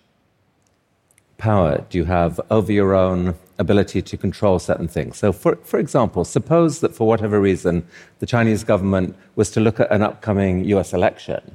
power 1.38 1.84
do 1.90 1.98
you 1.98 2.04
have 2.04 2.40
over 2.50 2.72
your 2.72 2.94
own 2.94 3.34
ability 3.58 4.02
to 4.02 4.16
control 4.16 4.58
certain 4.58 4.88
things? 4.88 5.16
So, 5.18 5.32
for, 5.32 5.56
for 5.56 5.78
example, 5.78 6.24
suppose 6.24 6.80
that 6.80 6.94
for 6.94 7.06
whatever 7.06 7.40
reason 7.40 7.86
the 8.18 8.26
Chinese 8.26 8.64
government 8.64 9.16
was 9.34 9.50
to 9.52 9.60
look 9.60 9.80
at 9.80 9.90
an 9.90 10.02
upcoming 10.02 10.64
US 10.66 10.92
election 10.92 11.54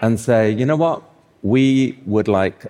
and 0.00 0.18
say, 0.18 0.50
you 0.50 0.66
know 0.66 0.76
what, 0.76 1.02
we 1.42 1.98
would 2.06 2.28
like 2.28 2.66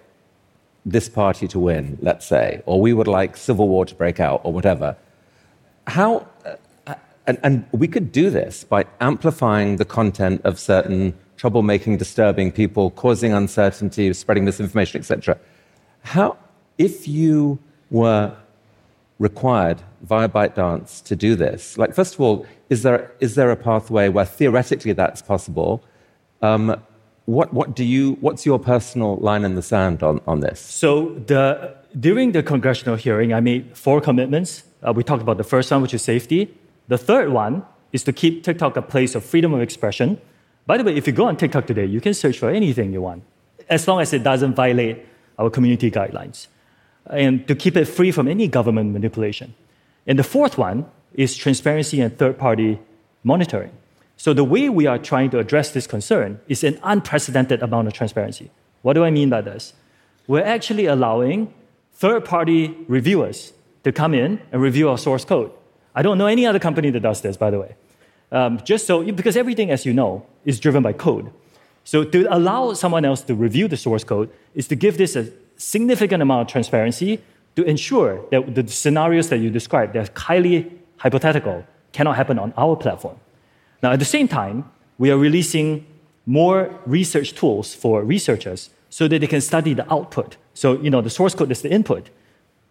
this 0.86 1.08
party 1.08 1.46
to 1.48 1.58
win, 1.58 1.98
let's 2.00 2.26
say, 2.26 2.62
or 2.66 2.80
we 2.80 2.92
would 2.92 3.08
like 3.08 3.36
civil 3.36 3.68
war 3.68 3.84
to 3.84 3.94
break 3.94 4.20
out, 4.20 4.40
or 4.44 4.52
whatever. 4.52 4.96
How, 5.86 6.26
uh, 6.86 6.94
and, 7.26 7.38
and 7.42 7.66
we 7.72 7.86
could 7.86 8.12
do 8.12 8.30
this 8.30 8.64
by 8.64 8.86
amplifying 9.00 9.76
the 9.76 9.84
content 9.84 10.40
of 10.44 10.58
certain 10.58 11.14
troublemaking, 11.38 11.98
disturbing 11.98 12.52
people, 12.52 12.90
causing 12.90 13.32
uncertainty, 13.32 14.12
spreading 14.12 14.44
misinformation, 14.44 15.00
etc. 15.00 15.38
How, 16.02 16.36
if 16.80 17.06
you 17.06 17.58
were 17.90 18.34
required 19.18 19.78
via 20.00 20.28
ByteDance 20.28 21.04
to 21.04 21.14
do 21.14 21.36
this, 21.36 21.76
like 21.76 21.94
first 21.94 22.14
of 22.14 22.20
all, 22.22 22.46
is 22.70 22.82
there 22.82 23.12
is 23.20 23.34
there 23.34 23.50
a 23.50 23.56
pathway 23.56 24.08
where 24.08 24.24
theoretically 24.24 24.94
that's 24.94 25.20
possible? 25.32 25.84
Um, 26.40 26.64
what 27.26 27.52
what 27.52 27.76
do 27.78 27.84
you 27.84 28.16
what's 28.24 28.46
your 28.50 28.58
personal 28.58 29.16
line 29.28 29.44
in 29.44 29.54
the 29.60 29.66
sand 29.72 30.02
on, 30.02 30.20
on 30.26 30.40
this? 30.40 30.58
So 30.58 30.90
the, 31.26 31.76
during 32.06 32.32
the 32.32 32.42
congressional 32.42 32.96
hearing, 32.96 33.34
I 33.34 33.40
made 33.40 33.76
four 33.76 34.00
commitments. 34.00 34.64
Uh, 34.82 34.92
we 34.96 35.02
talked 35.04 35.22
about 35.22 35.36
the 35.36 35.50
first 35.54 35.70
one, 35.70 35.82
which 35.82 35.94
is 35.94 36.02
safety. 36.02 36.40
The 36.88 36.98
third 36.98 37.28
one 37.28 37.54
is 37.92 38.02
to 38.04 38.12
keep 38.12 38.42
TikTok 38.42 38.76
a 38.76 38.82
place 38.82 39.14
of 39.14 39.22
freedom 39.24 39.52
of 39.52 39.60
expression. 39.60 40.18
By 40.66 40.78
the 40.78 40.84
way, 40.84 40.94
if 40.96 41.06
you 41.06 41.12
go 41.12 41.26
on 41.26 41.36
TikTok 41.36 41.66
today, 41.66 41.84
you 41.84 42.00
can 42.00 42.14
search 42.14 42.38
for 42.38 42.48
anything 42.48 42.92
you 42.92 43.02
want, 43.02 43.22
as 43.68 43.86
long 43.86 44.00
as 44.00 44.12
it 44.12 44.22
doesn't 44.22 44.54
violate 44.54 44.96
our 45.38 45.50
community 45.50 45.90
guidelines, 45.90 46.46
and 47.06 47.46
to 47.48 47.54
keep 47.54 47.76
it 47.76 47.86
free 47.86 48.10
from 48.10 48.28
any 48.28 48.48
government 48.48 48.92
manipulation. 48.92 49.54
And 50.06 50.18
the 50.18 50.24
fourth 50.24 50.58
one 50.58 50.86
is 51.14 51.36
transparency 51.36 52.00
and 52.00 52.16
third-party 52.16 52.78
monitoring. 53.24 53.72
So 54.16 54.34
the 54.34 54.44
way 54.44 54.68
we 54.68 54.86
are 54.86 54.98
trying 54.98 55.30
to 55.30 55.38
address 55.38 55.70
this 55.70 55.86
concern 55.86 56.40
is 56.46 56.62
an 56.62 56.78
unprecedented 56.82 57.62
amount 57.62 57.88
of 57.88 57.94
transparency. 57.94 58.50
What 58.82 58.92
do 58.92 59.04
I 59.04 59.10
mean 59.10 59.30
by 59.30 59.40
this? 59.40 59.72
We're 60.26 60.44
actually 60.44 60.86
allowing 60.86 61.52
third-party 61.94 62.76
reviewers 62.86 63.52
to 63.84 63.92
come 63.92 64.14
in 64.14 64.40
and 64.52 64.60
review 64.60 64.88
our 64.88 64.98
source 64.98 65.24
code. 65.24 65.50
I 65.94 66.02
don't 66.02 66.18
know 66.18 66.26
any 66.26 66.46
other 66.46 66.58
company 66.58 66.90
that 66.90 67.00
does 67.00 67.20
this, 67.22 67.36
by 67.36 67.50
the 67.50 67.58
way. 67.58 67.74
Um, 68.30 68.60
just 68.62 68.86
so, 68.86 69.02
because 69.02 69.36
everything, 69.36 69.70
as 69.70 69.84
you 69.84 69.92
know, 69.92 70.24
is 70.44 70.60
driven 70.60 70.82
by 70.82 70.92
code. 70.92 71.32
So 71.84 72.04
to 72.04 72.26
allow 72.30 72.74
someone 72.74 73.04
else 73.04 73.22
to 73.22 73.34
review 73.34 73.68
the 73.68 73.76
source 73.76 74.04
code 74.04 74.30
is 74.54 74.68
to 74.68 74.76
give 74.76 74.98
this 74.98 75.16
a 75.16 75.28
significant 75.60 76.22
amount 76.22 76.42
of 76.42 76.52
transparency 76.52 77.20
to 77.56 77.62
ensure 77.64 78.24
that 78.30 78.54
the 78.54 78.66
scenarios 78.68 79.28
that 79.28 79.38
you 79.38 79.50
described, 79.50 79.92
they're 79.92 80.08
highly 80.16 80.72
hypothetical, 80.96 81.64
cannot 81.92 82.16
happen 82.16 82.38
on 82.38 82.52
our 82.56 82.76
platform. 82.76 83.16
Now, 83.82 83.92
at 83.92 83.98
the 83.98 84.04
same 84.04 84.28
time, 84.28 84.70
we 84.98 85.10
are 85.10 85.18
releasing 85.18 85.86
more 86.26 86.70
research 86.86 87.34
tools 87.34 87.74
for 87.74 88.04
researchers 88.04 88.70
so 88.88 89.08
that 89.08 89.18
they 89.20 89.26
can 89.26 89.40
study 89.40 89.74
the 89.74 89.90
output. 89.92 90.36
So, 90.54 90.80
you 90.80 90.90
know, 90.90 91.00
the 91.00 91.10
source 91.10 91.34
code 91.34 91.50
is 91.50 91.62
the 91.62 91.70
input. 91.70 92.10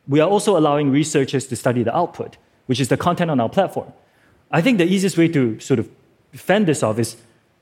We 0.07 0.19
are 0.19 0.29
also 0.29 0.57
allowing 0.57 0.91
researchers 0.91 1.47
to 1.47 1.55
study 1.55 1.83
the 1.83 1.95
output, 1.95 2.37
which 2.67 2.79
is 2.79 2.87
the 2.87 2.97
content 2.97 3.29
on 3.29 3.39
our 3.39 3.49
platform. 3.49 3.91
I 4.51 4.61
think 4.61 4.77
the 4.77 4.85
easiest 4.85 5.17
way 5.17 5.27
to 5.29 5.59
sort 5.59 5.79
of 5.79 5.89
fend 6.33 6.67
this 6.67 6.83
off 6.83 6.97
is, 6.99 7.17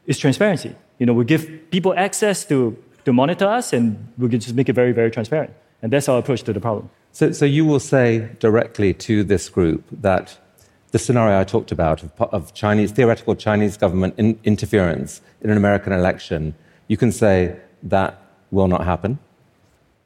is 0.06 0.18
transparency. 0.18 0.76
You 1.00 1.06
know, 1.06 1.14
we 1.14 1.26
give 1.26 1.70
people 1.72 1.94
access 1.96 2.46
to, 2.46 2.78
to 3.08 3.14
monitor 3.14 3.48
us, 3.48 3.72
and 3.72 3.96
we 4.18 4.28
can 4.28 4.40
just 4.42 4.54
make 4.54 4.68
it 4.68 4.74
very, 4.74 4.92
very 4.92 5.10
transparent. 5.10 5.52
And 5.82 5.94
that's 5.94 6.10
our 6.10 6.20
approach 6.20 6.44
to 6.44 6.52
the 6.52 6.60
problem. 6.60 6.90
So, 7.14 7.32
so 7.32 7.46
you 7.46 7.64
will 7.64 7.80
say 7.80 8.30
directly 8.40 8.94
to 9.08 9.24
this 9.24 9.48
group 9.50 9.82
that 9.92 10.38
the 10.92 11.00
scenario 11.00 11.40
I 11.40 11.46
talked 11.46 11.72
about 11.72 12.04
of, 12.04 12.12
of 12.20 12.54
Chinese 12.54 12.92
theoretical 12.92 13.34
Chinese 13.36 13.78
government 13.78 14.16
in, 14.18 14.38
interference 14.44 15.22
in 15.42 15.50
an 15.50 15.58
American 15.58 15.94
election, 15.94 16.54
you 16.90 16.98
can 16.98 17.14
say 17.14 17.56
that 17.82 18.22
will 18.52 18.68
not 18.68 18.84
happen. 18.84 19.20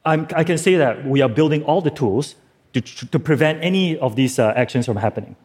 I'm, 0.05 0.27
I 0.35 0.43
can 0.43 0.59
say 0.59 0.75
that 0.75 1.03
we 1.03 1.21
are 1.21 1.29
building 1.29 1.63
all 1.63 1.81
the 1.81 1.91
tools 1.91 2.35
to, 2.73 2.81
to 2.81 3.19
prevent 3.19 3.63
any 3.63 3.97
of 3.97 4.15
these 4.15 4.37
uh, 4.37 4.53
actions 4.55 4.85
from 4.85 4.97
happening. 4.97 5.35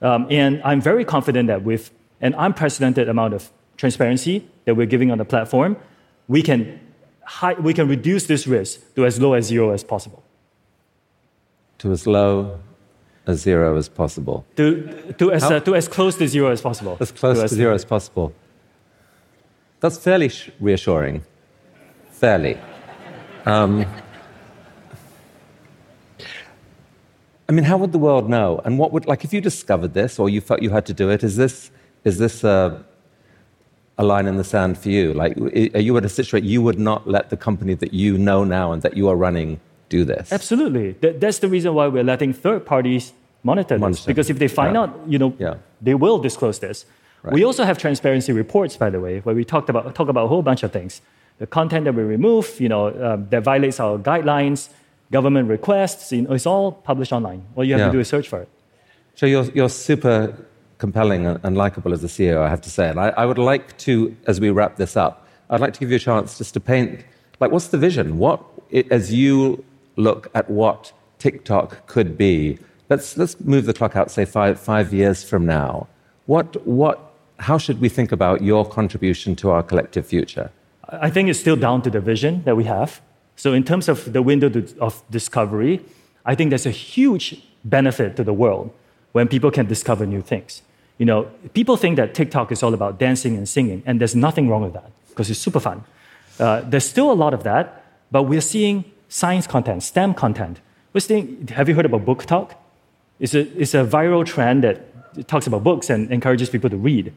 Um, 0.00 0.26
and 0.30 0.62
I'm 0.64 0.80
very 0.80 1.04
confident 1.04 1.48
that 1.48 1.64
with 1.64 1.90
an 2.22 2.34
unprecedented 2.34 3.08
amount 3.08 3.34
of 3.34 3.50
transparency 3.76 4.48
that 4.64 4.74
we're 4.74 4.86
giving 4.86 5.10
on 5.10 5.18
the 5.18 5.24
platform, 5.24 5.76
we 6.28 6.42
can, 6.42 6.80
hi- 7.26 7.54
we 7.54 7.72
can 7.74 7.88
reduce 7.88 8.26
this 8.26 8.46
risk 8.46 8.94
to 8.94 9.04
as 9.06 9.20
low 9.20 9.34
as 9.34 9.46
zero 9.46 9.70
as 9.72 9.82
possible. 9.84 10.22
To 11.78 11.92
as 11.92 12.06
low 12.06 12.58
as 13.26 13.40
zero 13.40 13.76
as 13.76 13.88
possible. 13.88 14.44
To, 14.56 15.12
to, 15.18 15.32
as, 15.32 15.42
uh, 15.44 15.60
to 15.60 15.74
as 15.74 15.88
close 15.88 16.16
to 16.18 16.28
zero 16.28 16.50
as 16.50 16.60
possible. 16.60 16.96
As 17.00 17.10
close 17.12 17.38
to 17.38 17.44
as- 17.44 17.50
zero 17.50 17.74
as 17.74 17.84
possible. 17.84 18.32
That's 19.80 19.98
fairly 19.98 20.28
sh- 20.28 20.50
reassuring. 20.60 21.24
Fairly. 22.12 22.58
Um, 23.44 23.84
I 27.48 27.52
mean, 27.52 27.64
how 27.64 27.76
would 27.76 27.92
the 27.92 27.98
world 27.98 28.28
know? 28.30 28.60
And 28.64 28.78
what 28.78 28.92
would, 28.92 29.04
like, 29.06 29.24
if 29.24 29.32
you 29.34 29.40
discovered 29.40 29.92
this 29.92 30.18
or 30.18 30.30
you 30.30 30.40
felt 30.40 30.62
you 30.62 30.70
had 30.70 30.86
to 30.86 30.94
do 30.94 31.10
it, 31.10 31.22
is 31.22 31.36
this, 31.36 31.70
is 32.04 32.16
this 32.18 32.42
a, 32.44 32.82
a 33.98 34.04
line 34.04 34.26
in 34.26 34.36
the 34.36 34.44
sand 34.44 34.76
for 34.78 34.88
you? 34.88 35.12
Like, 35.14 35.36
are 35.38 35.80
you 35.80 35.96
at 35.96 36.04
a 36.04 36.08
situation 36.08 36.48
you 36.48 36.62
would 36.62 36.78
not 36.78 37.08
let 37.08 37.30
the 37.30 37.36
company 37.36 37.74
that 37.74 37.92
you 37.94 38.18
know 38.18 38.44
now 38.44 38.72
and 38.72 38.82
that 38.82 38.96
you 38.96 39.08
are 39.08 39.16
running 39.16 39.60
do 39.88 40.04
this? 40.04 40.32
Absolutely. 40.32 40.92
That, 41.02 41.20
that's 41.20 41.38
the 41.38 41.48
reason 41.48 41.74
why 41.74 41.86
we're 41.88 42.04
letting 42.04 42.32
third 42.32 42.66
parties 42.66 43.12
monitor 43.42 43.78
this. 43.78 44.04
Because 44.04 44.30
if 44.30 44.38
they 44.38 44.48
find 44.48 44.74
Yeah. 44.74 44.80
out, 44.82 45.00
you 45.06 45.18
know, 45.18 45.34
Yeah. 45.38 45.54
they 45.80 45.94
will 45.94 46.18
disclose 46.18 46.58
this. 46.58 46.86
Right. 47.22 47.34
We 47.34 47.44
also 47.44 47.64
have 47.64 47.78
transparency 47.78 48.32
reports, 48.32 48.76
by 48.76 48.90
the 48.90 49.00
way, 49.00 49.20
where 49.20 49.34
we 49.34 49.44
talked 49.44 49.68
about, 49.70 49.94
talk 49.94 50.08
about 50.08 50.24
a 50.24 50.28
whole 50.28 50.42
bunch 50.42 50.62
of 50.62 50.72
things. 50.72 51.00
The 51.38 51.46
content 51.46 51.84
that 51.84 51.94
we 51.94 52.02
remove, 52.02 52.60
you 52.60 52.68
know, 52.68 52.88
um, 53.02 53.26
that 53.30 53.42
violates 53.44 53.80
our 53.80 53.98
guidelines, 53.98 54.68
government 55.12 55.48
requests, 55.48 56.12
you 56.12 56.22
know, 56.22 56.32
it's 56.32 56.46
all 56.46 56.72
published 56.72 57.12
online. 57.12 57.42
All 57.56 57.64
you 57.64 57.72
have 57.74 57.80
Yeah. 57.80 57.86
to 57.86 57.92
do 57.92 58.00
is 58.00 58.08
search 58.08 58.28
for 58.28 58.40
it. 58.40 58.48
So 59.14 59.26
you're, 59.26 59.44
you're 59.54 59.68
super 59.68 60.34
compelling 60.84 61.24
and, 61.46 61.56
likable 61.64 61.92
as 61.96 62.02
a 62.04 62.12
CEO, 62.16 62.38
I 62.46 62.50
have 62.54 62.60
to 62.68 62.72
say. 62.78 62.86
And 62.90 62.98
I, 63.00 63.08
I 63.22 63.24
would 63.24 63.42
like 63.52 63.66
to, 63.86 64.14
as 64.26 64.36
we 64.44 64.50
wrap 64.50 64.76
this 64.76 64.94
up, 65.04 65.14
I'd 65.48 65.62
like 65.64 65.72
to 65.74 65.80
give 65.80 65.90
you 65.92 65.96
a 65.96 66.06
chance 66.10 66.36
just 66.36 66.52
to 66.56 66.60
paint, 66.60 66.92
like, 67.40 67.50
what's 67.54 67.68
the 67.68 67.80
vision? 67.88 68.18
What, 68.18 68.40
as 68.90 69.04
you 69.20 69.64
look 69.96 70.22
at 70.38 70.50
what 70.60 70.92
TikTok 71.18 71.86
could 71.86 72.18
be, 72.18 72.58
let's, 72.90 73.16
let's 73.16 73.34
move 73.40 73.64
the 73.64 73.72
clock 73.72 73.96
out, 73.96 74.10
say, 74.10 74.26
five, 74.26 74.60
five 74.60 74.92
years 74.92 75.18
from 75.30 75.46
now. 75.46 75.86
What, 76.26 76.48
what, 76.66 76.96
how 77.38 77.56
should 77.56 77.80
we 77.80 77.88
think 77.88 78.12
about 78.12 78.42
your 78.42 78.62
contribution 78.68 79.34
to 79.36 79.46
our 79.54 79.62
collective 79.62 80.04
future? 80.06 80.50
I 80.88 81.08
think 81.08 81.30
it's 81.30 81.40
still 81.40 81.56
down 81.56 81.80
to 81.82 81.90
the 81.96 82.00
vision 82.12 82.42
that 82.44 82.56
we 82.60 82.64
have. 82.64 83.00
So, 83.36 83.54
in 83.54 83.64
terms 83.64 83.88
of 83.88 84.12
the 84.12 84.22
window 84.22 84.48
of 84.80 85.02
discovery, 85.10 85.80
I 86.30 86.34
think 86.34 86.50
there's 86.50 86.66
a 86.66 86.78
huge 86.94 87.42
benefit 87.64 88.16
to 88.16 88.22
the 88.22 88.34
world 88.34 88.70
when 89.12 89.28
people 89.28 89.50
can 89.50 89.66
discover 89.66 90.04
new 90.06 90.22
things. 90.22 90.62
You 90.98 91.06
know, 91.06 91.24
people 91.54 91.76
think 91.76 91.96
that 91.96 92.14
TikTok 92.14 92.52
is 92.52 92.62
all 92.62 92.74
about 92.74 92.98
dancing 92.98 93.36
and 93.36 93.48
singing, 93.48 93.82
and 93.84 94.00
there's 94.00 94.14
nothing 94.14 94.48
wrong 94.48 94.62
with 94.62 94.74
that 94.74 94.90
because 95.08 95.30
it's 95.30 95.40
super 95.40 95.60
fun. 95.60 95.84
Uh, 96.38 96.60
there's 96.62 96.88
still 96.88 97.10
a 97.10 97.14
lot 97.14 97.34
of 97.34 97.42
that, 97.44 97.84
but 98.10 98.24
we're 98.24 98.40
seeing 98.40 98.84
science 99.08 99.46
content, 99.46 99.82
STEM 99.82 100.14
content. 100.14 100.60
We're 100.92 101.00
seeing, 101.00 101.48
have 101.48 101.68
you 101.68 101.74
heard 101.74 101.86
about 101.86 102.04
BookTok? 102.04 102.52
It's 103.18 103.34
a, 103.34 103.40
it's 103.60 103.74
a 103.74 103.84
viral 103.84 104.24
trend 104.24 104.64
that 104.64 105.26
talks 105.28 105.46
about 105.46 105.62
books 105.62 105.90
and 105.90 106.10
encourages 106.10 106.50
people 106.50 106.70
to 106.70 106.76
read. 106.76 107.12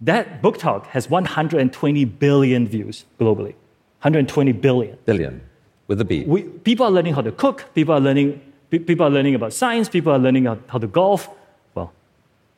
That 0.00 0.42
BookTok 0.42 0.86
has 0.86 1.10
120 1.10 2.04
billion 2.04 2.68
views 2.68 3.04
globally. 3.18 3.54
120 4.00 4.52
billion. 4.52 4.96
Billion, 5.04 5.40
with 5.88 6.00
a 6.00 6.04
B. 6.04 6.24
We, 6.24 6.42
people 6.42 6.86
are 6.86 6.90
learning 6.90 7.14
how 7.14 7.22
to 7.22 7.32
cook. 7.32 7.64
People 7.74 7.94
are 7.94 8.00
learning. 8.00 8.40
People 8.70 9.06
are 9.06 9.10
learning 9.10 9.34
about 9.34 9.52
science. 9.52 9.88
People 9.88 10.12
are 10.12 10.18
learning 10.18 10.44
how, 10.44 10.58
how 10.68 10.78
to 10.78 10.86
golf. 10.86 11.28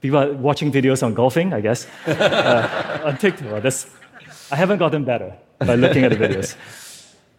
People 0.00 0.18
are 0.18 0.32
watching 0.32 0.72
videos 0.72 1.02
on 1.02 1.14
golfing. 1.14 1.52
I 1.52 1.60
guess 1.60 1.86
uh, 2.06 3.02
on 3.04 3.18
TikTok. 3.18 3.62
That's, 3.62 3.86
I 4.50 4.56
haven't 4.56 4.78
gotten 4.78 5.04
better 5.04 5.34
by 5.58 5.74
looking 5.74 6.04
at 6.04 6.10
the 6.10 6.16
videos. 6.16 6.56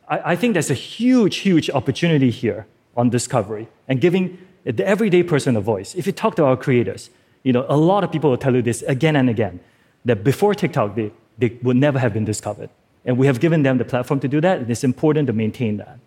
I, 0.07 0.31
I 0.31 0.35
think 0.35 0.53
there's 0.53 0.69
a 0.69 0.75
huge, 0.75 1.37
huge 1.37 1.69
opportunity 1.69 2.29
here 2.29 2.67
on 2.95 3.09
discovery 3.09 3.67
and 3.87 3.99
giving 3.99 4.37
the 4.63 4.85
everyday 4.85 5.23
person 5.23 5.55
a 5.55 5.61
voice. 5.61 5.95
If 5.95 6.05
you 6.05 6.11
talk 6.13 6.35
to 6.35 6.45
our 6.45 6.57
creators, 6.57 7.09
you 7.43 7.53
know, 7.53 7.65
a 7.67 7.77
lot 7.77 8.03
of 8.03 8.11
people 8.11 8.29
will 8.29 8.37
tell 8.37 8.55
you 8.55 8.61
this 8.61 8.83
again 8.83 9.15
and 9.15 9.29
again 9.29 9.59
that 10.05 10.23
before 10.23 10.53
TikTok, 10.53 10.95
they, 10.95 11.11
they 11.37 11.57
would 11.63 11.77
never 11.77 11.97
have 11.97 12.13
been 12.13 12.25
discovered. 12.25 12.69
And 13.05 13.17
we 13.17 13.25
have 13.25 13.39
given 13.39 13.63
them 13.63 13.79
the 13.79 13.85
platform 13.85 14.19
to 14.19 14.27
do 14.27 14.39
that, 14.41 14.59
and 14.59 14.69
it's 14.69 14.83
important 14.83 15.25
to 15.27 15.33
maintain 15.33 15.77
that. 15.77 15.97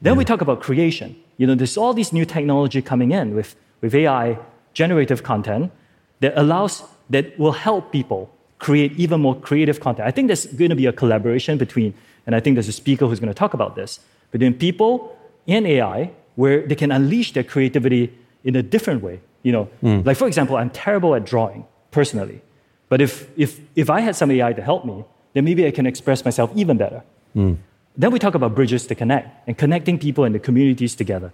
Then 0.00 0.16
we 0.16 0.24
talk 0.24 0.40
about 0.40 0.60
creation. 0.60 1.16
You 1.36 1.48
know, 1.48 1.56
there's 1.56 1.76
all 1.76 1.92
these 1.92 2.12
new 2.12 2.24
technology 2.24 2.80
coming 2.80 3.10
in 3.10 3.34
with, 3.34 3.56
with 3.80 3.92
AI, 3.94 4.38
generative 4.72 5.24
content 5.24 5.72
that 6.20 6.32
allows, 6.36 6.82
that 7.10 7.38
will 7.38 7.52
help 7.52 7.92
people 7.92 8.30
create 8.58 8.92
even 8.98 9.20
more 9.20 9.36
creative 9.38 9.80
content. 9.80 10.06
I 10.06 10.10
think 10.10 10.26
there's 10.26 10.46
going 10.46 10.70
to 10.70 10.76
be 10.76 10.86
a 10.86 10.92
collaboration 10.92 11.58
between, 11.58 11.94
and 12.26 12.34
I 12.34 12.40
think 12.40 12.56
there's 12.56 12.68
a 12.68 12.72
speaker 12.72 13.06
who's 13.06 13.20
going 13.20 13.32
to 13.32 13.38
talk 13.38 13.54
about 13.54 13.76
this, 13.76 14.00
between 14.30 14.54
people 14.54 15.16
and 15.46 15.66
AI, 15.66 16.10
where 16.34 16.66
they 16.66 16.74
can 16.74 16.90
unleash 16.92 17.32
their 17.32 17.44
creativity 17.44 18.12
in 18.44 18.56
a 18.56 18.62
different 18.62 19.02
way. 19.02 19.20
You 19.42 19.52
know, 19.52 19.64
hmm. 19.80 20.00
like 20.04 20.16
for 20.16 20.26
example, 20.26 20.56
I'm 20.56 20.70
terrible 20.70 21.14
at 21.14 21.24
drawing 21.24 21.64
personally. 21.90 22.42
But 22.88 23.00
if, 23.00 23.28
if, 23.36 23.60
if 23.76 23.90
I 23.90 24.00
had 24.00 24.16
some 24.16 24.30
AI 24.30 24.52
to 24.52 24.62
help 24.62 24.84
me, 24.84 25.04
then 25.34 25.44
maybe 25.44 25.66
I 25.66 25.70
can 25.70 25.86
express 25.86 26.24
myself 26.24 26.50
even 26.54 26.76
better. 26.76 27.02
Hmm. 27.34 27.54
Then 27.96 28.10
we 28.12 28.18
talk 28.18 28.34
about 28.34 28.54
bridges 28.54 28.86
to 28.86 28.94
connect 28.94 29.48
and 29.48 29.58
connecting 29.58 29.98
people 29.98 30.24
and 30.24 30.34
the 30.34 30.38
communities 30.38 30.94
together. 30.94 31.32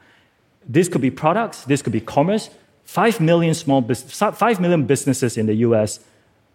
This 0.66 0.88
could 0.88 1.02
be 1.02 1.10
products, 1.10 1.64
this 1.64 1.82
could 1.82 1.92
be 1.92 2.00
commerce. 2.00 2.50
Five 2.84 3.20
million 3.20 3.54
small 3.54 3.80
bus- 3.80 4.02
five 4.02 4.60
million 4.60 4.84
businesses 4.84 5.36
in 5.36 5.46
the 5.46 5.54
US 5.66 6.00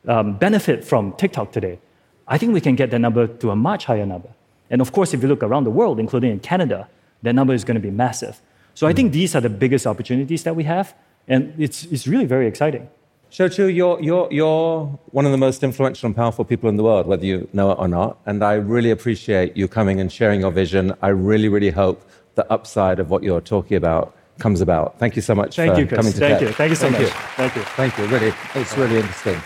um, 0.07 0.37
benefit 0.37 0.83
from 0.83 1.13
TikTok 1.13 1.51
today. 1.51 1.79
I 2.27 2.37
think 2.37 2.53
we 2.53 2.61
can 2.61 2.75
get 2.75 2.91
that 2.91 2.99
number 2.99 3.27
to 3.27 3.51
a 3.51 3.55
much 3.55 3.85
higher 3.85 4.05
number. 4.05 4.29
And 4.69 4.81
of 4.81 4.91
course, 4.91 5.13
if 5.13 5.21
you 5.21 5.27
look 5.27 5.43
around 5.43 5.63
the 5.63 5.71
world, 5.71 5.99
including 5.99 6.31
in 6.31 6.39
Canada, 6.39 6.87
that 7.23 7.33
number 7.33 7.53
is 7.53 7.63
going 7.63 7.75
to 7.75 7.81
be 7.81 7.91
massive. 7.91 8.39
So 8.75 8.87
I 8.87 8.93
think 8.93 9.11
these 9.11 9.35
are 9.35 9.41
the 9.41 9.49
biggest 9.49 9.87
opportunities 9.87 10.43
that 10.43 10.55
we 10.55 10.63
have, 10.63 10.95
and 11.27 11.53
it's, 11.57 11.85
it's 11.85 12.07
really 12.07 12.25
very 12.25 12.47
exciting. 12.47 12.87
Shou 13.31 13.49
Chew, 13.49 13.67
you're, 13.67 14.01
you're, 14.01 14.27
you're 14.31 14.85
one 15.11 15.25
of 15.25 15.31
the 15.31 15.37
most 15.37 15.63
influential 15.63 16.07
and 16.07 16.15
powerful 16.15 16.45
people 16.45 16.69
in 16.69 16.77
the 16.77 16.83
world, 16.83 17.05
whether 17.05 17.25
you 17.25 17.47
know 17.53 17.71
it 17.71 17.77
or 17.77 17.87
not. 17.87 18.17
And 18.25 18.43
I 18.43 18.53
really 18.53 18.89
appreciate 18.89 19.55
you 19.55 19.67
coming 19.67 19.99
and 19.99 20.11
sharing 20.11 20.39
your 20.39 20.51
vision. 20.51 20.93
I 21.01 21.09
really, 21.09 21.47
really 21.47 21.69
hope 21.69 22.09
the 22.33 22.51
upside 22.51 22.99
of 22.99 23.11
what 23.11 23.21
you're 23.21 23.41
talking 23.41 23.77
about 23.77 24.15
comes 24.39 24.61
about. 24.61 24.97
Thank 24.99 25.15
you 25.15 25.21
so 25.21 25.35
much 25.35 25.55
Thank 25.55 25.73
for 25.73 25.79
you, 25.79 25.87
Chris. 25.87 25.97
coming 25.97 26.13
to 26.13 26.19
Thank 26.19 26.39
TED. 26.39 26.47
you. 26.47 26.53
Thank 26.53 26.69
you 26.69 26.75
so 26.75 26.89
much. 26.89 27.01
You. 27.01 27.07
Thank 27.07 27.55
you. 27.55 27.61
Thank 27.61 27.97
you. 27.97 28.05
Really, 28.07 28.33
it's 28.55 28.77
really 28.77 28.97
interesting. 28.97 29.41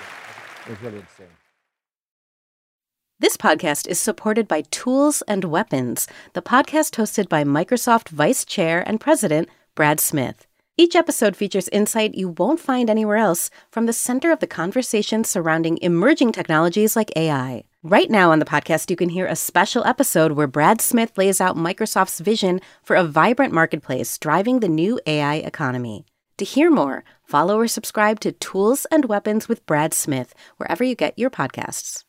It's 0.68 0.82
really 0.82 0.98
interesting. 0.98 1.28
This 3.20 3.38
podcast 3.38 3.88
is 3.88 4.00
supported 4.00 4.48
by 4.48 4.62
Tools 4.70 5.22
and 5.28 5.46
Weapons, 5.46 6.08
the 6.34 6.42
podcast 6.42 6.96
hosted 6.96 7.30
by 7.30 7.44
Microsoft 7.44 8.10
Vice 8.10 8.44
Chair 8.44 8.84
and 8.86 9.00
President 9.00 9.48
Brad 9.76 10.00
Smith. 10.00 10.46
Each 10.76 10.96
episode 10.96 11.36
features 11.36 11.70
insight 11.70 12.16
you 12.16 12.30
won't 12.30 12.60
find 12.60 12.90
anywhere 12.90 13.18
else 13.18 13.50
from 13.70 13.86
the 13.86 13.94
center 13.94 14.32
of 14.32 14.40
the 14.40 14.48
conversation 14.48 15.24
surrounding 15.24 15.78
emerging 15.82 16.32
technologies 16.32 16.96
like 16.96 17.16
AI. 17.16 17.64
Right 17.86 18.10
now 18.10 18.32
on 18.32 18.40
the 18.40 18.46
podcast, 18.46 18.90
you 18.90 18.96
can 18.96 19.10
hear 19.10 19.26
a 19.28 19.36
special 19.36 19.84
episode 19.84 20.32
where 20.32 20.48
Brad 20.48 20.80
Smith 20.80 21.18
lays 21.18 21.42
out 21.42 21.58
Microsoft's 21.58 22.22
vision 22.22 22.62
for 22.82 22.96
a 22.96 23.04
vibrant 23.04 23.54
marketplace 23.54 24.18
driving 24.18 24.62
the 24.62 24.70
new 24.70 25.02
AI 25.06 25.36
economy. 25.36 26.06
To 26.38 26.46
hear 26.46 26.72
more, 26.72 27.04
follow 27.26 27.60
or 27.60 27.68
subscribe 27.68 28.22
to 28.22 28.32
Tools 28.32 28.88
and 28.90 29.04
Weapons 29.04 29.50
with 29.50 29.66
Brad 29.66 29.94
Smith 29.94 30.34
wherever 30.56 30.82
you 30.82 30.96
get 30.96 31.20
your 31.20 31.30
podcasts. 31.30 32.06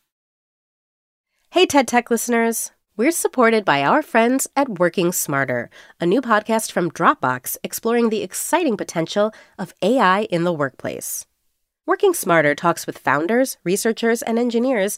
Hey, 1.49 1.65
TED 1.65 1.89
Tech 1.89 2.09
listeners. 2.09 2.71
We're 2.95 3.11
supported 3.11 3.65
by 3.65 3.83
our 3.83 4.01
friends 4.01 4.47
at 4.55 4.79
Working 4.79 5.11
Smarter, 5.11 5.69
a 5.99 6.05
new 6.05 6.21
podcast 6.21 6.71
from 6.71 6.89
Dropbox 6.89 7.57
exploring 7.65 8.11
the 8.11 8.23
exciting 8.23 8.77
potential 8.77 9.33
of 9.59 9.73
AI 9.81 10.21
in 10.31 10.45
the 10.45 10.53
workplace. 10.53 11.25
Working 11.85 12.15
Smarter 12.15 12.55
talks 12.55 12.87
with 12.87 12.97
founders, 12.97 13.57
researchers, 13.63 14.23
and 14.23 14.39
engineers 14.39 14.97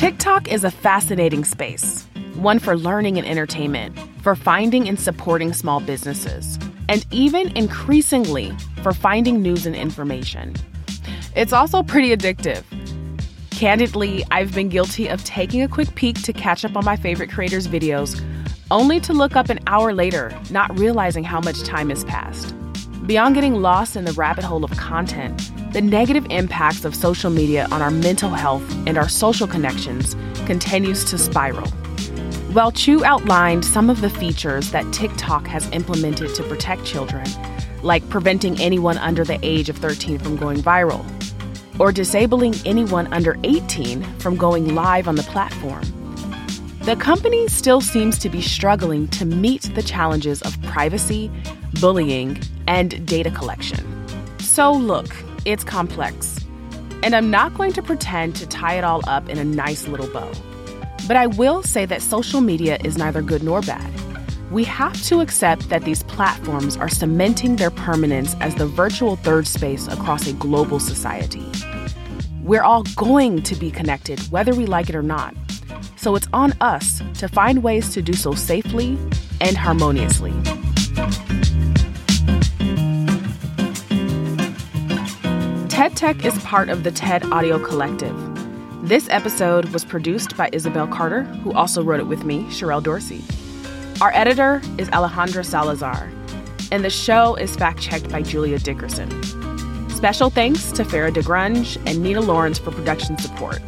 TikTok 0.00 0.50
is 0.50 0.64
a 0.64 0.70
fascinating 0.70 1.44
space, 1.44 2.06
one 2.36 2.58
for 2.58 2.74
learning 2.74 3.18
and 3.18 3.26
entertainment, 3.26 3.98
for 4.22 4.34
finding 4.34 4.88
and 4.88 4.98
supporting 4.98 5.52
small 5.52 5.78
businesses, 5.78 6.58
and 6.88 7.04
even 7.10 7.54
increasingly 7.54 8.50
for 8.82 8.94
finding 8.94 9.42
news 9.42 9.66
and 9.66 9.76
information. 9.76 10.54
It's 11.36 11.52
also 11.52 11.82
pretty 11.82 12.16
addictive. 12.16 12.64
Candidly, 13.50 14.24
I've 14.30 14.54
been 14.54 14.70
guilty 14.70 15.06
of 15.06 15.22
taking 15.24 15.60
a 15.60 15.68
quick 15.68 15.94
peek 15.96 16.22
to 16.22 16.32
catch 16.32 16.64
up 16.64 16.78
on 16.78 16.84
my 16.86 16.96
favorite 16.96 17.30
creators' 17.30 17.68
videos, 17.68 18.24
only 18.70 19.00
to 19.00 19.12
look 19.12 19.36
up 19.36 19.50
an 19.50 19.58
hour 19.66 19.92
later, 19.92 20.32
not 20.48 20.78
realizing 20.78 21.24
how 21.24 21.40
much 21.40 21.62
time 21.62 21.90
has 21.90 22.04
passed. 22.04 22.54
Beyond 23.06 23.34
getting 23.34 23.54
lost 23.54 23.96
in 23.96 24.04
the 24.04 24.12
rabbit 24.12 24.44
hole 24.44 24.62
of 24.62 24.70
content, 24.72 25.50
the 25.72 25.80
negative 25.80 26.26
impacts 26.30 26.84
of 26.84 26.94
social 26.94 27.30
media 27.30 27.66
on 27.72 27.80
our 27.80 27.90
mental 27.90 28.30
health 28.30 28.62
and 28.86 28.98
our 28.98 29.08
social 29.08 29.46
connections 29.46 30.14
continues 30.44 31.04
to 31.06 31.16
spiral. 31.16 31.68
While 32.52 32.72
Chew 32.72 33.04
outlined 33.04 33.64
some 33.64 33.88
of 33.88 34.00
the 34.00 34.10
features 34.10 34.70
that 34.72 34.92
TikTok 34.92 35.46
has 35.46 35.70
implemented 35.70 36.34
to 36.34 36.42
protect 36.42 36.84
children, 36.84 37.24
like 37.82 38.06
preventing 38.10 38.60
anyone 38.60 38.98
under 38.98 39.24
the 39.24 39.38
age 39.42 39.70
of 39.70 39.78
13 39.78 40.18
from 40.18 40.36
going 40.36 40.58
viral, 40.58 41.04
or 41.80 41.92
disabling 41.92 42.54
anyone 42.66 43.10
under 43.12 43.38
18 43.44 44.02
from 44.18 44.36
going 44.36 44.74
live 44.74 45.08
on 45.08 45.14
the 45.14 45.22
platform, 45.22 45.84
the 46.82 46.96
company 46.96 47.46
still 47.46 47.82
seems 47.82 48.18
to 48.18 48.30
be 48.30 48.40
struggling 48.40 49.06
to 49.08 49.26
meet 49.26 49.62
the 49.74 49.82
challenges 49.82 50.40
of 50.42 50.60
privacy, 50.62 51.30
bullying, 51.78 52.40
and 52.66 53.06
data 53.06 53.30
collection. 53.30 53.84
So, 54.38 54.72
look, 54.72 55.14
it's 55.44 55.62
complex. 55.62 56.42
And 57.02 57.14
I'm 57.14 57.30
not 57.30 57.52
going 57.54 57.74
to 57.74 57.82
pretend 57.82 58.34
to 58.36 58.46
tie 58.46 58.74
it 58.74 58.84
all 58.84 59.02
up 59.06 59.28
in 59.28 59.36
a 59.36 59.44
nice 59.44 59.88
little 59.88 60.06
bow. 60.08 60.32
But 61.06 61.18
I 61.18 61.26
will 61.26 61.62
say 61.62 61.84
that 61.84 62.00
social 62.00 62.40
media 62.40 62.78
is 62.82 62.96
neither 62.96 63.20
good 63.20 63.42
nor 63.42 63.60
bad. 63.60 63.92
We 64.50 64.64
have 64.64 65.00
to 65.04 65.20
accept 65.20 65.68
that 65.68 65.84
these 65.84 66.02
platforms 66.04 66.78
are 66.78 66.88
cementing 66.88 67.56
their 67.56 67.70
permanence 67.70 68.34
as 68.40 68.54
the 68.54 68.66
virtual 68.66 69.16
third 69.16 69.46
space 69.46 69.86
across 69.86 70.26
a 70.26 70.32
global 70.32 70.80
society. 70.80 71.44
We're 72.42 72.62
all 72.62 72.84
going 72.96 73.42
to 73.42 73.54
be 73.54 73.70
connected, 73.70 74.18
whether 74.32 74.54
we 74.54 74.64
like 74.64 74.88
it 74.88 74.94
or 74.94 75.02
not. 75.02 75.34
So 76.00 76.16
it's 76.16 76.28
on 76.32 76.54
us 76.62 77.02
to 77.18 77.28
find 77.28 77.62
ways 77.62 77.90
to 77.90 78.00
do 78.00 78.14
so 78.14 78.32
safely 78.32 78.96
and 79.38 79.54
harmoniously. 79.54 80.32
TED 85.68 85.94
Tech 85.96 86.24
is 86.24 86.38
part 86.38 86.70
of 86.70 86.84
the 86.84 86.90
TED 86.90 87.24
Audio 87.24 87.58
Collective. 87.58 88.16
This 88.82 89.10
episode 89.10 89.66
was 89.74 89.84
produced 89.84 90.38
by 90.38 90.48
Isabel 90.54 90.86
Carter, 90.86 91.24
who 91.24 91.52
also 91.52 91.82
wrote 91.82 92.00
it 92.00 92.06
with 92.06 92.24
me, 92.24 92.44
Sherrell 92.44 92.82
Dorsey. 92.82 93.22
Our 94.00 94.10
editor 94.14 94.62
is 94.78 94.88
Alejandra 94.88 95.44
Salazar, 95.44 96.10
and 96.72 96.82
the 96.82 96.88
show 96.88 97.34
is 97.34 97.54
fact 97.56 97.82
checked 97.82 98.08
by 98.08 98.22
Julia 98.22 98.58
Dickerson. 98.58 99.10
Special 99.90 100.30
thanks 100.30 100.72
to 100.72 100.82
Farrah 100.82 101.12
DeGrunwald 101.12 101.76
and 101.86 102.02
Nina 102.02 102.22
Lawrence 102.22 102.58
for 102.58 102.70
production 102.70 103.18
support. 103.18 103.60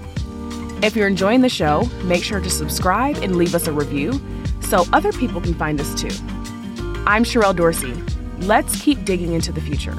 If 0.82 0.96
you're 0.96 1.06
enjoying 1.06 1.42
the 1.42 1.48
show, 1.48 1.88
make 2.02 2.24
sure 2.24 2.40
to 2.40 2.50
subscribe 2.50 3.16
and 3.18 3.36
leave 3.36 3.54
us 3.54 3.68
a 3.68 3.72
review 3.72 4.20
so 4.62 4.84
other 4.92 5.12
people 5.12 5.40
can 5.40 5.54
find 5.54 5.80
us 5.80 5.94
too. 5.94 6.10
I'm 7.06 7.22
Sherrell 7.22 7.54
Dorsey. 7.54 7.94
Let's 8.40 8.82
keep 8.82 9.04
digging 9.04 9.32
into 9.32 9.52
the 9.52 9.60
future. 9.60 9.94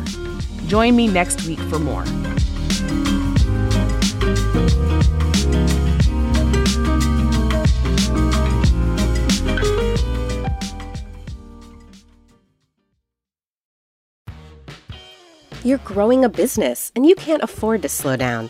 Join 0.68 0.98
me 0.98 1.08
next 1.08 1.48
week 1.48 1.60
for 1.60 1.80
more. 1.80 2.04
You're 15.64 15.78
growing 15.78 16.26
a 16.26 16.30
business 16.30 16.92
and 16.94 17.06
you 17.06 17.16
can't 17.16 17.42
afford 17.42 17.84
to 17.84 17.90
slow 17.90 18.18
down. 18.18 18.50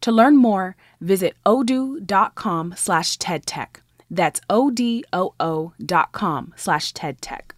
To 0.00 0.12
learn 0.12 0.36
more, 0.36 0.76
visit 1.00 1.34
odoo.com 1.44 2.74
slash 2.76 3.18
tedtech. 3.18 3.80
That's 4.10 4.40
O-D-O-O 4.48 5.72
dot 5.84 6.12
com 6.12 6.54
slash 6.56 6.92
tedtech. 6.92 7.52